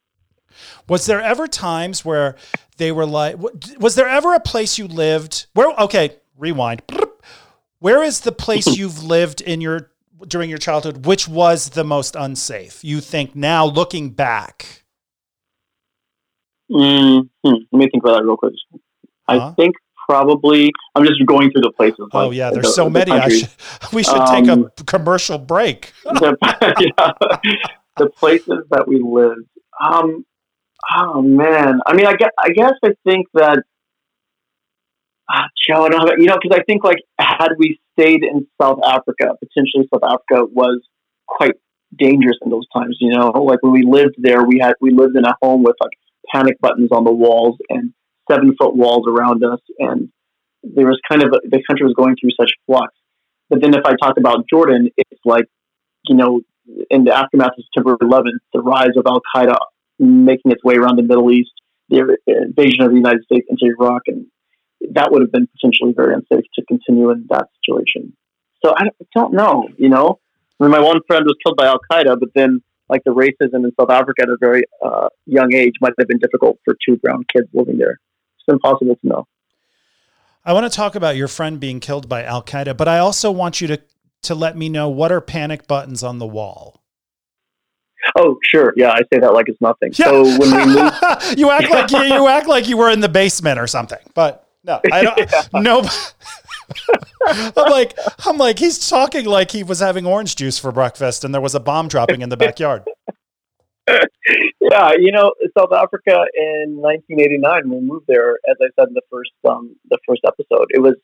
[0.88, 2.36] Was there ever times where
[2.78, 3.38] they were like,
[3.80, 6.82] was there ever a place you lived where, okay, rewind.
[7.80, 9.92] Where is the place you've lived in your,
[10.28, 12.84] during your childhood, which was the most unsafe?
[12.84, 14.84] You think now looking back?
[16.72, 18.54] mm Let me think about that real quick.
[19.28, 19.52] Huh?
[19.52, 19.76] I think
[20.08, 22.08] probably I'm just going through the places.
[22.14, 23.12] Oh like, yeah, the- there's so the many.
[23.12, 23.50] I should,
[23.94, 25.94] we should take a Um, commercial break.
[26.04, 26.36] the,
[26.98, 27.12] yeah,
[27.98, 29.48] the places that we lived.
[29.82, 30.26] Um,
[30.92, 33.64] Oh man, I mean, I guess I guess I think that.
[35.32, 36.22] Uh, Joe, I don't have, it.
[36.22, 40.46] you know, because I think like had we stayed in South Africa, potentially South Africa
[40.52, 40.82] was
[41.28, 41.54] quite
[41.98, 42.98] dangerous in those times.
[43.00, 45.76] You know, like when we lived there, we had we lived in a home with
[45.80, 45.92] like
[46.34, 47.94] panic buttons on the walls and
[48.30, 50.10] seven foot walls around us, and
[50.64, 52.94] there was kind of a, the country was going through such flux.
[53.50, 55.46] But then if I talk about Jordan, it's like
[56.08, 56.42] you know,
[56.90, 59.58] in the aftermath of September 11th, the rise of Al Qaeda
[60.00, 61.52] making its way around the Middle East,
[61.90, 64.26] the invasion of the United States into Iraq, and
[64.92, 68.14] that would have been potentially very unsafe to continue in that situation.
[68.64, 70.20] So I don't know, you know.
[70.60, 73.64] I mean, my one friend was killed by Al Qaeda, but then like the racism
[73.64, 76.98] in South Africa at a very uh, young age might have been difficult for two
[76.98, 78.00] brown kids living there.
[78.38, 79.28] It's impossible to know.
[80.44, 83.32] I want to talk about your friend being killed by Al Qaeda, but I also
[83.32, 83.82] want you to
[84.24, 86.82] to let me know what are panic buttons on the wall.
[88.18, 88.74] Oh, sure.
[88.76, 89.92] Yeah, I say that like it's nothing.
[89.94, 90.06] Yeah.
[90.06, 90.94] So when we move,
[91.38, 94.00] you act like you, you act like you were in the basement or something.
[94.14, 95.18] But no, I don't.
[95.32, 95.44] yeah.
[95.54, 95.84] No.
[97.28, 101.34] I'm like, I'm like, he's talking like he was having orange juice for breakfast and
[101.34, 102.84] there was a bomb dropping in the backyard.
[104.62, 109.02] yeah, you know, South Africa in 1989, we moved there, as I said in the
[109.10, 110.96] first um, the first episode, it was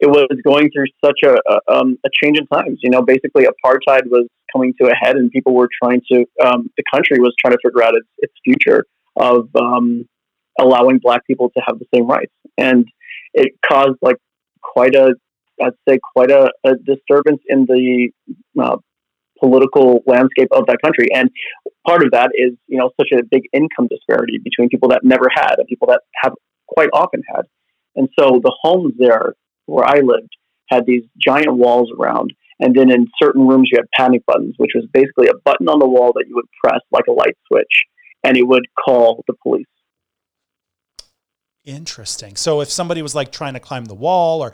[0.00, 2.80] it was going through such a, a, um, a change in times.
[2.82, 6.24] You know, basically apartheid was coming to a head, and people were trying to.
[6.44, 8.84] Um, the country was trying to figure out its, its future
[9.16, 10.06] of um,
[10.60, 12.86] allowing Black people to have the same rights, and
[13.36, 14.16] it caused like
[14.62, 15.14] quite a,
[15.62, 18.10] I'd say, quite a, a disturbance in the
[18.60, 18.76] uh,
[19.38, 21.08] political landscape of that country.
[21.14, 21.30] And
[21.86, 25.28] part of that is, you know, such a big income disparity between people that never
[25.32, 26.32] had and people that have
[26.66, 27.42] quite often had.
[27.94, 29.34] And so the homes there
[29.66, 30.34] where I lived
[30.68, 32.32] had these giant walls around.
[32.58, 35.78] And then in certain rooms, you had panic buttons, which was basically a button on
[35.78, 37.84] the wall that you would press like a light switch,
[38.24, 39.66] and it would call the police.
[41.66, 42.36] Interesting.
[42.36, 44.52] So if somebody was like trying to climb the wall, or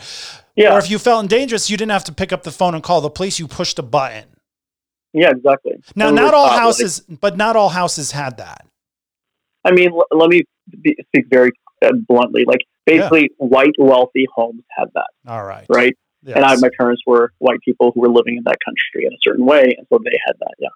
[0.56, 0.74] yeah.
[0.74, 2.82] or if you felt in dangerous, you didn't have to pick up the phone and
[2.82, 3.38] call the police.
[3.38, 4.24] You pushed a button.
[5.12, 5.74] Yeah, exactly.
[5.94, 8.66] Now, so not all houses, like, but not all houses had that.
[9.62, 10.44] I mean, l- let me
[10.80, 11.50] be, speak very
[11.84, 12.46] uh, bluntly.
[12.46, 13.46] Like basically yeah.
[13.46, 15.08] white wealthy homes had that.
[15.26, 15.66] All right.
[15.68, 15.94] Right.
[16.22, 16.36] Yes.
[16.36, 19.18] And I, my parents were white people who were living in that country in a
[19.22, 20.54] certain way, and so they had that.
[20.58, 20.68] Yeah.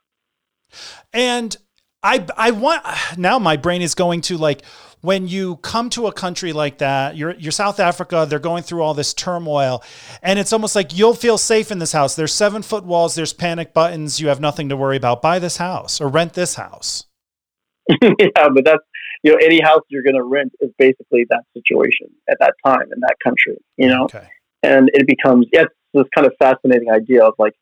[1.13, 1.57] And
[2.03, 2.85] I I want
[3.17, 4.63] now my brain is going to like
[5.01, 8.83] when you come to a country like that, you're you're South Africa, they're going through
[8.83, 9.83] all this turmoil,
[10.23, 12.17] and it's almost like you'll feel safe in this house.
[12.17, 15.23] There's seven foot walls, there's panic buttons, you have nothing to worry about.
[15.23, 17.05] Buy this house or rent this house.
[18.03, 18.83] yeah, but that's
[19.27, 22.83] you know, any house you're going to rent is basically that situation at that time
[22.93, 24.05] in that country, you know?
[24.05, 24.29] Okay.
[24.63, 27.55] And it becomes, yes, this kind of fascinating idea of like,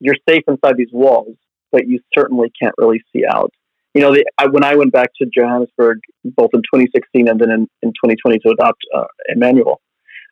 [0.00, 1.34] you're safe inside these walls,
[1.72, 3.50] but you certainly can't really see out.
[3.98, 7.50] You know, the, I, when I went back to Johannesburg, both in 2016 and then
[7.50, 9.80] in, in 2020 to adopt uh, Emmanuel,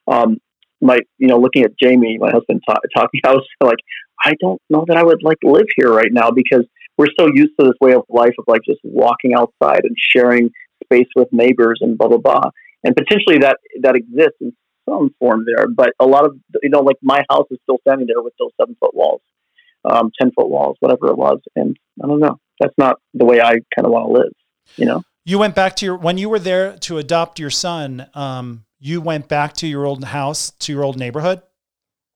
[0.06, 0.36] um,
[0.80, 3.80] my, you know, looking at Jamie, my husband, ta- talking, I was like,
[4.24, 6.64] I don't know that I would like live here right now because
[6.96, 10.50] we're so used to this way of life of like just walking outside and sharing
[10.84, 12.50] space with neighbors and blah blah blah.
[12.84, 14.52] And potentially that that exists in
[14.88, 18.06] some form there, but a lot of you know, like my house is still standing
[18.06, 19.22] there with those seven foot walls,
[19.84, 21.40] um, ten foot walls, whatever it was.
[21.56, 22.38] And I don't know.
[22.60, 24.32] That's not the way I kind of want to live.
[24.76, 25.02] You know.
[25.24, 28.06] You went back to your when you were there to adopt your son.
[28.14, 31.42] Um, you went back to your old house, to your old neighborhood.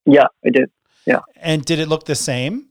[0.07, 0.71] Yeah, I did.
[1.07, 1.21] Yeah.
[1.37, 2.69] And did it look the same?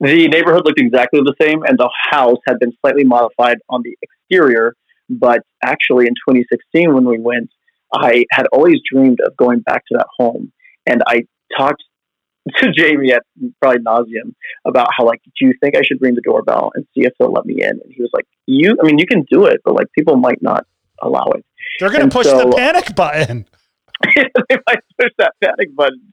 [0.00, 3.96] The neighborhood looked exactly the same, and the house had been slightly modified on the
[4.02, 4.74] exterior.
[5.08, 7.50] But actually, in 2016, when we went,
[7.92, 10.52] I had always dreamed of going back to that home.
[10.86, 11.22] And I
[11.56, 11.82] talked
[12.56, 13.22] to Jamie at
[13.60, 14.34] probably nauseum
[14.66, 17.32] about how, like, do you think I should ring the doorbell and see if they'll
[17.32, 17.70] let me in?
[17.70, 20.42] And he was like, you, I mean, you can do it, but like, people might
[20.42, 20.66] not
[21.00, 21.44] allow it.
[21.80, 23.46] They're going to push so, the panic button.
[24.16, 26.12] they might push that panic button.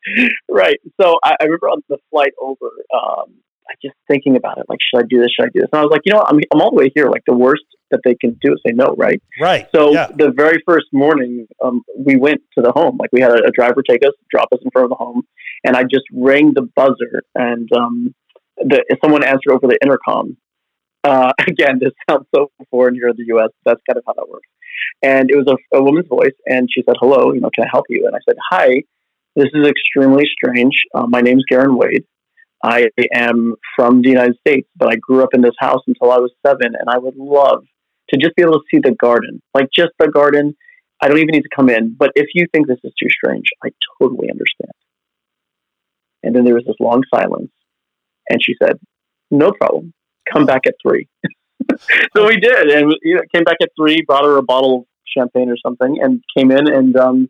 [0.49, 0.79] Right.
[0.99, 3.35] So I, I remember on the flight over, um,
[3.67, 5.29] I just thinking about it, like, should I do this?
[5.35, 5.69] Should I do this?
[5.73, 6.29] And I was like, you know, what?
[6.31, 7.09] I'm, I'm all the way here.
[7.09, 9.21] Like, the worst that they can do is say no, right?
[9.39, 9.67] Right.
[9.73, 10.07] So yeah.
[10.07, 12.97] the very first morning, um, we went to the home.
[12.99, 15.23] Like, we had a, a, driver take us, drop us in front of the home,
[15.63, 18.15] and I just rang the buzzer, and um,
[18.57, 20.37] the someone answered over the intercom.
[21.03, 23.49] Uh, again, this sounds so foreign here in the U.S.
[23.65, 24.47] That's kind of how that works.
[25.01, 27.69] And it was a, a woman's voice, and she said, "Hello, you know, can I
[27.71, 28.83] help you?" And I said, "Hi."
[29.37, 30.75] This is extremely strange.
[30.93, 32.05] Uh, my name's Garen Wade.
[32.63, 36.17] I am from the United States, but I grew up in this house until I
[36.17, 37.65] was seven, and I would love
[38.09, 40.55] to just be able to see the garden, like just the garden.
[41.01, 43.45] I don't even need to come in, but if you think this is too strange,
[43.63, 43.69] I
[43.99, 44.71] totally understand.
[46.25, 47.51] And then there was this long silence,
[48.29, 48.79] and she said,
[49.31, 49.93] "No problem.
[50.31, 51.07] Come back at three.
[52.15, 54.85] so we did, and you know, came back at three, brought her a bottle of
[55.15, 57.29] champagne or something, and came in, and um,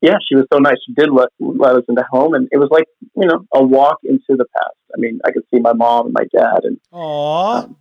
[0.00, 0.76] yeah, she was so nice.
[0.86, 2.86] She did let let us into home, and it was like
[3.16, 4.76] you know a walk into the past.
[4.94, 7.62] I mean, I could see my mom and my dad, and Aw.
[7.62, 7.76] um,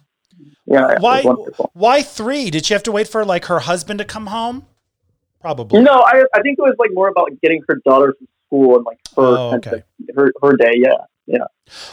[0.65, 1.24] yeah, Why?
[1.74, 2.49] Why three?
[2.49, 4.65] Did she have to wait for like her husband to come home?
[5.41, 5.82] Probably.
[5.82, 8.86] No, I I think it was like more about getting her daughter from school and
[8.86, 9.84] like her Oh, okay.
[10.16, 10.74] her her day.
[10.76, 11.46] Yeah, yeah.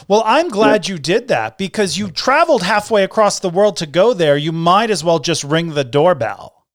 [0.07, 4.13] Well, I'm glad you did that because you traveled halfway across the world to go
[4.13, 4.37] there.
[4.37, 6.65] You might as well just ring the doorbell.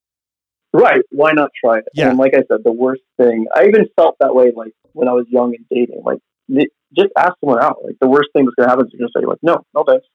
[0.73, 1.03] Right.
[1.11, 1.85] Why not try it?
[1.95, 2.11] Yeah.
[2.11, 5.13] And like I said, the worst thing, I even felt that way like when I
[5.13, 6.03] was young and dating.
[6.05, 6.19] Like,
[6.49, 7.79] the, just ask someone out.
[7.83, 9.65] Like, the worst thing that's going to happen is you're going to say, like, no,
[9.75, 10.07] no thanks.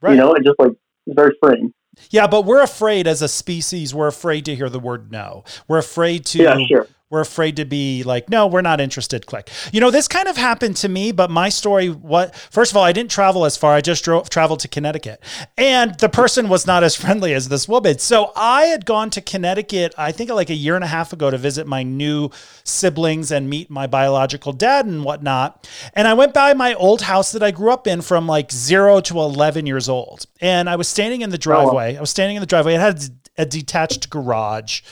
[0.00, 0.12] Right.
[0.12, 0.72] You know, it just like,
[1.06, 1.72] it's very freeing.
[2.10, 5.44] Yeah, but we're afraid as a species, we're afraid to hear the word no.
[5.66, 6.86] We're afraid to Yeah, sure.
[7.08, 9.26] We're afraid to be like, no, we're not interested.
[9.26, 9.48] Click.
[9.72, 12.82] You know, this kind of happened to me, but my story what first of all,
[12.82, 13.74] I didn't travel as far.
[13.74, 15.22] I just drove traveled to Connecticut.
[15.56, 17.98] And the person was not as friendly as this woman.
[17.98, 21.30] So I had gone to Connecticut, I think like a year and a half ago
[21.30, 22.30] to visit my new
[22.64, 25.68] siblings and meet my biological dad and whatnot.
[25.94, 29.00] And I went by my old house that I grew up in from like zero
[29.02, 30.26] to 11 years old.
[30.40, 31.96] And I was standing in the oh, driveway.
[31.96, 32.74] I was standing in the driveway.
[32.74, 34.82] It had a detached garage.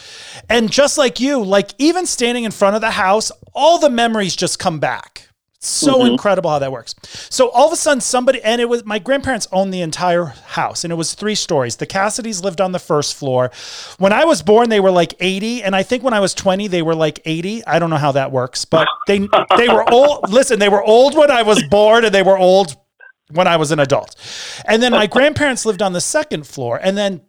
[0.49, 4.37] And just like you, like even standing in front of the house, all the memories
[4.37, 5.29] just come back.
[5.65, 6.13] So mm-hmm.
[6.13, 6.95] incredible how that works.
[7.31, 10.85] So all of a sudden, somebody, and it was my grandparents owned the entire house,
[10.85, 11.77] and it was three stories.
[11.77, 13.51] The Cassidys lived on the first floor.
[13.99, 16.69] When I was born, they were like 80, and I think when I was 20,
[16.69, 17.65] they were like 80.
[17.65, 19.21] I don't know how that works, but they
[19.57, 20.29] they were old.
[20.31, 22.77] Listen, they were old when I was born, and they were old
[23.31, 24.15] when I was an adult.
[24.67, 27.23] And then my grandparents lived on the second floor, and then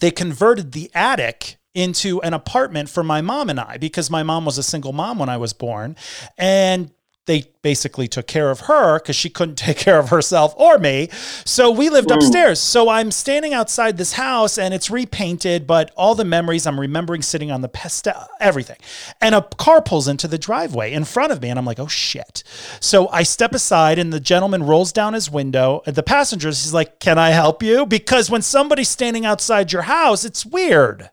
[0.00, 4.46] they converted the attic into an apartment for my mom and I because my mom
[4.46, 5.94] was a single mom when I was born.
[6.38, 6.90] And
[7.26, 11.08] they basically took care of her because she couldn't take care of herself or me.
[11.44, 12.16] So we lived mm.
[12.16, 12.60] upstairs.
[12.60, 17.22] So I'm standing outside this house and it's repainted, but all the memories I'm remembering
[17.22, 18.78] sitting on the pestel, everything.
[19.20, 21.88] And a car pulls into the driveway in front of me and I'm like, oh
[21.88, 22.42] shit.
[22.80, 25.82] So I step aside and the gentleman rolls down his window.
[25.86, 27.84] And the passengers, he's like, can I help you?
[27.84, 31.10] Because when somebody's standing outside your house, it's weird.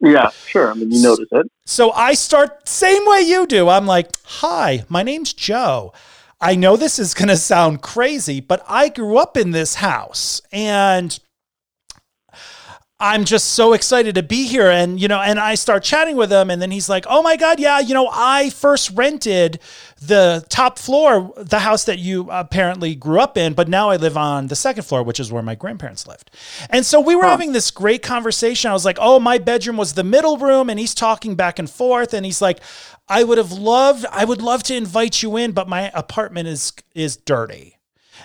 [0.00, 0.70] Yeah, sure.
[0.70, 1.46] I mean, you notice it.
[1.66, 3.68] So I start same way you do.
[3.68, 5.92] I'm like, "Hi, my name's Joe.
[6.40, 10.40] I know this is going to sound crazy, but I grew up in this house
[10.50, 11.18] and
[13.02, 16.30] I'm just so excited to be here and you know and I start chatting with
[16.30, 19.58] him and then he's like, "Oh my god, yeah, you know, I first rented
[20.02, 24.18] the top floor, the house that you apparently grew up in, but now I live
[24.18, 26.30] on the second floor, which is where my grandparents lived."
[26.68, 28.70] And so we were having this great conversation.
[28.70, 31.70] I was like, "Oh, my bedroom was the middle room," and he's talking back and
[31.70, 32.60] forth and he's like,
[33.08, 36.74] "I would have loved I would love to invite you in, but my apartment is
[36.94, 37.78] is dirty."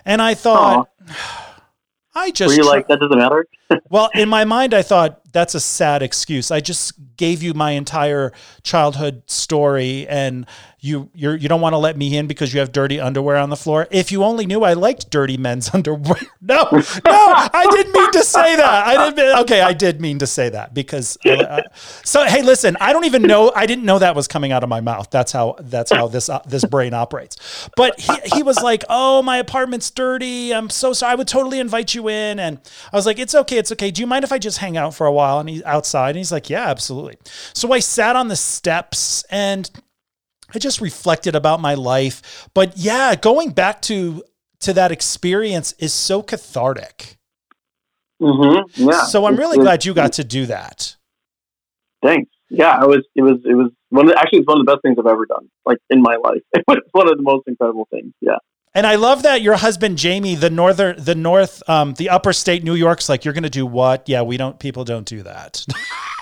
[0.03, 0.89] And I thought
[2.17, 3.45] I just Were you like, that doesn't matter?
[3.89, 6.49] Well, in my mind, I thought that's a sad excuse.
[6.49, 8.31] I just gave you my entire
[8.63, 10.45] childhood story, and
[10.79, 13.49] you you're, you don't want to let me in because you have dirty underwear on
[13.49, 13.87] the floor.
[13.91, 16.15] If you only knew I liked dirty men's underwear.
[16.41, 18.87] No, no, I didn't mean to say that.
[18.87, 19.17] I didn't.
[19.17, 21.17] Mean, okay, I did mean to say that because.
[21.25, 21.61] Uh,
[22.03, 23.51] so hey, listen, I don't even know.
[23.55, 25.09] I didn't know that was coming out of my mouth.
[25.09, 27.69] That's how that's how this uh, this brain operates.
[27.75, 30.53] But he he was like, "Oh, my apartment's dirty.
[30.53, 31.13] I'm so sorry.
[31.13, 32.59] I would totally invite you in." And
[32.93, 33.54] I was like, "It's okay.
[33.57, 33.91] It's okay.
[33.91, 36.17] Do you mind if I just hang out for a while?" And he's outside, and
[36.17, 37.17] he's like, "Yeah, absolutely."
[37.53, 39.69] So I sat on the steps and
[40.53, 42.47] I just reflected about my life.
[42.53, 44.23] But yeah, going back to
[44.61, 47.17] to that experience is so cathartic.
[48.21, 48.89] Mm-hmm.
[48.89, 49.03] Yeah.
[49.03, 50.95] So I'm really glad you got to do that.
[52.03, 52.29] Thanks.
[52.49, 53.05] Yeah, it was.
[53.15, 53.39] It was.
[53.43, 54.05] It was one.
[54.05, 55.49] Of the, actually, it's one of the best things I've ever done.
[55.65, 58.13] Like in my life, it was one of the most incredible things.
[58.21, 58.37] Yeah.
[58.75, 62.63] And I love that your husband Jamie, the northern, the north, um, the upper state
[62.63, 64.07] New York's like, you're going to do what?
[64.07, 64.59] Yeah, we don't.
[64.59, 65.65] People don't do that.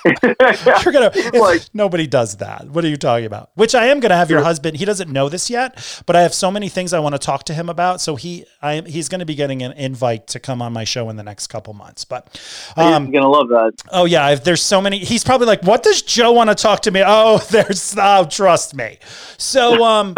[0.22, 1.12] you're gonna.
[1.34, 2.68] Like, nobody does that.
[2.68, 3.52] What are you talking about?
[3.56, 4.46] Which I am going to have your Yeah.
[4.46, 4.76] husband.
[4.76, 7.46] He doesn't know this yet, but I have so many things I want to talk
[7.46, 8.02] to him about.
[8.02, 11.10] So he, I, he's going to be getting an invite to come on my show
[11.10, 12.04] in the next couple months.
[12.04, 12.38] But,
[12.76, 13.72] um, he's gonna love that.
[13.92, 15.00] Oh yeah, I've, there's so many.
[15.00, 17.96] He's probably like, "What does Joe want to talk to me?" Oh, there's.
[17.98, 19.00] Oh, trust me.
[19.38, 20.16] So, um,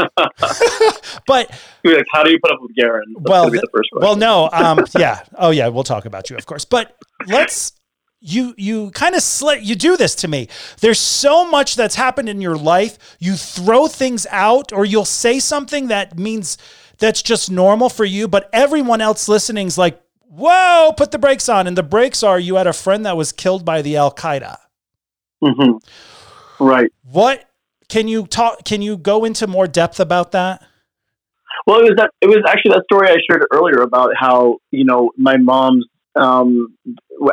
[1.28, 1.52] but
[1.94, 3.04] like, how do you put up with Garen?
[3.18, 3.92] That's Well, the first question.
[4.02, 6.66] well, no, um, yeah, oh yeah, we'll talk about you, of course.
[6.66, 6.96] But
[7.28, 7.74] let's
[8.22, 10.48] you you kind of slit you do this to me.
[10.82, 12.98] There's so much that's happened in your life.
[13.20, 16.58] You throw things out, or you'll say something that means
[16.98, 21.68] that's just normal for you, but everyone else listening's like, "Whoa, put the brakes on!"
[21.68, 24.58] And the brakes are you had a friend that was killed by the Al Qaeda.
[25.44, 25.72] hmm
[26.60, 26.90] Right.
[27.04, 27.46] What
[27.90, 28.64] can you talk?
[28.64, 30.64] Can you go into more depth about that?
[31.66, 32.12] Well, it was that.
[32.22, 36.76] It was actually that story I shared earlier about how you know my mom's um,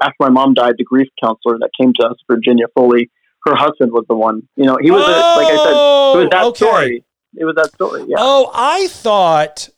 [0.00, 3.10] after my mom died, the grief counselor that came to us, Virginia Foley,
[3.46, 4.42] her husband was the one.
[4.56, 6.56] You know, he was oh, a, like I said, it was that okay.
[6.56, 7.04] story.
[7.34, 8.04] It was that story.
[8.08, 8.16] Yeah.
[8.18, 9.68] Oh, I thought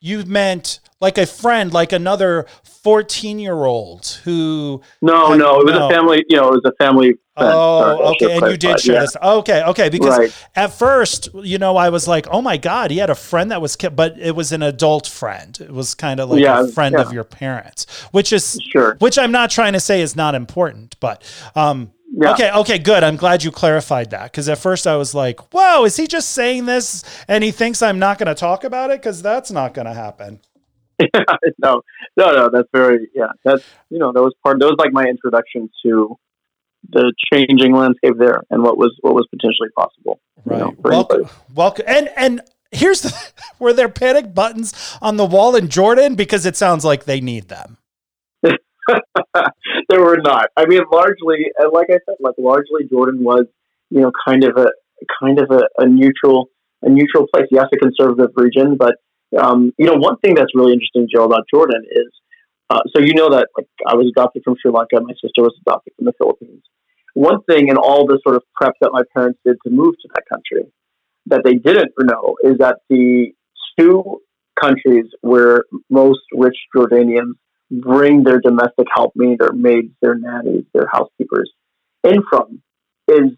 [0.00, 2.46] you meant like a friend, like another
[2.86, 4.80] 14 year old who.
[5.02, 5.88] No, had- no, it was no.
[5.88, 6.24] a family.
[6.28, 7.14] You know, it was a family.
[7.36, 8.36] Oh, okay.
[8.36, 9.00] And you did share Yeah.
[9.00, 9.16] this.
[9.20, 9.88] Okay, okay.
[9.88, 10.32] Because Right.
[10.54, 13.60] at first, you know, I was like, oh my God, he had a friend that
[13.60, 15.58] was, ki-, but it was an adult friend.
[15.60, 17.02] It was kind of like Yeah, a friend yeah.
[17.04, 18.96] of your parents, which is, Sure.
[19.00, 21.22] which I'm not trying to say is not important, but,
[21.56, 22.32] um, Yeah.
[22.32, 23.02] Okay, okay, good.
[23.02, 26.30] I'm glad you clarified that because at first I was like, "Whoa, is he just
[26.30, 29.74] saying this and he thinks I'm not going to talk about it?" Because that's not
[29.74, 30.38] going to happen.
[31.58, 31.82] no,
[32.16, 32.50] no, no.
[32.52, 33.28] That's very yeah.
[33.44, 34.58] That's you know that was part.
[34.60, 36.16] That was like my introduction to
[36.90, 40.20] the changing landscape there and what was what was potentially possible.
[40.44, 40.60] you Right.
[40.60, 41.34] know, welcome, anybody.
[41.54, 41.84] welcome.
[41.88, 42.40] And and
[42.70, 47.04] here's the were there panic buttons on the wall in Jordan because it sounds like
[47.04, 47.78] they need them.
[48.42, 50.50] there were not.
[50.56, 53.46] I mean, largely, and like I said, like largely, Jordan was,
[53.90, 54.70] you know, kind of a
[55.20, 56.48] kind of a, a neutral,
[56.82, 57.46] a neutral place.
[57.50, 58.94] Yes, a conservative region, but
[59.38, 62.08] um, you know, one thing that's really interesting, Joe, about Jordan is,
[62.70, 65.54] uh, so you know that like I was adopted from Sri Lanka, my sister was
[65.66, 66.62] adopted from the Philippines.
[67.14, 70.08] One thing in all the sort of prep that my parents did to move to
[70.14, 70.70] that country
[71.26, 73.32] that they didn't know is that the
[73.78, 74.20] two
[74.60, 77.32] countries where most rich Jordanians
[77.70, 81.50] bring their domestic help, meaning their maids, their nannies, their housekeepers,
[82.04, 82.62] in from
[83.08, 83.32] is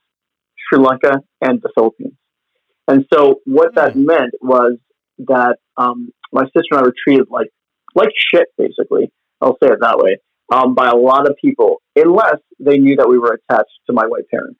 [0.68, 2.14] Sri Lanka and the Philippines.
[2.86, 4.78] And so what that meant was
[5.26, 7.48] that um, my sister and I were treated like
[7.94, 9.10] like shit, basically.
[9.40, 10.18] I'll say it that way,
[10.52, 14.06] um, by a lot of people, unless they knew that we were attached to my
[14.06, 14.58] white parents.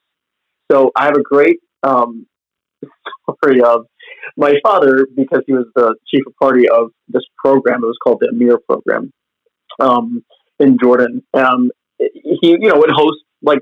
[0.70, 2.26] So I have a great um,
[3.42, 3.86] story of
[4.36, 7.82] my father, because he was the chief of party of this program.
[7.82, 9.12] It was called the Amir program
[9.80, 10.24] um,
[10.58, 11.22] in Jordan.
[11.34, 13.60] Um, he, you know, would host like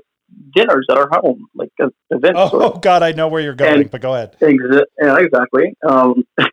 [0.55, 1.69] dinners at our home, like
[2.09, 2.35] events.
[2.39, 2.81] Oh, sort of.
[2.81, 4.35] God, I know where you're going, And- but go ahead.
[4.41, 5.73] Exa- yeah, exactly.
[5.87, 6.23] Um,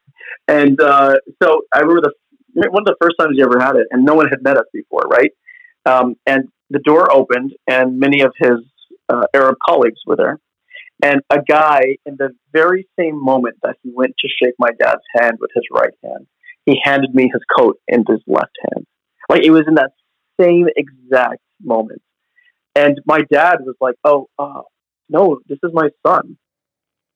[0.48, 2.12] and uh, so I remember the
[2.70, 4.66] one of the first times you ever had it, and no one had met us
[4.72, 5.30] before, right?
[5.86, 8.58] Um, and the door opened, and many of his
[9.08, 10.38] uh, Arab colleagues were there.
[11.02, 15.02] And a guy, in the very same moment that he went to shake my dad's
[15.18, 16.26] hand with his right hand,
[16.64, 18.86] he handed me his coat in his left hand.
[19.28, 19.90] Like it was in that
[20.40, 22.02] same exact moment.
[22.74, 24.62] And my dad was like, "Oh, uh,
[25.08, 26.36] no, this is my son.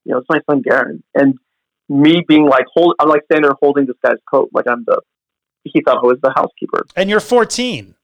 [0.05, 1.35] You know, it's my son Garen." And
[1.89, 5.01] me being like, hold, I'm like standing there holding this guy's coat, like I'm the.
[5.63, 6.85] He thought I was the housekeeper.
[6.95, 7.95] And you're 14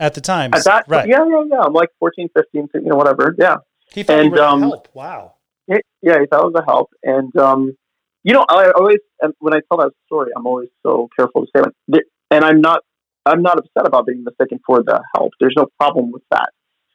[0.00, 0.52] at the time.
[0.52, 1.06] At that, right.
[1.06, 1.60] yeah, yeah, yeah.
[1.60, 3.34] I'm like 14, 15, you know, whatever.
[3.38, 3.56] Yeah.
[3.92, 4.88] He thought you and, were um, help.
[4.92, 5.34] Wow.
[5.68, 6.90] Yeah, yeah, he thought it was a help.
[7.04, 7.76] And, um,
[8.24, 8.98] you know, I always,
[9.38, 12.80] when I tell that story, I'm always so careful to say, like, and I'm not,
[13.24, 15.32] I'm not upset about being mistaken for the help.
[15.38, 16.50] There's no problem with that.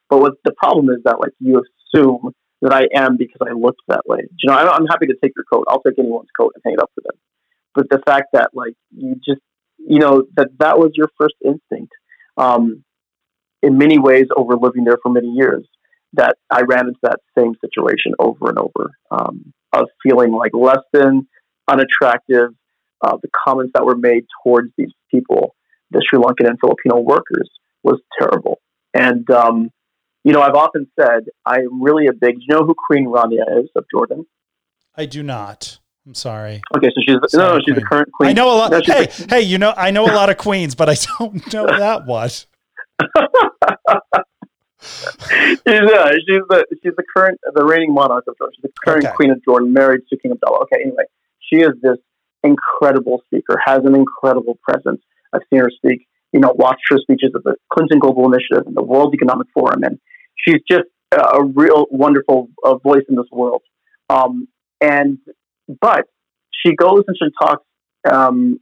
[0.10, 1.64] But what the problem is that, like, you
[1.94, 4.20] assume that I am because I looked that way.
[4.42, 5.66] You know, I'm, happy to take your coat.
[5.68, 7.20] I'll take anyone's coat and hang it up for them.
[7.76, 9.42] But the fact that, like, you just,
[9.78, 11.94] you know, that that was your first instinct,
[12.38, 12.84] um,
[13.62, 15.68] in many ways, over living there for many years,
[16.14, 20.82] that I ran into that same situation over and over um, of feeling like less
[20.94, 21.28] than,
[21.68, 22.52] unattractive.
[23.06, 25.56] Uh, the comments that were made towards these people,
[25.92, 27.50] the Sri Lankan and Filipino workers,
[27.84, 28.60] was terrible.
[28.96, 29.70] And um,
[30.24, 32.36] you know, I've often said I'm really a big.
[32.36, 34.26] Do you know who Queen Rania is of Jordan?
[34.96, 35.80] I do not.
[36.06, 36.62] I'm sorry.
[36.76, 38.30] Okay, so she's no, no, Sorry, she's the current queen.
[38.30, 38.72] I know a lot.
[38.72, 41.54] No, hey, the- hey, you know, I know a lot of queens, but I don't
[41.54, 42.30] know that one.
[44.80, 48.54] she's, uh, she's the she's the current the reigning monarch of Jordan.
[48.56, 49.16] She's the current Okay.
[49.16, 50.60] queen of Jordan, married to King Abdullah.
[50.64, 51.04] Okay, anyway,
[51.40, 51.98] she is this
[52.44, 55.02] incredible speaker, has an incredible presence.
[55.34, 56.08] I've seen her speak.
[56.34, 59.84] You know, watched her speeches at the Clinton Global Initiative and the World Economic Forum,
[59.84, 60.00] and
[60.36, 63.62] she's just a, real wonderful uh, voice in this world.
[64.10, 64.48] Um,
[64.82, 65.20] and
[65.82, 66.06] but
[66.52, 67.64] she goes and she talks
[68.10, 68.60] um,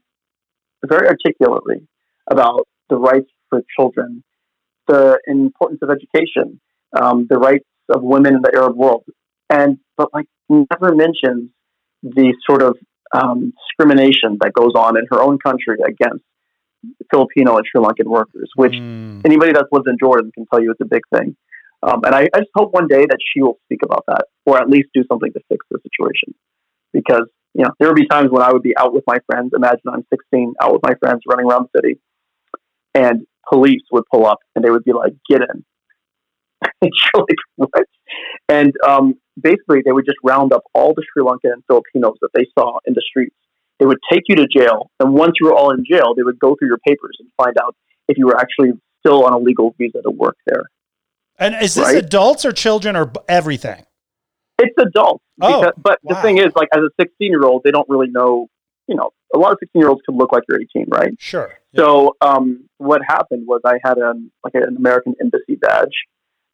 [0.85, 1.87] very articulately
[2.29, 4.23] about the rights for children,
[4.87, 6.59] the importance of education,
[6.99, 9.03] um, the rights of women in the Arab world,
[9.49, 11.49] and but like never mentions
[12.03, 12.77] the sort of
[13.13, 16.23] um, discrimination that goes on in her own country against
[17.11, 19.21] Filipino and Sri Lankan workers, which Mm.
[19.25, 21.35] anybody that's lived in Jordan can tell you it's a big thing.
[21.83, 24.57] Um, and I, I just hope one day that she will speak about that, or
[24.57, 26.33] at least do something to fix the situation.
[26.93, 29.51] Because you know there would be times when I would be out with my friends.
[29.55, 31.99] Imagine I'm 16, out with my friends, running around the city,
[32.93, 35.63] and police would pull up and they would be like, "Get in."
[36.81, 37.85] and you're like, "What?"
[38.49, 42.29] And um, basically, they would just round up all the Sri Lankan and Filipinos that
[42.33, 43.35] they saw in the streets.
[43.79, 46.39] They would take you to jail, and once you were all in jail, they would
[46.39, 47.75] go through your papers and find out
[48.07, 50.63] if you were actually still on a legal visa to work there.
[51.37, 52.03] And is this Right.
[52.03, 53.85] adults or children or everything?
[54.57, 55.23] It's adults.
[55.41, 58.07] Oh, because, but the thing is, like as a 16 year old, they don't really
[58.09, 58.47] know.
[58.87, 61.11] You know, a lot of 16 year olds can look like you're 18, right?
[61.19, 61.53] Sure.
[61.75, 65.93] So um, what happened was I had an like an American embassy badge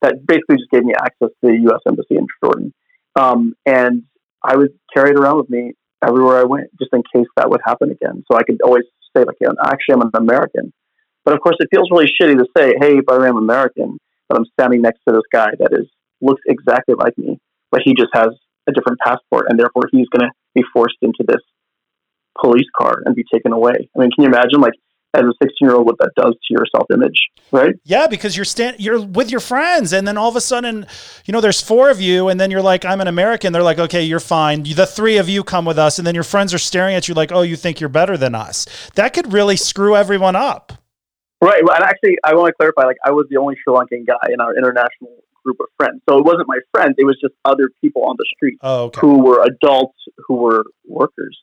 [0.01, 1.81] that basically just gave me access to the U.S.
[1.87, 2.73] embassy in Jordan,
[3.15, 4.03] um, and
[4.43, 5.73] I would carry it around with me
[6.05, 8.23] everywhere I went, just in case that would happen again.
[8.31, 8.83] So I could always
[9.15, 10.73] say like, yeah, actually, I'm an American.
[11.23, 13.99] But of course, it feels really shitty to say, hey, by the way, I'm American,
[14.27, 15.87] but I'm standing next to this guy that is
[16.21, 17.39] looks exactly like me,
[17.71, 18.29] but he just has
[18.67, 21.41] a different passport, and therefore he's going to be forced into this
[22.39, 23.89] police car and be taken away.
[23.95, 24.73] I mean, can you imagine, like,
[25.13, 27.19] as a 16 year old, what that does to your self image,
[27.51, 27.75] right?
[27.83, 30.85] Yeah, because you're stand you're with your friends, and then all of a sudden,
[31.25, 33.51] you know, there's four of you, and then you're like, I'm an American.
[33.53, 34.63] They're like, okay, you're fine.
[34.63, 37.13] The three of you come with us, and then your friends are staring at you
[37.13, 38.65] like, oh, you think you're better than us.
[38.95, 40.71] That could really screw everyone up.
[41.41, 41.63] Right.
[41.65, 44.31] Well, and actually, I want to clarify, like, I was the only Sri Lankan guy
[44.31, 45.09] in our international
[45.43, 45.99] group of friends.
[46.07, 49.01] So it wasn't my friends, it was just other people on the street Oh, okay.
[49.01, 49.97] who were adults
[50.27, 51.35] who were workers.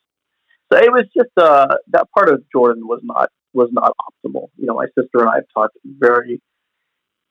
[0.72, 4.48] So it was just uh, that part of Jordan was not was not optimal.
[4.56, 6.40] You know, my sister and I have talked very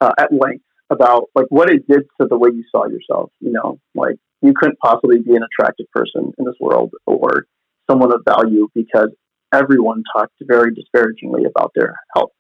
[0.02, 3.32] uh, at length about like what it did to the way you saw yourself.
[3.40, 7.46] You know, like you couldn't possibly be an attractive person in this world or
[7.90, 9.10] someone of value because
[9.54, 12.32] everyone talked very disparagingly about their health.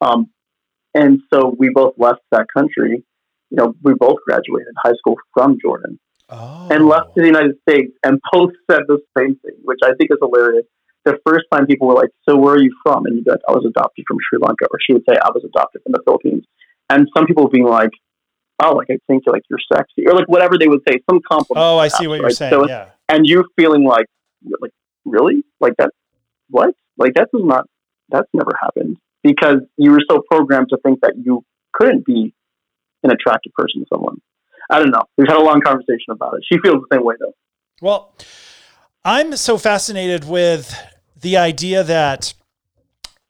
[0.00, 0.30] Um,
[0.94, 3.04] and so we both left that country.
[3.50, 5.98] You know, we both graduated high school from Jordan
[6.28, 6.66] Oh.
[6.72, 10.10] and left to the United States, and both said the same thing, which I think
[10.10, 10.66] is hilarious.
[11.06, 13.40] The first time people were like, "So where are you from?" and you'd be like,
[13.48, 16.02] "I was adopted from Sri Lanka," or she would say, "I was adopted from the
[16.04, 16.44] Philippines,"
[16.90, 17.90] and some people being like,
[18.62, 21.64] "Oh, like I think like you're sexy," or like whatever they would say, some compliment.
[21.64, 22.36] Oh, I see what you're right?
[22.36, 22.52] saying.
[22.52, 22.90] So yeah.
[23.08, 24.06] and you feeling like,
[24.60, 24.72] like
[25.04, 25.90] really, like that,
[26.50, 26.74] what?
[26.98, 27.66] Like that does not,
[28.08, 32.34] that's never happened because you were so programmed to think that you couldn't be
[33.04, 34.20] an attractive person to someone.
[34.70, 35.04] I don't know.
[35.16, 36.44] We've had a long conversation about it.
[36.50, 37.34] She feels the same way though.
[37.80, 38.14] Well,
[39.04, 40.74] I'm so fascinated with
[41.20, 42.34] the idea that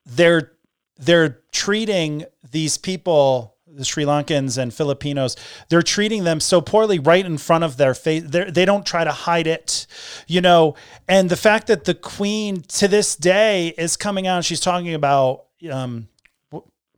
[0.05, 0.53] they're
[0.99, 5.37] they're treating these people, the Sri Lankans and Filipinos,
[5.69, 8.23] they're treating them so poorly right in front of their face.
[8.25, 9.87] They're, they don't try to hide it,
[10.27, 10.75] you know.
[11.07, 15.45] And the fact that the Queen to this day is coming out, she's talking about,
[15.71, 16.09] um,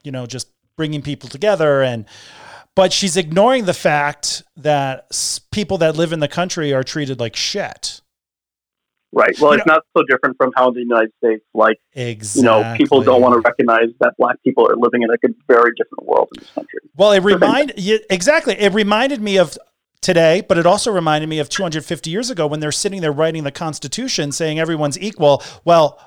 [0.05, 2.07] you know, just bringing people together and
[2.79, 5.11] but she's ignoring the fact that
[5.51, 8.01] people that live in the country are treated like shit.
[9.11, 9.35] Right.
[9.41, 12.43] Well, You it's not so different from how in the United States, like, Exactly.
[12.43, 15.29] you know, people don't want to recognize that black people are living in like a
[15.47, 16.81] very different world in this country.
[16.95, 18.55] Well, it remind exactly.
[18.55, 19.57] It reminded me of
[20.03, 23.45] today, but it also reminded me of 250 years ago when they're sitting there writing
[23.45, 25.43] the Constitution, saying everyone's equal.
[25.65, 25.99] Well,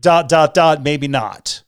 [0.00, 1.62] dot dot dot, maybe not.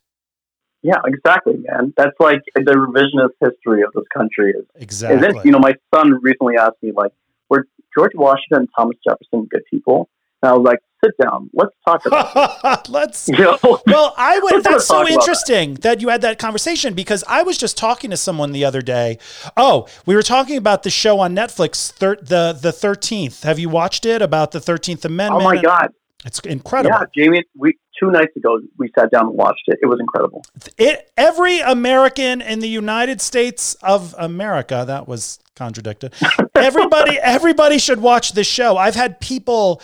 [0.83, 1.95] Yeah, exactly, man.
[1.97, 5.15] That's like the revisionist history of this country is Exactly.
[5.15, 7.13] And then, you know, my son recently asked me, like,
[7.49, 7.67] were
[7.97, 10.11] George Washington and Thomas Jefferson good people?
[10.45, 13.39] And I was like, sit down, let's talk about Let's it.
[13.39, 13.59] You know?
[13.87, 14.63] Well, I would.
[14.63, 15.13] That's so about that.
[15.15, 18.83] interesting that you had that conversation because I was just talking to someone the other
[18.83, 19.19] day.
[19.57, 23.43] Oh, we were talking about the show on Netflix, thir- the the Thirteenth.
[23.45, 25.45] Have you watched it about the Thirteenth Amendment?
[25.45, 25.65] oh Amendment?
[25.67, 25.91] my God.
[26.27, 26.97] it's incredible.
[27.01, 29.79] Yeah, Jamie, we two nights ago we sat down and watched it.
[29.83, 30.45] It was incredible.
[30.77, 36.13] It every American in the United States of America that was contradicted.
[36.57, 38.77] Everybody, everybody should watch this show.
[38.77, 39.81] I've had people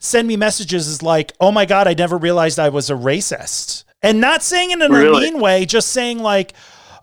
[0.00, 3.84] send me messages is like, "Oh my god, I never realized I was a racist,"
[4.02, 6.54] and not saying it in a mean way, just saying like,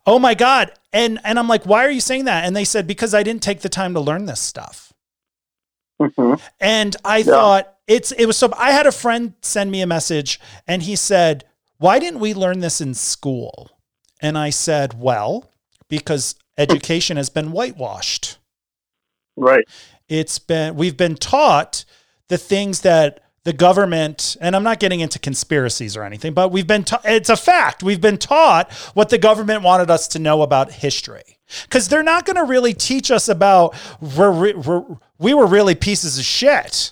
[0.06, 2.88] "Oh my god," and and I'm like, "Why are you saying that?" And they said
[2.88, 4.92] because I didn't take the time to learn this stuff.
[6.00, 9.88] hmm And I thought it's it was so I had a friend send me a
[9.88, 11.46] message and he said,
[11.78, 13.72] "Why didn't we learn this in school?"
[14.22, 15.52] And I said, "Well,
[15.90, 18.38] because education has been whitewashed.
[19.36, 19.66] Right.
[20.10, 21.86] It's been we've been taught
[22.28, 26.68] the things that the government and I'm not getting into conspiracies or anything, but we've
[26.68, 27.82] been ta- it's a fact.
[27.82, 31.38] We've been taught what the government wanted us to know about history.
[31.70, 34.84] Cuz they're not going to really teach us about we're, we're,
[35.18, 36.92] we were really pieces of shit.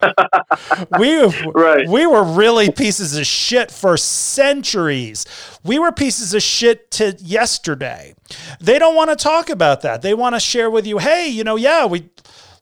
[0.98, 1.22] we
[1.54, 1.86] Right.
[1.88, 5.26] we were really pieces of shit for centuries.
[5.62, 8.14] We were pieces of shit to yesterday.
[8.60, 10.02] They don't want to talk about that.
[10.02, 12.08] They want to share with you, hey, you know, yeah, we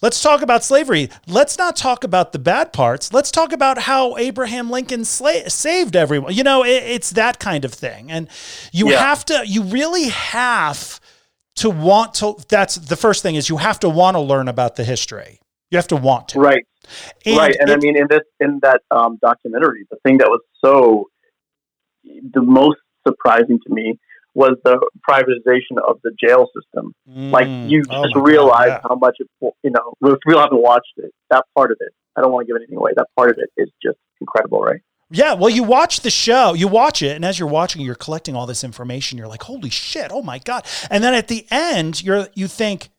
[0.03, 1.09] let's talk about slavery.
[1.27, 3.13] Let's not talk about the bad parts.
[3.13, 6.35] Let's talk about how Abraham Lincoln sla- saved everyone.
[6.35, 8.11] You know, it, it's that kind of thing.
[8.11, 8.29] And
[8.73, 9.01] you Yeah.
[9.01, 11.01] have to you really have
[11.57, 14.77] to want to that's the first thing is you have to want to learn about
[14.77, 15.41] the history.
[15.71, 16.41] You have to want to.
[16.41, 16.67] Right.
[17.27, 17.57] right.
[17.61, 21.07] And I mean, in this, in that um, documentary, the thing that was so,
[22.05, 23.99] the most surprising to me
[24.35, 24.79] was the
[25.09, 26.95] privatization of the jail system.
[27.09, 27.31] Mm.
[27.31, 28.81] like you oh just my God, realize yeah.
[28.83, 29.29] how much it,
[29.63, 29.95] you know.
[30.03, 32.79] If you haven't watched it, that part of it, I don't want to give anything
[32.79, 32.93] away.
[32.97, 34.81] That part of it is just incredible, right?
[35.13, 38.37] Yeah, well, you watch the show, you watch it, and as you're watching, you're collecting
[38.37, 39.19] all this information.
[39.19, 40.13] You're like, "Holy shit!
[40.13, 42.91] Oh my god!" And then at the end, you're you think,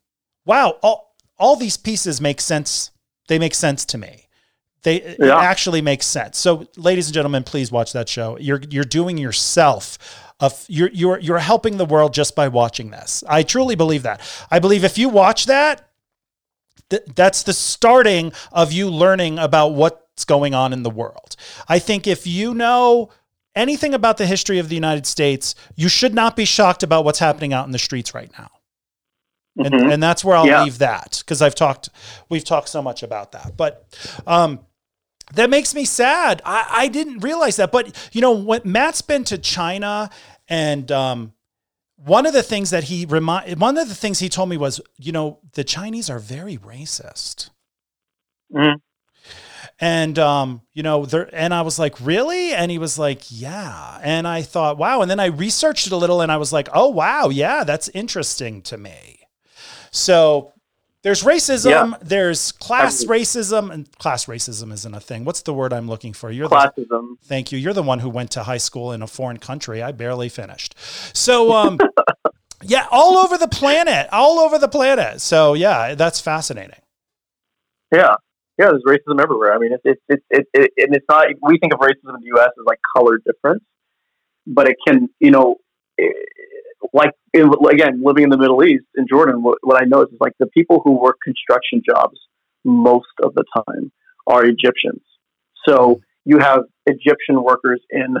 [0.44, 2.90] "Wow, all all these pieces make sense.
[3.28, 4.28] They make sense to me.
[4.82, 5.38] They Yeah.
[5.38, 8.36] actually make sense." So, ladies and gentlemen, please watch that show.
[8.38, 9.96] You're you're doing yourself.
[10.42, 13.22] F- you're you're you're helping the world just by watching this.
[13.28, 14.20] I truly believe that.
[14.50, 15.88] I believe if you watch that,
[16.90, 21.36] th- that's the starting of you learning about what's going on in the world.
[21.68, 23.10] I think if you know
[23.54, 27.18] anything about the history of the United States, you should not be shocked about what's
[27.18, 28.50] happening out in the streets right now.
[29.58, 29.92] And, Mhm.
[29.94, 30.64] and that's where I'll Yeah.
[30.64, 31.90] leave that because I've talked,
[32.30, 33.54] we've talked so much about that.
[33.56, 33.84] But
[34.26, 34.60] um,
[35.34, 36.40] that makes me sad.
[36.46, 37.70] I, I didn't realize that.
[37.70, 40.08] But you know, when Matt's been to China,
[40.48, 41.32] and um,
[41.96, 44.80] one of the things that he remind, one of the things he told me was,
[44.98, 47.50] you know, the Chinese are very racist.
[48.52, 48.80] Mhm.
[49.80, 52.52] And um, you know, there and I was like, really?
[52.52, 53.98] And he was like, yeah.
[54.02, 55.02] And I thought, wow.
[55.02, 57.88] And then I researched it a little and I was like, oh wow, yeah, that's
[57.90, 59.20] interesting to me.
[59.90, 60.52] So
[61.02, 61.96] there's racism, Yeah.
[62.00, 65.24] there's class racism, and class racism isn't a thing.
[65.24, 66.30] What's the word I'm looking for?
[66.30, 67.16] You're the, Classism.
[67.24, 67.58] thank you.
[67.58, 69.82] You're the one who went to high school in a foreign country.
[69.82, 70.74] I barely finished.
[71.14, 71.78] So um
[72.62, 75.20] yeah, all over the planet, all over the planet.
[75.20, 76.78] So yeah, that's fascinating.
[77.92, 78.14] Yeah,
[78.58, 78.70] yeah.
[78.70, 79.52] There's racism everywhere.
[79.54, 81.26] I mean, it's it's it's it, it, and it's not.
[81.42, 82.50] We think of racism in the U.S.
[82.58, 83.64] as like color difference,
[84.46, 85.56] but it can, you know,
[86.92, 90.20] like in, again, living in the Middle East in Jordan, what, what I noticed is
[90.20, 92.18] like the people who work construction jobs
[92.64, 93.90] most of the time
[94.26, 95.02] are Egyptians.
[95.66, 98.16] So you have Egyptian workers in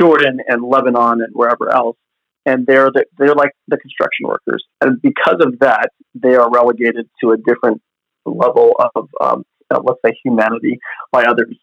[0.00, 1.96] Jordan and Lebanon and wherever else,
[2.44, 7.08] and they're the, they're like the construction workers, and because of that, they are relegated
[7.22, 7.80] to a different
[8.24, 10.78] level of um, let's say humanity
[11.12, 11.56] by others,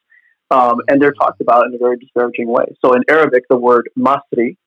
[0.51, 2.65] um, and they're talked about in a very disparaging way.
[2.83, 4.57] So in Arabic, the word Masri,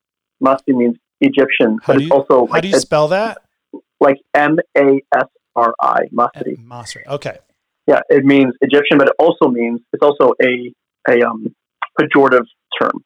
[0.42, 3.38] Masri means Egyptian, How but do it's also How like do you spell that?
[4.00, 6.56] like M A S R I, Masri.
[6.58, 7.06] Masri.
[7.06, 7.38] Okay.
[7.86, 10.72] Yeah, it means Egyptian, but it also means it's also a
[11.08, 11.54] a um,
[11.98, 12.46] pejorative
[12.80, 13.04] term,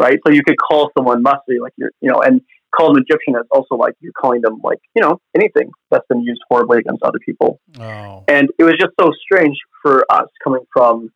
[0.00, 0.18] right?
[0.26, 2.40] So you could call someone Masri, like you're, you know, and
[2.74, 6.22] call them Egyptian is also like you're calling them like you know anything that's been
[6.22, 7.60] used horribly against other people.
[7.78, 8.24] Oh.
[8.28, 11.10] And it was just so strange for us coming from,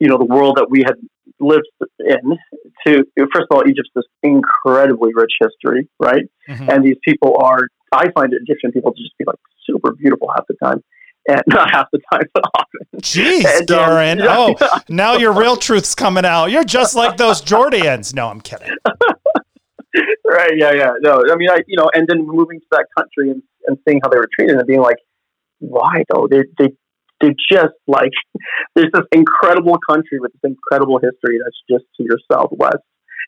[0.00, 0.94] you know, the world that we had
[1.40, 1.66] lived
[2.00, 2.38] in
[2.86, 6.24] to, first of all, Egypt's this incredibly rich history, right?
[6.48, 6.68] Mhm.
[6.72, 10.46] And these people are, I find Egyptian people to just be like super beautiful half
[10.48, 10.82] the time.
[11.26, 12.80] And not half the time, but often.
[13.00, 14.18] Jeez, And, um, Darren.
[14.18, 16.46] yeah, oh, now your real truth's coming out.
[16.50, 18.12] You're just like those Jordians.
[18.14, 18.70] No, I'm kidding.
[20.24, 23.30] right yeah yeah no i mean i you know and then moving to that country
[23.30, 24.96] and, and seeing how they were treated and being like
[25.60, 26.72] why though they they
[27.24, 28.10] they just like
[28.74, 32.82] there's this incredible country with this incredible history that's just to your southwest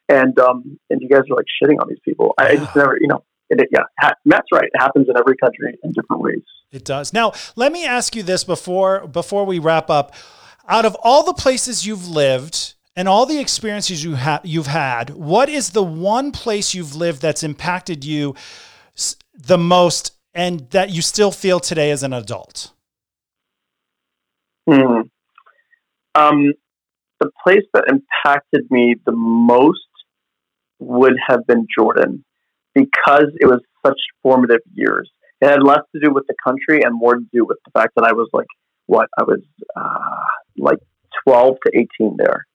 [0.08, 2.96] and um and you guys are like shitting on these people i, I just never
[3.00, 6.22] you know it, it- yeah ha- matt's right it happens in every country in different
[6.22, 6.42] ways
[6.72, 7.12] It does.
[7.12, 10.12] Now, let me ask you this before before we wrap up.
[10.68, 15.10] Out of all the places you've lived and all the experiences you have you've had,
[15.10, 15.82] what is the
[16.16, 18.34] one place you've lived that's impacted you
[18.96, 19.14] s-
[19.52, 22.72] the most and that you still feel today as an adult?
[24.68, 25.02] Hmm.
[26.14, 26.52] Um,
[27.20, 29.80] the place that impacted me the most
[30.78, 32.24] would have been Jordan
[32.74, 35.10] because it was such formative years.
[35.40, 37.94] It had less to do with the country and more to do with the fact
[37.96, 38.46] that I was like,
[38.86, 39.40] what, I was
[39.76, 40.24] uh,
[40.56, 40.78] like
[41.26, 42.46] 12 to 18 there.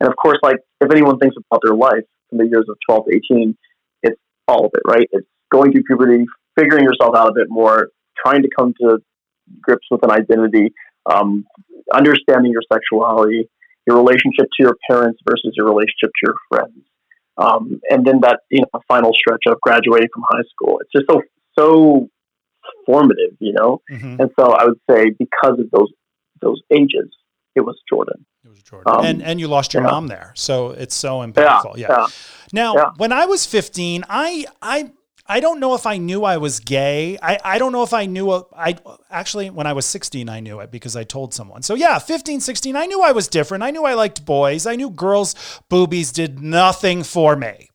[0.00, 3.04] And of course, like, if anyone thinks about their life from the years of 12
[3.06, 3.56] to 18,
[4.02, 5.08] it's all of it, right?
[5.12, 6.24] It's going through puberty,
[6.58, 7.88] figuring yourself out a bit more,
[8.24, 8.98] trying to come to
[9.60, 10.72] grips with an identity,
[11.10, 11.44] um,
[11.92, 13.48] understanding your sexuality,
[13.86, 16.78] your relationship to your parents versus your relationship to your friends,
[17.36, 20.80] um, and then that you know final stretch of graduating from high school.
[20.80, 21.22] It's just so
[21.58, 22.08] so
[22.86, 23.80] formative, you know.
[23.90, 24.20] Mhm.
[24.20, 25.90] And so I would say because of those
[26.40, 27.10] those ages,
[27.54, 28.26] it was Jordan.
[28.44, 28.92] It was Jordan.
[28.92, 29.90] Um, and and you lost your yeah.
[29.90, 30.32] mom there.
[30.34, 31.76] So it's so impactful.
[31.76, 31.86] Yeah.
[31.90, 32.06] yeah.
[32.52, 32.90] Now, Yeah.
[32.96, 34.90] when I was 15, I I
[35.26, 37.16] I don't know if I knew I was gay.
[37.22, 38.76] I, I don't know if I knew I
[39.10, 41.62] actually when I was 16 I knew it because I told someone.
[41.62, 43.64] So yeah, 15, 16, I knew I was different.
[43.64, 44.66] I knew I liked boys.
[44.66, 45.34] I knew girls
[45.70, 47.70] boobies did nothing for me.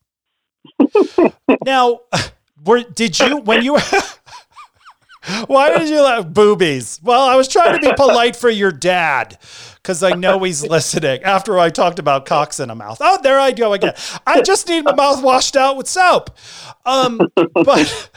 [1.66, 2.02] now,
[2.66, 3.78] were did you when you
[5.48, 6.26] Why did you laugh?
[6.28, 7.00] Boobies.
[7.04, 9.38] Well, I was trying to be polite for your dad
[9.76, 13.00] because I know he's listening after I talked about cocks in a mouth.
[13.02, 13.94] Oh, there I go again.
[14.26, 16.32] I just need my mouth washed out with soap.
[16.86, 17.20] Um,
[17.54, 18.10] but.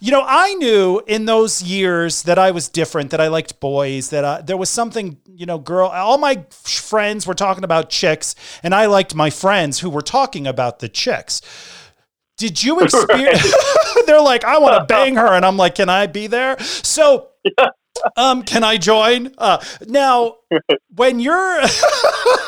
[0.00, 4.10] You know, I knew in those years that I was different, that I liked boys,
[4.10, 8.34] that uh, there was something, you know, girl, all my friends were talking about chicks,
[8.64, 11.40] and I liked my friends who were talking about the chicks.
[12.42, 13.54] Did you experience?
[14.06, 16.58] They're like, I want to bang her, and I'm like, can I be there?
[16.58, 17.28] So,
[18.16, 19.32] um, can I join?
[19.38, 20.38] Uh, now,
[20.92, 21.60] when you're,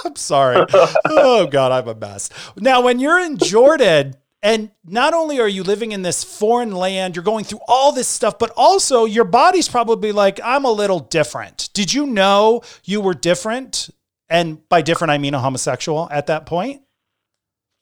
[0.04, 0.66] I'm sorry.
[1.04, 2.28] Oh God, I'm a mess.
[2.56, 4.16] Now, when you're in Jordan.
[4.42, 8.06] And not only are you living in this foreign land, you're going through all this
[8.06, 11.70] stuff, but also your body's probably like, I'm a little different.
[11.72, 13.88] Did you know you were different?
[14.28, 16.82] And by different, I mean a homosexual at that point?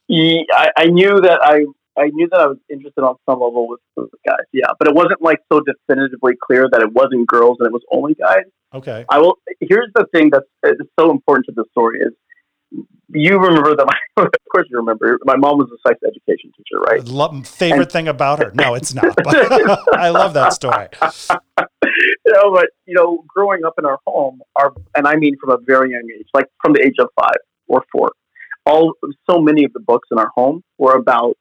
[0.08, 1.64] I, I knew that I
[1.98, 4.94] I knew that I was interested on some level with, with guys, yeah, but it
[4.94, 8.44] wasn't like so definitively clear that it wasn't girls and it was only guys.
[8.74, 9.04] Okay.
[9.10, 9.38] I will.
[9.60, 12.12] Here's the thing that's is so important to the story is
[13.14, 13.86] you remember that.
[13.86, 15.18] My, of course, you remember.
[15.24, 17.04] My mom was a sex education teacher, right?
[17.06, 18.50] Love, favorite and, thing about her?
[18.54, 19.14] No, it's not.
[19.94, 20.88] I love that story.
[20.98, 25.50] you know, but you know, growing up in our home, our and I mean from
[25.50, 27.36] a very young age, like from the age of five
[27.68, 28.12] or four,
[28.64, 28.94] all
[29.28, 31.36] so many of the books in our home were about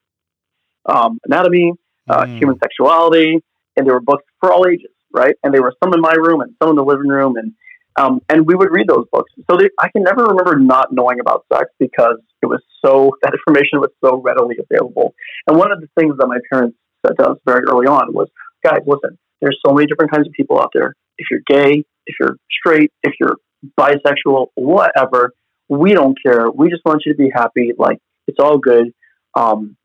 [0.85, 1.73] um, anatomy,
[2.09, 2.37] uh, mm.
[2.37, 3.39] human sexuality,
[3.77, 5.35] and there were books for all ages, right?
[5.43, 7.53] And there were some in my room and some in the living room, and
[7.97, 9.31] um, and we would read those books.
[9.49, 13.33] So they, I can never remember not knowing about sex because it was so that
[13.33, 15.13] information was so readily available.
[15.47, 18.29] And one of the things that my parents said to us very early on was,
[18.63, 20.95] "Guys, listen, there's so many different kinds of people out there.
[21.17, 23.37] If you're gay, if you're straight, if you're
[23.79, 25.33] bisexual, whatever,
[25.69, 26.49] we don't care.
[26.49, 27.71] We just want you to be happy.
[27.77, 28.93] Like it's all good."
[29.33, 29.77] Um,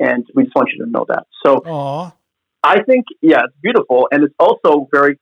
[0.00, 1.26] and we just want you to know that.
[1.44, 2.12] So Aww.
[2.62, 5.18] I think, yeah, it's beautiful, and it's also very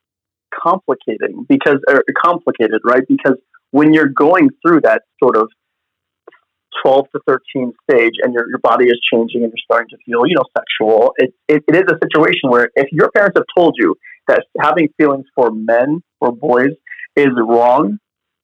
[0.62, 3.02] complicating because, or complicated, right?
[3.08, 3.36] Because
[3.70, 5.48] when you're going through that sort of
[6.82, 10.26] 12 to 13 stage and your, your body is changing and you're starting to feel,
[10.26, 13.74] you know, sexual, it, it, it is a situation where if your parents have told
[13.78, 13.94] you
[14.28, 16.70] that having feelings for men or boys
[17.16, 17.98] is wrong,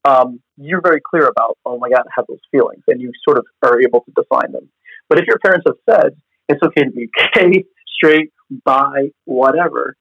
[0.05, 3.39] um, you're very clear about, oh my God, I have those feelings, and you sort
[3.39, 4.69] of are able to define them.
[5.11, 6.17] But if your parents have said
[6.49, 7.65] it's okay to be gay,
[7.97, 8.33] straight,
[8.65, 9.97] bi, whatever,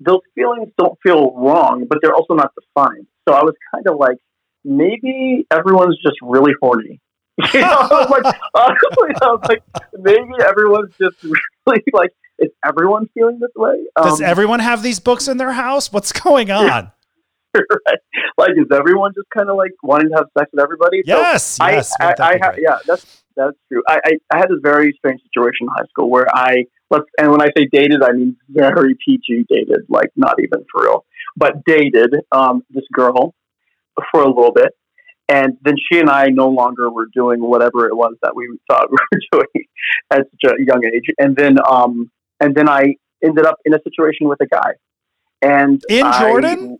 [0.00, 3.06] those feelings don't feel wrong, but they're also not defined.
[3.26, 4.18] So I was kind of like,
[4.64, 7.00] maybe everyone's just really horny.
[7.54, 9.62] you know, I was like, honestly, I was like,
[9.96, 12.10] maybe everyone's just really like,
[12.40, 13.84] is everyone feeling this way?
[13.96, 15.92] Um, Does everyone have these books in their house?
[15.92, 16.92] What's going on?
[17.56, 17.98] right.
[18.36, 21.02] Like, is everyone just kind of like wanting to have sex with everybody?
[21.04, 21.44] Yes.
[21.44, 21.94] So yes.
[22.00, 23.82] I, I, I yeah, that's that's true.
[23.88, 27.30] I, I, I, had this very strange situation in high school where I let's and
[27.30, 31.04] when I say dated, I mean very PG dated, like not even for real,
[31.36, 33.34] but dated um, this girl
[34.10, 34.72] for a little bit,
[35.28, 38.88] and then she and I no longer were doing whatever it was that we thought
[38.90, 39.66] we were doing
[40.10, 42.10] at such a young age, and then um,
[42.40, 44.72] and then I ended up in a situation with a guy,
[45.42, 46.78] and in Jordan,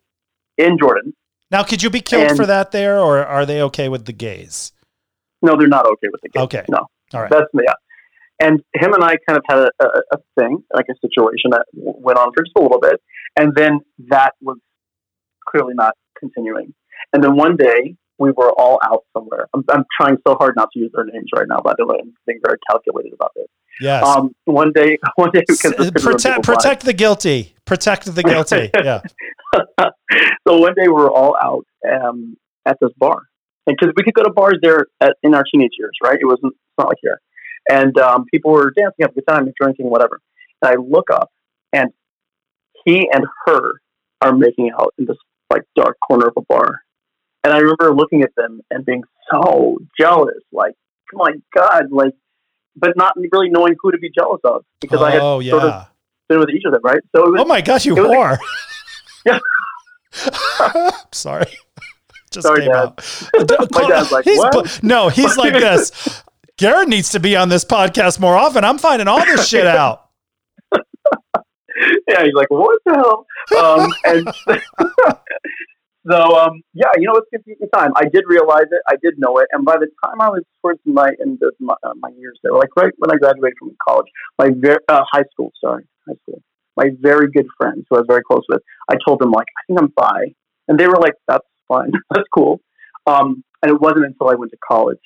[0.58, 1.14] in Jordan.
[1.50, 4.12] Now, could you be killed and, for that there, or are they okay with the
[4.12, 4.72] gays?
[5.40, 6.42] No, they're not okay with the gays.
[6.42, 6.64] Okay.
[6.68, 6.86] No.
[7.14, 7.30] All right.
[7.30, 7.72] That's yeah.
[8.40, 11.64] And him and I kind of had a, a, a thing, like a situation that
[11.72, 13.00] went on for just a little bit,
[13.36, 13.80] and then
[14.10, 14.58] that was
[15.48, 16.74] clearly not continuing.
[17.12, 19.46] And then one day we were all out somewhere.
[19.54, 21.60] I'm, I'm trying so hard not to use their names right now.
[21.64, 23.46] By the way, I'm being very calculated about this.
[23.80, 24.04] Yes.
[24.04, 27.54] Um, one day, one day, because protect protect the guilty.
[27.64, 28.70] Protect the guilty.
[28.84, 29.00] yeah.
[30.46, 32.36] so one day we're all out um,
[32.66, 33.22] at this bar,
[33.66, 36.18] and because we could go to bars there at, in our teenage years, right?
[36.20, 37.20] It wasn't it's not like here,
[37.70, 40.20] and um, people were dancing, having a good time, drinking, whatever.
[40.62, 41.30] And I look up,
[41.72, 41.90] and
[42.84, 43.74] he and her
[44.20, 45.16] are making out in this
[45.50, 46.80] like dark corner of a bar,
[47.44, 50.74] and I remember looking at them and being so jealous, like,
[51.14, 52.14] oh my god, like,
[52.78, 55.50] but not really knowing who to be jealous of because oh, I had yeah.
[55.50, 55.86] sort of
[56.28, 57.00] been with each of them, right?
[57.14, 58.38] So, was, oh my gosh, you whore!
[59.26, 59.38] yeah.
[61.12, 61.46] Sorry.
[62.30, 62.76] Just Sorry, came Dad.
[62.76, 63.70] out.
[63.72, 64.82] My dad's like, he's, what?
[64.82, 66.22] No, he's like this.
[66.58, 68.64] Garen needs to be on this podcast more often.
[68.64, 70.10] I'm finding all this shit out.
[70.74, 73.26] yeah, he's like, what the hell?
[73.58, 74.28] Um, and
[76.06, 77.92] so, um, yeah, you know, it's confusing time.
[77.96, 78.80] I did realize it.
[78.88, 79.48] I did know it.
[79.52, 82.52] And by the time I was towards my end of my, uh, my years there,
[82.52, 84.06] like right when I graduated from college,
[84.38, 86.42] my very, uh, high school, sorry, high school,
[86.76, 89.60] my very good friends who I was very close with, I told them like, I
[89.66, 90.34] think I'm bi.
[90.68, 91.92] And they were like, that's fine.
[92.10, 92.60] That's cool.
[93.06, 94.98] Um, and it wasn't until I went to college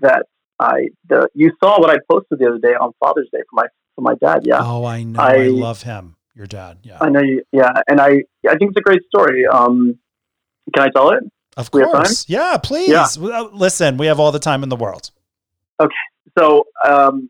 [0.00, 0.26] that
[0.58, 3.66] I the you saw what I posted the other day on Father's Day for my
[3.94, 4.40] for my dad.
[4.44, 4.60] Yeah.
[4.62, 5.20] Oh, I know.
[5.20, 6.16] I, I love him.
[6.34, 6.98] Your dad, yeah.
[7.00, 7.42] I know you.
[7.52, 9.46] Yeah, and I I think it's a great story.
[9.46, 9.98] Um,
[10.74, 11.24] can I tell it?
[11.56, 12.28] Of course.
[12.28, 12.88] Yeah, please.
[12.88, 13.06] Yeah.
[13.52, 15.10] Listen, we have all the time in the world.
[15.80, 15.92] Okay.
[16.38, 17.28] So, um,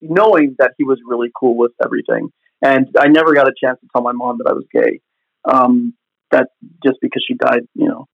[0.00, 2.30] knowing that he was really cool with everything,
[2.62, 5.00] and I never got a chance to tell my mom that I was gay.
[5.44, 5.94] Um,
[6.30, 6.48] that
[6.84, 8.06] just because she died, you know,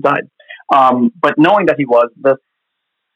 [0.00, 0.24] died.
[0.74, 2.36] Um, but knowing that he was the,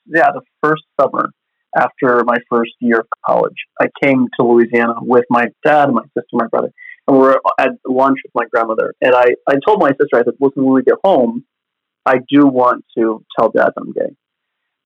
[0.06, 1.30] yeah, the first summer
[1.76, 6.28] after my first year of college, I came to Louisiana with my dad, my sister,
[6.32, 6.70] my brother,
[7.10, 8.94] and we're at lunch with my grandmother.
[9.00, 11.44] And I, I told my sister, I said, listen, when we get home,
[12.06, 14.14] I do want to tell dad that I'm gay.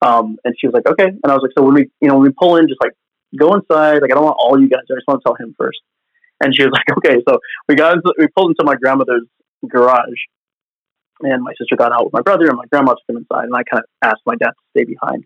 [0.01, 1.09] Um, and she was like, okay.
[1.09, 2.92] And I was like, so when we, you know, when we pull in, just like
[3.38, 4.01] go inside.
[4.01, 4.82] Like, I don't want all you guys.
[4.90, 5.80] I just want to tell him first.
[6.40, 7.22] And she was like, okay.
[7.28, 7.38] So
[7.68, 9.26] we got, into, we pulled into my grandmother's
[9.68, 10.20] garage
[11.20, 13.44] and my sister got out with my brother and my grandma took him inside.
[13.44, 15.24] And I kind of asked my dad to stay behind.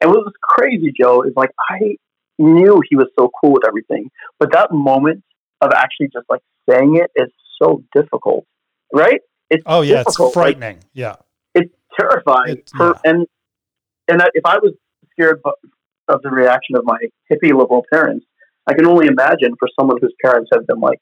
[0.00, 1.96] And what was crazy, Joe, is like, I
[2.38, 5.22] knew he was so cool with everything, but that moment
[5.60, 7.30] of actually just like saying it is
[7.60, 8.46] so difficult,
[8.92, 9.20] right?
[9.50, 10.28] It's Oh yeah, difficult.
[10.30, 10.78] it's Like, frightening.
[10.92, 11.16] yeah.
[11.54, 13.10] it's terrifying It- for yeah.
[13.10, 13.26] and
[14.08, 14.72] and I- if I was
[15.12, 15.40] scared
[16.08, 16.98] of the reaction of my
[17.30, 18.26] hippie liberal parents,
[18.66, 20.98] I can only imagine for someone whose parents have been like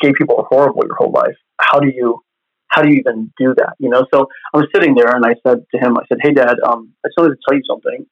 [0.00, 1.36] gay people are horrible your whole life.
[1.60, 2.20] How do you
[2.68, 3.74] how do you even do that?
[3.78, 4.04] You know.
[4.12, 6.92] So I was sitting there and I said to him, I said, "Hey, Dad, um,
[7.04, 8.06] I just wanted to tell you something."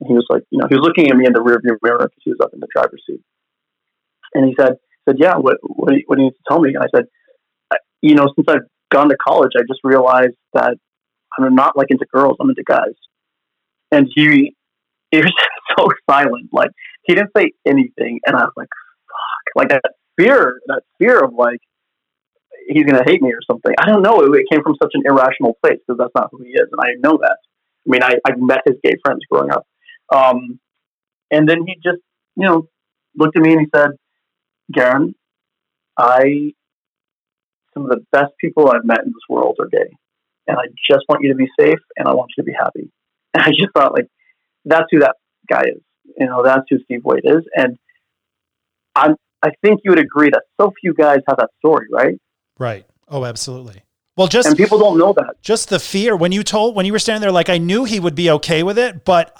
[0.00, 1.98] And he was like, you know, he was looking at me in the rearview mirror
[2.04, 3.20] because he was up in the driver's seat,
[4.34, 4.76] and he said,
[5.08, 6.88] "said Yeah, what what do you, what do you need to tell me?" And I
[6.94, 7.06] said,
[8.02, 10.76] "You know, since I've gone to college, I just realized that
[11.38, 12.36] I'm not like into girls.
[12.40, 12.94] I'm into guys.
[13.90, 14.54] And he,
[15.10, 15.32] he was
[15.78, 16.50] so silent.
[16.52, 16.70] Like
[17.04, 18.20] he didn't say anything.
[18.26, 18.68] And I was like,
[19.08, 19.82] fuck, like that
[20.16, 21.60] fear, that fear of like,
[22.68, 23.72] he's to hate me or something.
[23.78, 24.20] I don't know.
[24.20, 26.68] It, it came from such an irrational place because that's not who he is.
[26.72, 27.36] And I know that.
[27.86, 29.66] I mean, I, I've met his gay friends growing up.
[30.12, 30.58] Um,
[31.30, 32.02] and then he just,
[32.36, 32.68] you know,
[33.16, 33.90] looked at me and he said,
[34.72, 35.14] Garen,
[35.98, 36.52] I,
[37.74, 39.90] some of the best people I've met in this world are gay
[40.46, 42.90] and I just want you to be safe and I want you to be happy.
[43.34, 44.06] And I just thought like
[44.64, 45.16] that's who that
[45.46, 45.82] guy is.
[46.16, 47.42] You know, that's who Steve Wade is.
[47.54, 47.76] And
[48.94, 52.14] I'm I think you would agree that so few guys have that story, right?
[52.58, 52.86] Right.
[53.08, 53.82] Oh, absolutely.
[54.16, 55.34] Well, just And people don't know that.
[55.42, 58.00] just the fear when you told when you were standing there like I knew he
[58.00, 59.36] would be okay with it, but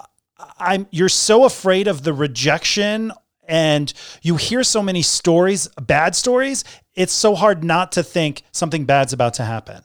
[0.58, 3.12] I'm you're so afraid of the rejection
[3.48, 3.92] and
[4.22, 6.64] you hear so many stories, bad stories,
[6.94, 9.82] it's so hard not to think something bad's about to happen.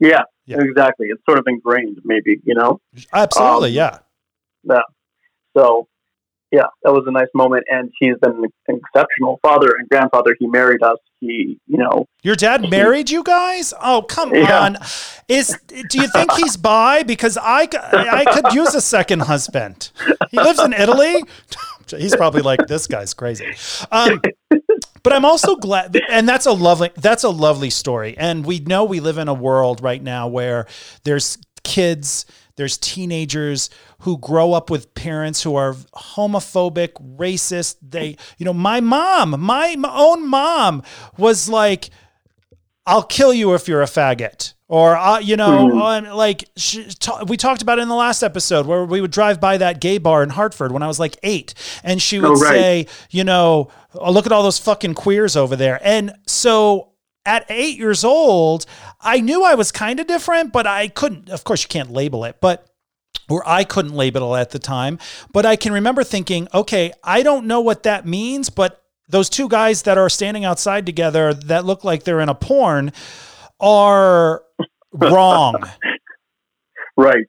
[0.00, 0.58] Yeah, Yeah.
[0.60, 1.08] exactly.
[1.08, 2.80] It's sort of ingrained, maybe, you know?
[3.12, 3.98] Absolutely, Um,
[4.66, 4.80] yeah.
[5.56, 5.88] So
[6.50, 10.34] yeah, that was a nice moment and he's been an exceptional father and grandfather.
[10.38, 10.96] He married us.
[11.20, 13.74] He, you know, Your dad married you guys?
[13.82, 14.60] Oh, come Yeah.
[14.60, 14.76] on.
[15.28, 17.02] Is do you think he's bi?
[17.02, 19.90] Because I, I could use a second husband.
[20.30, 21.16] He lives in Italy.
[21.96, 23.54] He's probably like this guy's crazy.
[23.90, 24.20] Um,
[25.02, 28.16] but I'm also glad, and that's a lovely that's a lovely story.
[28.18, 30.66] And we know we live in a world right now where
[31.04, 33.70] there's kids, there's teenagers
[34.00, 37.76] who grow up with parents who are homophobic, racist.
[37.82, 40.82] They, you know, my mom, my, my own mom
[41.16, 41.90] was like,
[42.86, 44.54] I'll kill you if you're a faggot.
[44.70, 46.10] Or, uh, you know, Mhm.
[46.10, 49.10] uh, like she, ta- we talked about it in the last episode where we would
[49.10, 51.54] drive by that gay bar in Hartford when I was like eight.
[51.82, 52.50] And she would Oh, right.
[52.50, 55.80] say, you know, oh, look at all those fucking queers over there.
[55.82, 56.88] And so
[57.24, 58.66] at eight years old,
[59.00, 62.24] I knew I was kind of different, but I couldn't, of course, you can't label
[62.26, 62.66] it, but
[63.30, 64.98] or I couldn't label it at the time.
[65.32, 69.48] But I can remember thinking, okay, I don't know what that means, but those two
[69.48, 72.92] guys that are standing outside together that look like they're in a porn
[73.60, 74.42] are
[74.92, 75.62] wrong.
[76.96, 77.26] right.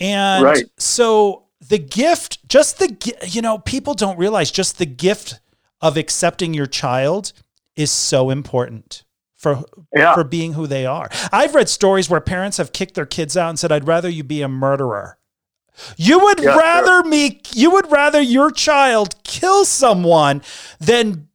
[0.00, 0.64] And Right.
[0.78, 2.96] so the gift, just the,
[3.28, 5.40] you know, people don't realize just the gift
[5.80, 7.32] of accepting your child
[7.76, 9.04] is so important
[9.36, 9.64] for
[9.94, 10.14] Yeah.
[10.14, 11.08] for being who they are.
[11.32, 14.22] I've read stories where parents have kicked their kids out and said, "I'd rather you
[14.22, 15.18] be a murderer."
[15.96, 20.42] You would Yeah, rather me you would rather your child kill someone
[20.78, 21.28] than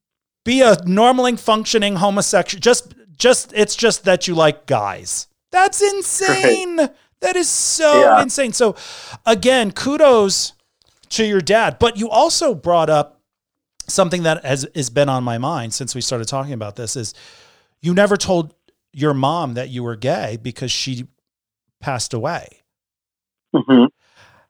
[0.45, 2.61] be a normally functioning homosexual.
[2.61, 5.27] Just just it's just that you like guys.
[5.51, 6.77] That's insane.
[7.21, 8.21] That is so Yeah.
[8.21, 8.53] insane.
[8.53, 8.75] So
[9.25, 10.53] again, kudos
[11.09, 13.19] to your dad, but you also brought up
[13.87, 17.13] something that has has been on my mind since we started talking about this is
[17.81, 18.53] you never told
[18.91, 21.07] your mom that you were gay because she
[21.79, 22.61] passed away.
[23.55, 23.85] hmm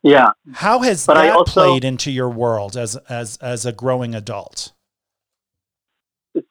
[0.02, 0.32] Yeah.
[0.53, 4.74] How has But that also- played into your world as as as a growing adult?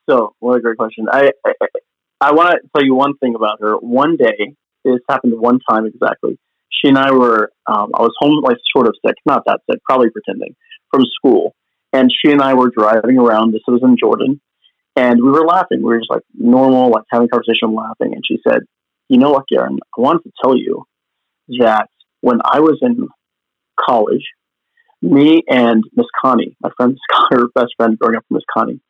[0.08, 1.06] So, what a great question.
[1.10, 1.52] I I,
[2.20, 3.74] I want to tell you one thing about her.
[3.76, 6.38] One day, this happened one time exactly.
[6.70, 9.80] She and I were, um, I was home, like sort of sick, not that sick,
[9.84, 10.54] probably pretending,
[10.90, 11.54] from school,
[11.92, 13.52] and she and I were driving around.
[13.52, 14.40] This was in Jordan,
[14.94, 15.78] and we were laughing.
[15.78, 18.14] We were just like normal, like having conversation, laughing.
[18.14, 18.60] And she said,
[19.08, 19.78] "You know what, Garen?
[19.96, 20.84] I wanted to tell you
[21.58, 21.88] that
[22.20, 23.08] when I was in
[23.78, 24.24] college,
[25.02, 26.98] me and Miss Connie, my friend
[27.30, 28.80] her best friend growing up Miss Connie,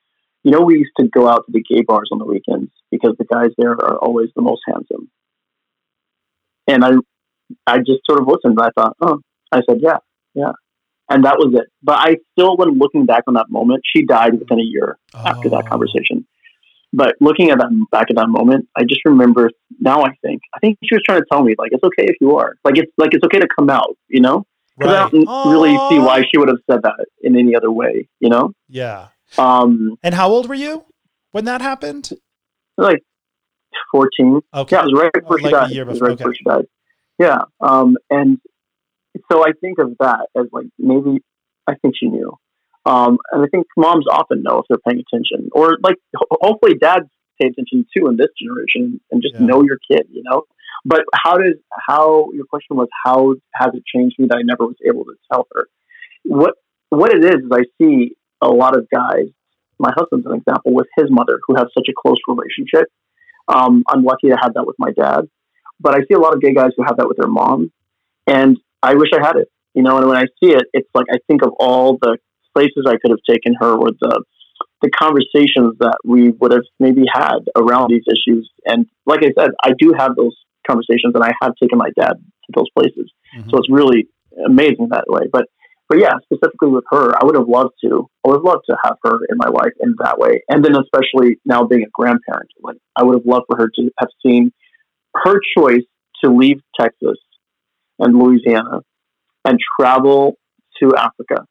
[0.42, 3.14] you know, we used to go out to the gay bars on the weekends because
[3.18, 5.10] the guys there are always the most handsome.
[6.68, 6.92] And I,
[7.66, 8.58] I just sort of listened.
[8.58, 9.20] And I thought, oh,
[9.52, 9.98] I said, yeah,
[10.34, 10.52] yeah,
[11.08, 11.68] and that was it.
[11.82, 15.22] But I still, when looking back on that moment, she died within a year oh.
[15.24, 15.68] after that oh.
[15.68, 16.26] conversation.
[16.92, 19.50] But looking at that back at that moment, I just remember
[19.80, 20.02] now.
[20.02, 22.36] I think I think she was trying to tell me like it's okay if you
[22.36, 24.44] are like it's like it's okay to come out, you know.
[24.78, 25.06] Because right.
[25.06, 25.50] I don't oh.
[25.50, 28.52] really see why she would have said that in any other way, you know.
[28.68, 29.08] Yeah.
[29.36, 29.98] Um.
[30.02, 30.84] And how old were you
[31.32, 32.12] when that happened?
[32.76, 33.02] Like
[33.90, 34.40] fourteen.
[34.54, 34.76] Okay.
[34.76, 35.70] Yeah, it was right before oh, she died.
[35.70, 36.08] A year before.
[36.08, 36.24] Right okay.
[36.24, 36.66] before she died.
[37.18, 37.38] Yeah.
[37.60, 37.96] Um.
[38.10, 38.38] And
[39.30, 41.22] so I think of that as like maybe
[41.66, 42.38] I think she knew.
[42.84, 47.06] Um, and I think moms often know if they're paying attention, or like hopefully dads
[47.40, 49.46] pay attention too in this generation and just yeah.
[49.46, 50.42] know your kid, you know.
[50.84, 51.54] But how does
[51.88, 55.14] how your question was how has it changed me that I never was able to
[55.30, 55.68] tell her?
[56.24, 56.54] What
[56.90, 59.26] what it is is I see a lot of guys.
[59.78, 62.88] My husband's an example with his mother who has such a close relationship.
[63.48, 65.28] Um, I'm lucky to have that with my dad,
[65.80, 67.70] but I see a lot of gay guys who have that with their mom,
[68.26, 69.48] and I wish I had it.
[69.74, 72.16] You know, and when I see it, it's like I think of all the
[72.54, 74.24] places I could have taken her, or the
[74.82, 78.50] the conversations that we would have maybe had around these issues.
[78.64, 80.34] And like I said, I do have those
[80.66, 83.12] conversations, and I have taken my dad to those places.
[83.36, 83.50] Mm-hmm.
[83.50, 84.08] So it's really
[84.44, 85.22] amazing that way.
[85.30, 85.46] But
[85.88, 88.08] but yeah, specifically with her, I would have loved to.
[88.24, 90.42] I would have loved to have her in my life in that way.
[90.48, 93.90] And then especially now being a grandparent, like I would have loved for her to
[93.98, 94.52] have seen
[95.14, 95.84] her choice
[96.24, 97.18] to leave Texas
[97.98, 98.80] and Louisiana
[99.44, 100.36] and travel
[100.82, 101.46] to Africa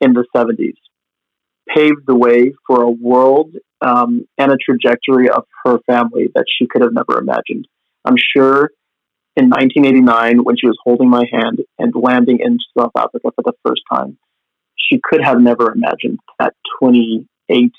[0.00, 0.74] in the 70s
[1.68, 6.66] paved the way for a world um, and a trajectory of her family that she
[6.66, 7.66] could have never imagined.
[8.04, 8.70] I'm sure
[9.36, 13.52] in 1989, when she was holding my hand and landing in South Africa for the
[13.66, 14.16] first time,
[14.76, 17.72] she could have never imagined that 28,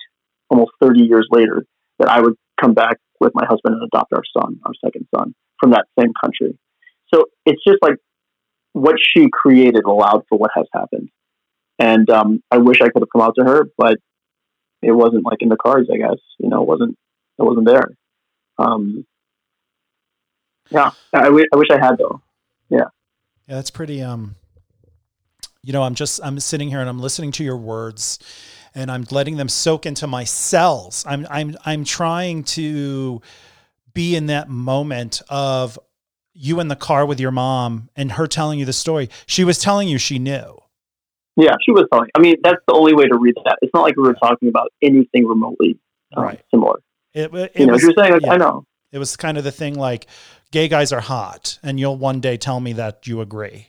[0.50, 1.66] almost 30 years later,
[2.00, 5.34] that I would come back with my husband and adopt our son, our second son,
[5.60, 6.58] from that same country.
[7.14, 7.96] So it's just like
[8.74, 11.10] what she created allowed for what has happened.
[11.80, 13.98] And um, I wish I could have come out to her, but
[14.82, 15.90] it wasn't like in the cards.
[15.92, 16.98] I guess you know, it wasn't
[17.40, 17.90] it wasn't there.
[18.58, 19.06] Um,
[20.70, 22.22] yeah, I, w- I wish I had though.
[22.70, 22.86] Yeah.
[23.48, 24.02] Yeah, that's pretty.
[24.02, 24.36] Um,
[25.64, 28.20] you know, I'm just I'm sitting here and I'm listening to your words,
[28.76, 31.04] and I'm letting them soak into my cells.
[31.08, 33.22] I'm I'm I'm trying to
[33.94, 35.80] be in that moment of
[36.34, 39.10] you in the car with your mom and her telling you the story.
[39.26, 40.62] She was telling you she knew.
[41.36, 42.10] Yeah, she was telling.
[42.16, 43.58] I mean, that's the only way to read that.
[43.62, 45.80] It's not like we were talking about anything remotely
[46.16, 46.42] um, right.
[46.52, 46.80] similar.
[47.14, 48.34] It, it, you know, was, you're saying, yeah.
[48.34, 48.66] I know.
[48.92, 50.08] It was kind of the thing like,
[50.52, 53.68] gay guys are hot, and you'll one day tell me that you agree.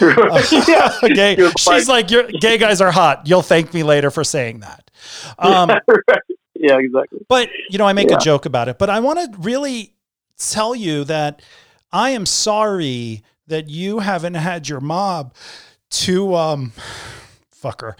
[0.00, 3.26] uh, yeah, gay, she's like, "Your gay guys are hot.
[3.26, 4.90] You'll thank me later for saying that."
[5.38, 5.78] Um, yeah,
[6.08, 6.18] right.
[6.54, 7.24] yeah, exactly.
[7.28, 8.16] But you know, I make yeah.
[8.16, 9.94] a joke about it, but I want to really
[10.38, 11.42] tell you that
[11.92, 15.34] I am sorry that you haven't had your mob
[15.88, 16.72] to um
[17.54, 17.94] fucker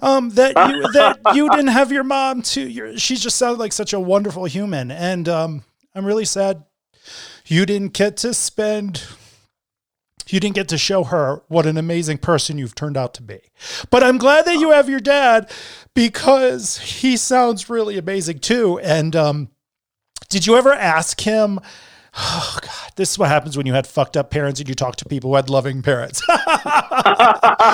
[0.00, 3.72] um that you that you didn't have your mom to your she just sounded like
[3.72, 5.62] such a wonderful human and um
[5.94, 6.64] i'm really sad
[7.52, 9.04] you didn't get to spend
[10.28, 13.40] you didn't get to show her what an amazing person you've turned out to be.
[13.90, 15.50] But I'm glad that you have your dad
[15.94, 18.78] because he sounds really amazing too.
[18.78, 19.48] And um,
[20.30, 21.60] did you ever ask him
[22.14, 24.96] Oh God, this is what happens when you had fucked up parents and you talk
[24.96, 26.22] to people who had loving parents.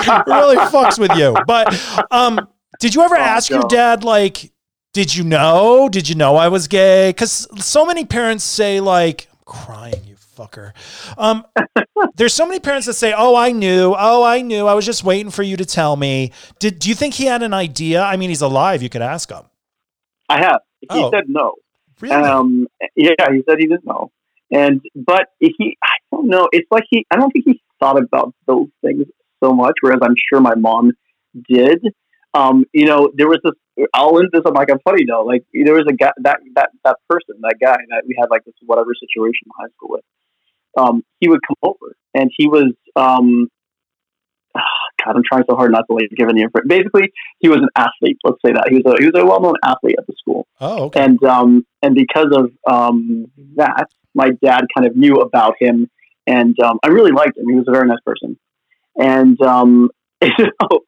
[0.01, 1.35] It really fucks with you.
[1.45, 1.77] But
[2.09, 2.39] um,
[2.79, 4.51] did you ever oh, ask your dad like,
[4.93, 5.89] did you know?
[5.89, 7.09] Did you know I was gay?
[7.09, 10.71] Because so many parents say like, crying, you fucker.
[11.17, 11.45] Um,
[12.15, 13.95] there's so many parents that say, "Oh, I knew.
[13.97, 14.67] Oh, I knew.
[14.67, 17.43] I was just waiting for you to tell me." Did do you think he had
[17.43, 18.01] an idea?
[18.01, 18.81] I mean, he's alive.
[18.81, 19.43] You could ask him.
[20.29, 20.61] I have.
[20.79, 21.11] He oh.
[21.11, 21.55] said no.
[21.99, 22.15] Really?
[22.15, 24.11] Um, yeah, he said he didn't know.
[24.51, 26.47] And but he, I don't know.
[26.51, 29.05] It's like he, I don't think he thought about those things
[29.43, 29.73] so much.
[29.81, 30.91] Whereas I'm sure my mom
[31.49, 31.83] did.
[32.33, 33.53] Um, you know, there was this.
[33.93, 35.25] I'll end this on like a funny note.
[35.25, 38.45] Like there was a guy that that that person, that guy that we had like
[38.45, 40.05] this whatever situation in high school with.
[40.77, 43.49] Um, he would come over, and he was um,
[45.05, 46.67] God, I'm trying so hard not to like give any information.
[46.67, 48.17] Basically, he was an athlete.
[48.23, 50.47] Let's say that he was a he was a well known athlete at the school.
[50.59, 51.03] Oh, okay.
[51.03, 55.89] And um, and because of um, that, my dad kind of knew about him,
[56.27, 57.47] and um, I really liked him.
[57.47, 58.37] He was a very nice person,
[58.95, 59.89] and um,
[60.21, 60.79] you know,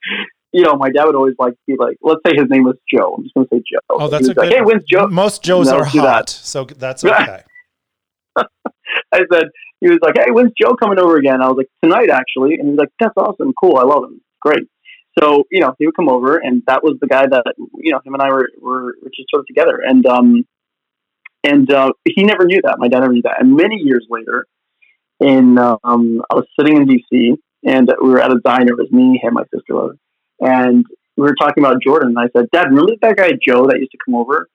[0.51, 3.15] you know, my dad would always like be like, let's say his name was Joe.
[3.17, 3.79] I'm just going to say Joe.
[3.89, 4.53] Oh, that's a like, good.
[4.53, 5.07] Hey, when's Joe?
[5.07, 6.07] Most Joes are do that.
[6.07, 7.43] hot, so that's okay.
[9.13, 9.45] I said,
[9.79, 11.41] he was like, hey, when's Joe coming over again?
[11.41, 12.55] I was like, tonight, actually.
[12.55, 13.53] And he was like, that's awesome.
[13.59, 13.77] Cool.
[13.77, 14.21] I love him.
[14.41, 14.67] Great.
[15.19, 17.43] So, you know, he would come over, and that was the guy that,
[17.75, 19.81] you know, him and I were, were, were just sort of together.
[19.85, 20.45] And, um,
[21.43, 22.77] and uh, he never knew that.
[22.77, 23.41] My dad never knew that.
[23.41, 24.45] And many years later,
[25.19, 28.73] in um, I was sitting in DC, and we were at a diner.
[28.73, 29.95] It was me, him, my sister, was,
[30.41, 30.85] and
[31.17, 32.09] we were talking about Jordan.
[32.09, 34.49] And I said, Dad, remember that guy Joe that used to come over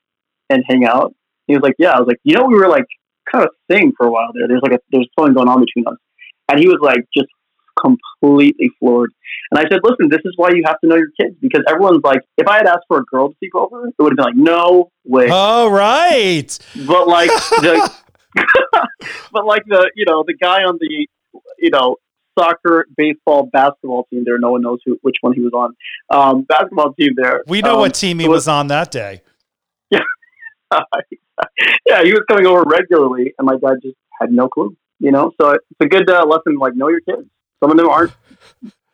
[0.50, 1.14] and hang out?
[1.46, 1.90] He was like, Yeah.
[1.90, 2.86] I was like, You know, we were like
[3.30, 4.48] kind of thing for a while there.
[4.48, 5.98] There's like a, there's something going on between us,
[6.48, 7.28] and he was like just
[7.80, 9.12] completely floored.
[9.50, 12.02] And I said, Listen, this is why you have to know your kids because everyone's
[12.02, 14.24] like, if I had asked for a girl to sleep over, it would have been
[14.24, 15.28] like, No way.
[15.28, 16.58] All right.
[16.86, 17.92] But like the,
[19.32, 21.06] but like the you know the guy on the
[21.58, 21.96] you know
[22.38, 24.38] soccer, baseball, basketball team there.
[24.38, 25.74] No one knows who which one he was on.
[26.10, 27.42] Um, basketball team there.
[27.46, 29.22] We know um, what team he it was on that day.
[29.90, 30.00] yeah,
[31.86, 34.76] yeah, he was coming over regularly, and my dad just had no clue.
[34.98, 36.56] You know, so it's a good uh, lesson.
[36.56, 37.28] Like, know your kids.
[37.62, 38.12] Some of them aren't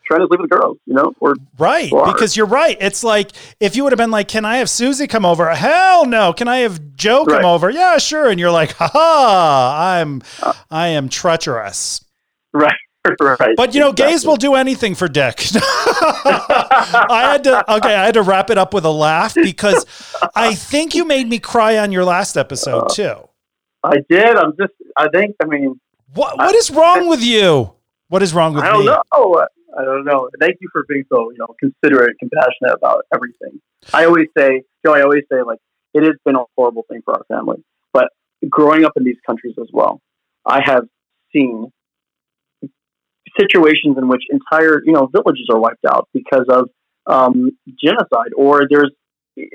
[0.04, 0.78] trying to sleep with girls.
[0.86, 1.92] You know, or Right.
[1.92, 2.76] Or- Because you're right.
[2.80, 5.48] It's like if you would have been like, Can I have Susie come over?
[5.54, 6.32] Hell no.
[6.32, 7.44] Can I have Joe come Right.
[7.44, 7.70] over?
[7.70, 8.28] Yeah, sure.
[8.28, 10.22] And you're like, ha ha, I'm
[10.70, 12.04] I am treacherous.
[12.52, 12.74] right,
[13.20, 13.56] right.
[13.56, 15.40] But you know, gays will do anything for dick.
[15.54, 19.84] I had to okay, I had to wrap it up with a laugh because
[20.34, 23.28] I think you made me cry on your last episode uh, too.
[23.82, 24.36] I did.
[24.36, 24.72] I'm just.
[24.96, 25.36] I think.
[25.42, 25.80] I mean,
[26.14, 27.72] What what is wrong with you?
[28.08, 28.68] What is wrong with me?
[28.68, 28.86] I don't me?
[28.86, 29.46] know.
[29.78, 30.28] I don't know.
[30.40, 33.60] Thank you for being so, you know, considerate, compassionate about everything.
[33.92, 35.58] I always say, Joe, I always say, like,
[35.94, 37.64] it has been a horrible thing for our family.
[37.92, 38.08] But
[38.48, 40.00] growing up in these countries as well,
[40.44, 40.84] I have
[41.32, 41.72] seen
[43.38, 46.70] situations in which entire, you know, villages are wiped out because of
[47.06, 47.50] um,
[47.82, 48.90] genocide, or there's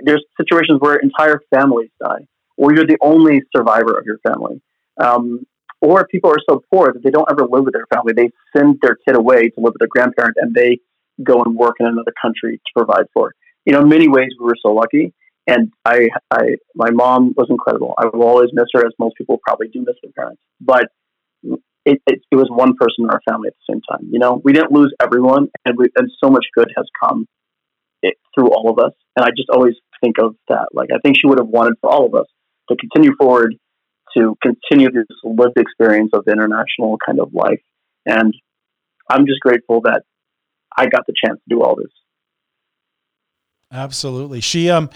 [0.03, 2.25] there's situations where entire families die,
[2.57, 4.61] or you're the only survivor of your family.
[4.99, 5.45] Um,
[5.81, 8.13] or people are so poor that they don't ever live with their family.
[8.13, 10.79] They send their kid away to live with their grandparent and they
[11.23, 13.33] go and work in another country to provide for.
[13.65, 15.13] You know, in many ways we were so lucky.
[15.45, 17.93] And I, I, my mom was incredible.
[17.97, 20.41] I will always miss her, as most people probably do miss their parents.
[20.59, 20.87] But
[21.87, 24.09] it, it, it was one person in our family at the same time.
[24.11, 27.25] You know, we didn't lose everyone, and we, and so much good has come
[28.01, 28.91] it, through all of us.
[29.15, 30.67] And I just always think of that.
[30.73, 32.27] Like I think she would have wanted for all of us
[32.69, 33.55] to continue forward,
[34.17, 37.61] to continue this lived experience of international kind of life.
[38.05, 38.33] And
[39.09, 40.03] I'm just grateful that
[40.77, 41.91] I got the chance to do all this.
[43.71, 44.41] Absolutely.
[44.41, 44.89] She um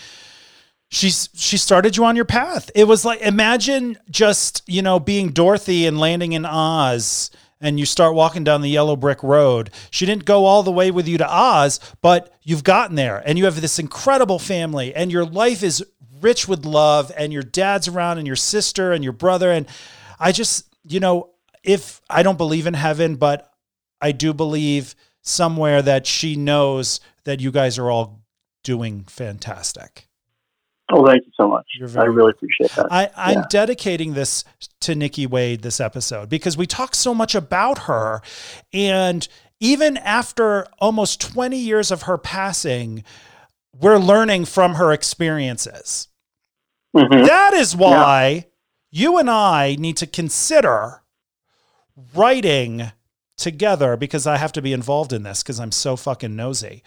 [0.91, 2.69] she's she started you on your path.
[2.75, 7.85] It was like imagine just, you know, being Dorothy and landing in Oz and you
[7.85, 9.71] start walking down the yellow brick road.
[9.89, 13.37] She didn't go all the way with you to Oz, but you've gotten there and
[13.37, 15.83] you have this incredible family and your life is
[16.19, 19.67] rich with love and your dad's around and your sister and your brother and
[20.19, 21.31] I just, you know,
[21.63, 23.51] if I don't believe in heaven, but
[24.01, 24.93] I do believe
[25.23, 28.23] somewhere that she knows that you guys are all
[28.63, 30.07] doing fantastic.
[30.93, 31.65] Oh, thank you so much.
[31.97, 32.87] I really appreciate that.
[32.91, 33.45] I, I'm Yeah.
[33.49, 34.43] dedicating this
[34.81, 38.21] to Nikki Wade this episode because we talk so much about her.
[38.73, 39.27] And
[39.59, 43.03] even after almost 20 years of her passing,
[43.79, 46.09] we're learning from her experiences.
[46.95, 47.25] Mhm.
[47.25, 48.47] That is why
[48.91, 51.03] you and I need to consider
[52.13, 52.91] writing
[53.37, 56.83] together because I have to be involved in this because I'm so fucking nosy.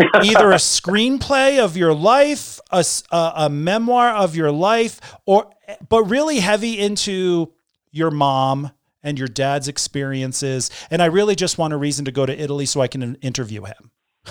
[0.00, 5.50] Either a screenplay of your life, a memoir of your life, or
[5.88, 7.52] but really heavy into
[7.90, 8.72] your mom
[9.02, 10.70] and your dad's experiences.
[10.90, 13.64] And I really just want a reason to go to Italy so I can interview
[13.64, 13.90] him.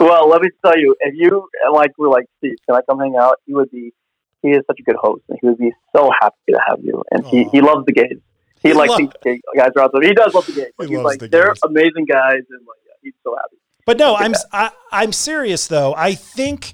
[0.00, 3.14] Well, let me tell you, if you like were like, Steve, can I come hang
[3.14, 3.36] out?
[3.46, 3.92] He would be.
[4.40, 7.04] He is such a good host, and he would be so happy to have you.
[7.12, 8.18] And he, he loves the gays.
[8.62, 10.02] He, He like lo- thinks guys are awesome.
[10.02, 10.72] He does love the gays.
[10.80, 13.58] He he's loves like, the they're amazing guys, and like, yeah, he's so happy.
[13.84, 15.94] But no, I'm I, I'm serious though.
[15.94, 16.72] I think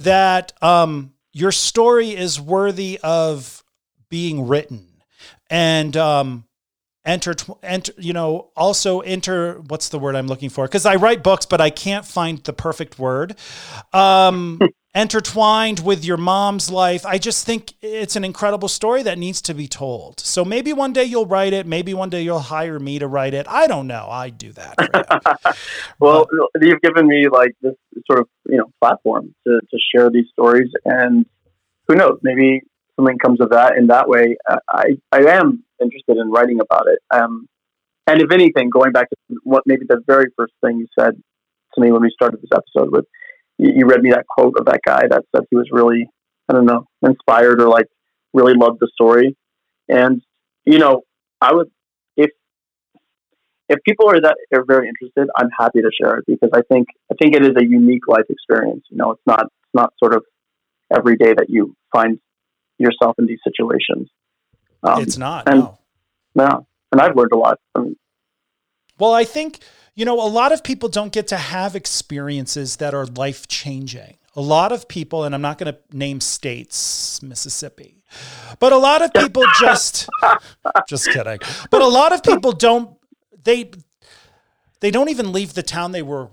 [0.00, 3.62] that um, your story is worthy of
[4.08, 4.86] being written,
[5.48, 6.44] and um,
[7.04, 10.64] enter enter you know also enter what's the word I'm looking for?
[10.64, 13.36] Because I write books, but I can't find the perfect word.
[13.92, 14.58] Um,
[14.94, 17.06] intertwined with your mom's life.
[17.06, 20.18] I just think it's an incredible story that needs to be told.
[20.20, 21.66] So maybe one day you'll write it.
[21.66, 23.46] Maybe one day you'll hire me to write it.
[23.48, 24.08] I don't know.
[24.10, 25.56] I'd do that.
[25.98, 26.26] Well,
[26.58, 27.74] you've given me like this
[28.06, 31.26] sort of you know platform to, to share these stories, and
[31.86, 32.62] who knows, maybe
[32.96, 34.36] something comes of that in that way.
[34.48, 37.00] Uh, I I am interested in writing about it.
[37.10, 37.48] Um,
[38.06, 41.20] and if anything, going back to what maybe the very first thing you said,
[41.74, 43.04] to me when we started this episode with
[43.60, 46.08] you, read me that quote of that guy that said he was really
[46.48, 47.86] I don't know inspired or like
[48.32, 49.36] really loved the story,
[49.88, 50.22] and
[50.64, 51.02] you know
[51.40, 51.70] I would
[52.16, 52.30] if
[53.68, 56.88] if people are that are very interested, I'm happy to share it because I think
[57.10, 58.84] I think it is a unique life experience.
[58.90, 60.24] You know, it's not it's not sort of
[60.94, 62.18] every day that you find
[62.78, 64.08] yourself in these situations.
[64.82, 65.48] Um, it's not.
[65.48, 65.78] And, no.
[66.34, 66.66] no.
[66.92, 67.58] And I've learned a lot.
[67.72, 67.96] From,
[68.98, 69.60] well, I think
[70.00, 74.16] you know a lot of people don't get to have experiences that are life changing.
[74.34, 78.02] A lot of people, and I'm not going to name states, Mississippi,
[78.60, 80.08] but a lot of people just,
[80.88, 81.38] just kidding.
[81.70, 82.96] But a lot of people don't
[83.44, 83.72] they
[84.80, 86.30] they don't even leave the town they were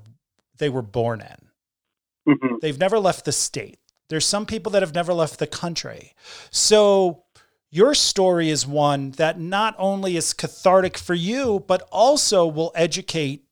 [0.59, 2.35] they were born in.
[2.35, 2.55] Mm-hmm.
[2.61, 3.79] They've never left the state.
[4.07, 6.13] There's some people that have never left the country.
[6.51, 7.25] So
[7.69, 13.46] your story is one that not only is cathartic for you, but also will educate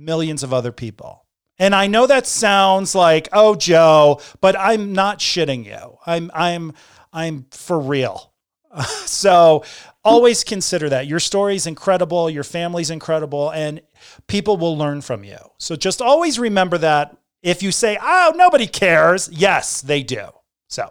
[0.00, 1.26] millions of other people.
[1.58, 5.98] And I know that sounds like, oh, Joe, but I'm not shitting you.
[6.06, 6.72] I'm, I'm,
[7.12, 8.32] I'm for real.
[9.04, 9.62] so
[10.02, 13.82] always consider that your story is incredible, your family's incredible, and
[14.26, 15.38] people will learn from you.
[15.58, 17.16] So just always remember that.
[17.42, 20.26] If you say, "Oh, nobody cares," yes, they do.
[20.68, 20.90] So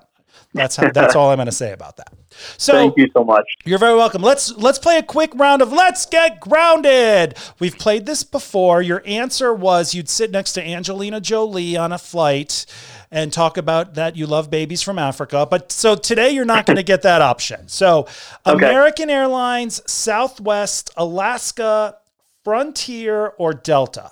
[0.53, 2.11] that's how, that's all I'm going to say about that.
[2.57, 3.45] So thank you so much.
[3.65, 4.21] You're very welcome.
[4.21, 7.37] Let's let's play a quick round of Let's Get Grounded.
[7.59, 8.81] We've played this before.
[8.81, 12.65] Your answer was you'd sit next to Angelina Jolie on a flight
[13.11, 15.47] and talk about that you love babies from Africa.
[15.49, 17.67] But so today you're not going to get that option.
[17.67, 18.07] So
[18.45, 18.67] okay.
[18.67, 21.97] American Airlines, Southwest, Alaska,
[22.43, 24.11] Frontier, or Delta?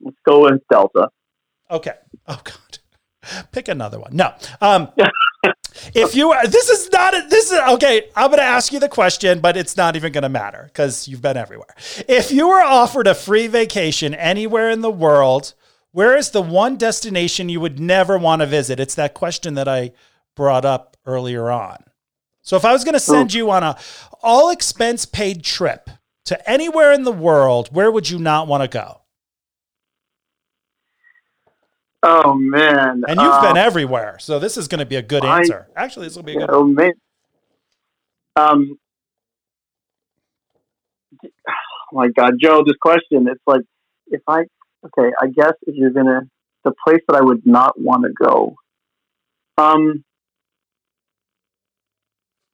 [0.00, 1.08] Let's go with Delta.
[1.70, 1.94] Okay.
[2.28, 2.78] Oh God.
[3.52, 4.14] Pick another one.
[4.14, 4.34] No.
[4.60, 4.88] Um,
[5.94, 8.88] if you this is not a, this is okay i'm going to ask you the
[8.88, 11.74] question but it's not even going to matter because you've been everywhere
[12.08, 15.54] if you were offered a free vacation anywhere in the world
[15.96, 18.78] where is the one destination you would never want to visit?
[18.78, 19.92] It's that question that I
[20.34, 21.78] brought up earlier on.
[22.42, 23.78] So if I was going to send you on a
[24.22, 25.88] all expense paid trip
[26.26, 29.00] to anywhere in the world, where would you not want to go?
[32.08, 33.02] Oh man!
[33.08, 35.66] And you've been everywhere, so this is going to be a good answer.
[35.76, 36.50] I, Actually, this will be a good.
[36.50, 36.92] Oh man!
[38.36, 38.78] Um,
[41.24, 41.28] oh
[41.92, 43.62] my God, Joe, this question—it's like
[44.06, 44.44] if I
[44.84, 46.20] okay, I guess if you're gonna
[46.62, 48.54] the place that I would not want to go.
[49.58, 50.04] Um,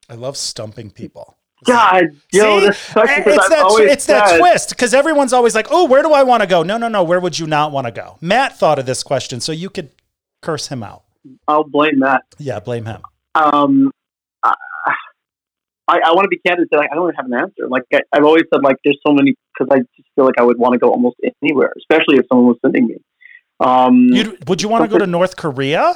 [0.08, 1.36] I love stumping people.
[1.64, 2.66] God, yo, See?
[2.66, 3.24] it's that,
[3.78, 6.76] it's that twist because everyone's always like, "Oh, where do I want to go?" No,
[6.76, 7.02] no, no.
[7.02, 8.18] Where would you not want to go?
[8.20, 9.90] Matt thought of this question, so you could
[10.40, 11.04] curse him out.
[11.46, 12.22] I'll blame Matt.
[12.38, 13.02] Yeah, blame him.
[13.34, 13.92] Um,
[15.88, 16.68] I, I want to be candid.
[16.70, 17.68] And say I don't have an answer.
[17.68, 20.42] Like I, have always said, like there's so many because I just feel like I
[20.42, 22.96] would want to go almost anywhere, especially if someone was sending me.
[23.60, 25.94] Um, You'd, would you want to go to North Korea?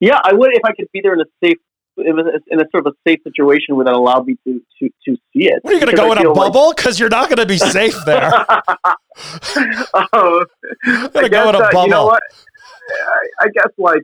[0.00, 1.58] Yeah, I would if I could be there in a safe,
[1.98, 5.48] in a sort of a safe situation where that allowed me to to, to see
[5.48, 5.60] it.
[5.64, 6.72] Are you going to go in a bubble?
[6.74, 7.00] Because like...
[7.00, 8.30] you're not going to be safe there.
[10.12, 10.44] oh,
[10.84, 11.78] going to go in a bubble.
[11.78, 12.22] Uh, you know what?
[12.88, 14.02] I, I guess like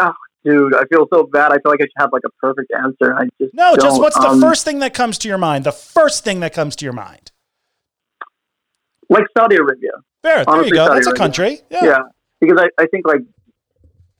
[0.00, 0.12] oh,
[0.44, 1.52] dude, I feel so bad.
[1.52, 3.14] I feel like I should have like a perfect answer.
[3.14, 3.74] I just no.
[3.76, 3.80] Don't.
[3.80, 5.64] Just what's um, the first thing that comes to your mind?
[5.64, 7.32] The first thing that comes to your mind.
[9.08, 9.92] Like Saudi Arabia.
[10.22, 10.86] There, there you go.
[10.86, 11.10] Saudi That's Arabia.
[11.10, 11.60] a country.
[11.70, 11.84] Yeah.
[11.84, 12.02] yeah,
[12.40, 13.20] because I, I think like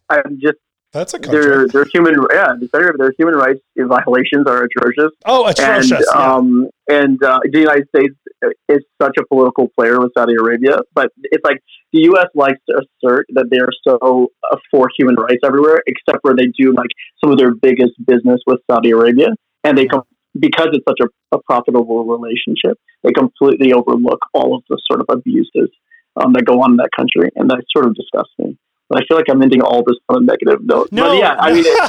[0.09, 0.59] I'm just
[0.93, 1.41] that's a country.
[1.41, 5.13] Their, their human, yeah, their human rights violations are atrocious.
[5.27, 5.93] Oh, atrocious!
[5.93, 6.35] And, yeah.
[6.35, 8.15] um, and uh, the United States
[8.69, 11.59] is such a political player with Saudi Arabia, but it's like
[11.93, 12.29] the U.S.
[12.35, 16.47] likes to assert that they are so uh, for human rights everywhere, except where they
[16.59, 16.91] do like
[17.23, 19.29] some of their biggest business with Saudi Arabia,
[19.65, 20.03] and they come
[20.39, 25.07] because it's such a, a profitable relationship, they completely overlook all of the sort of
[25.11, 25.71] abuses
[26.17, 28.57] um, that go on in that country, and that sort of disgusts me.
[28.89, 30.89] But I feel like I'm ending all this on a negative note.
[30.91, 31.65] No, but yeah, I mean,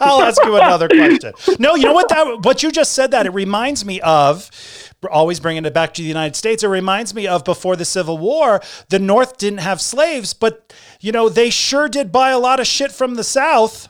[0.00, 1.32] I'll ask you another question.
[1.58, 2.08] No, you know what?
[2.10, 4.50] That what you just said that it reminds me of.
[5.10, 6.64] Always bringing it back to the United States.
[6.64, 11.12] It reminds me of before the Civil War, the North didn't have slaves, but you
[11.12, 13.88] know they sure did buy a lot of shit from the South.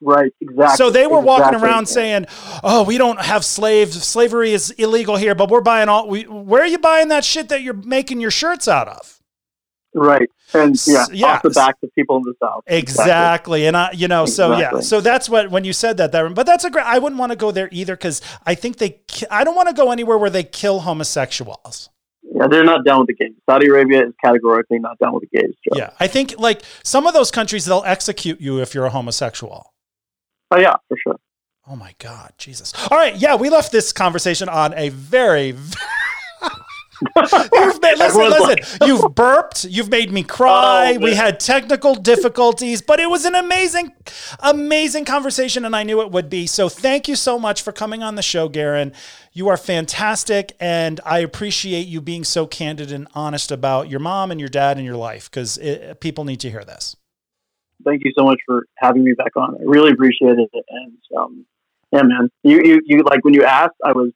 [0.00, 0.76] Right, exactly.
[0.76, 1.26] So they were exactly.
[1.26, 2.26] walking around saying,
[2.62, 4.02] "Oh, we don't have slaves.
[4.04, 6.08] Slavery is illegal here, but we're buying all.
[6.08, 9.15] We, where are you buying that shit that you're making your shirts out of?"
[9.96, 10.30] Right.
[10.52, 11.26] And yeah, yeah.
[11.26, 12.62] off the back of people in the South.
[12.66, 13.02] Exactly.
[13.02, 13.66] exactly.
[13.66, 14.78] And I, you know, so exactly.
[14.78, 17.18] yeah, so that's what, when you said that, that, but that's a great, I wouldn't
[17.18, 17.96] want to go there either.
[17.96, 19.00] Cause I think they,
[19.30, 21.88] I don't want to go anywhere where they kill homosexuals.
[22.22, 23.32] Yeah, they're not down with the gays.
[23.48, 25.54] Saudi Arabia is categorically not down with the gays.
[25.64, 25.78] Joe.
[25.78, 29.72] Yeah, I think like some of those countries they'll execute you if you're a homosexual.
[30.50, 31.16] Oh yeah, for sure.
[31.68, 32.72] Oh my God, Jesus!
[32.90, 35.54] All right, yeah, we left this conversation on a very,
[37.16, 38.88] you've made, listen, listen.
[38.88, 39.64] You've burped.
[39.64, 40.94] You've made me cry.
[40.96, 43.92] Oh, we had technical difficulties, but it was an amazing,
[44.40, 46.46] amazing conversation, and I knew it would be.
[46.46, 48.92] So thank you so much for coming on the show, Garen.
[49.32, 54.30] You are fantastic, and I appreciate you being so candid and honest about your mom
[54.30, 55.58] and your dad and your life because
[56.00, 56.96] people need to hear this.
[57.84, 59.54] Thank you so much for having me back on.
[59.54, 61.46] I really appreciate it, and um,
[61.92, 64.12] yeah, man, you, you you like when you asked, I was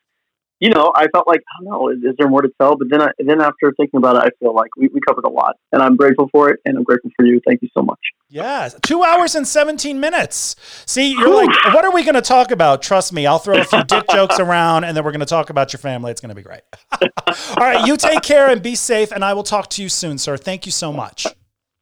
[0.60, 2.76] you know, I felt like, I don't know, is, is, there more to tell?
[2.76, 5.30] But then, I, then after thinking about it, I feel like we, we covered a
[5.30, 7.40] lot, and I'm grateful for it, and I'm grateful for you.
[7.46, 7.98] Thank you so much.
[8.28, 10.56] Yeah, two hours and 17 minutes.
[10.86, 12.82] See, you're like, what are we going to talk about?
[12.82, 15.48] Trust me, I'll throw a few dick jokes around, and then we're going to talk
[15.48, 16.10] about your family.
[16.10, 16.60] It's going to be great.
[17.02, 20.18] All right, you take care and be safe, and I will talk to you soon,
[20.18, 20.36] sir.
[20.36, 21.26] Thank you so much.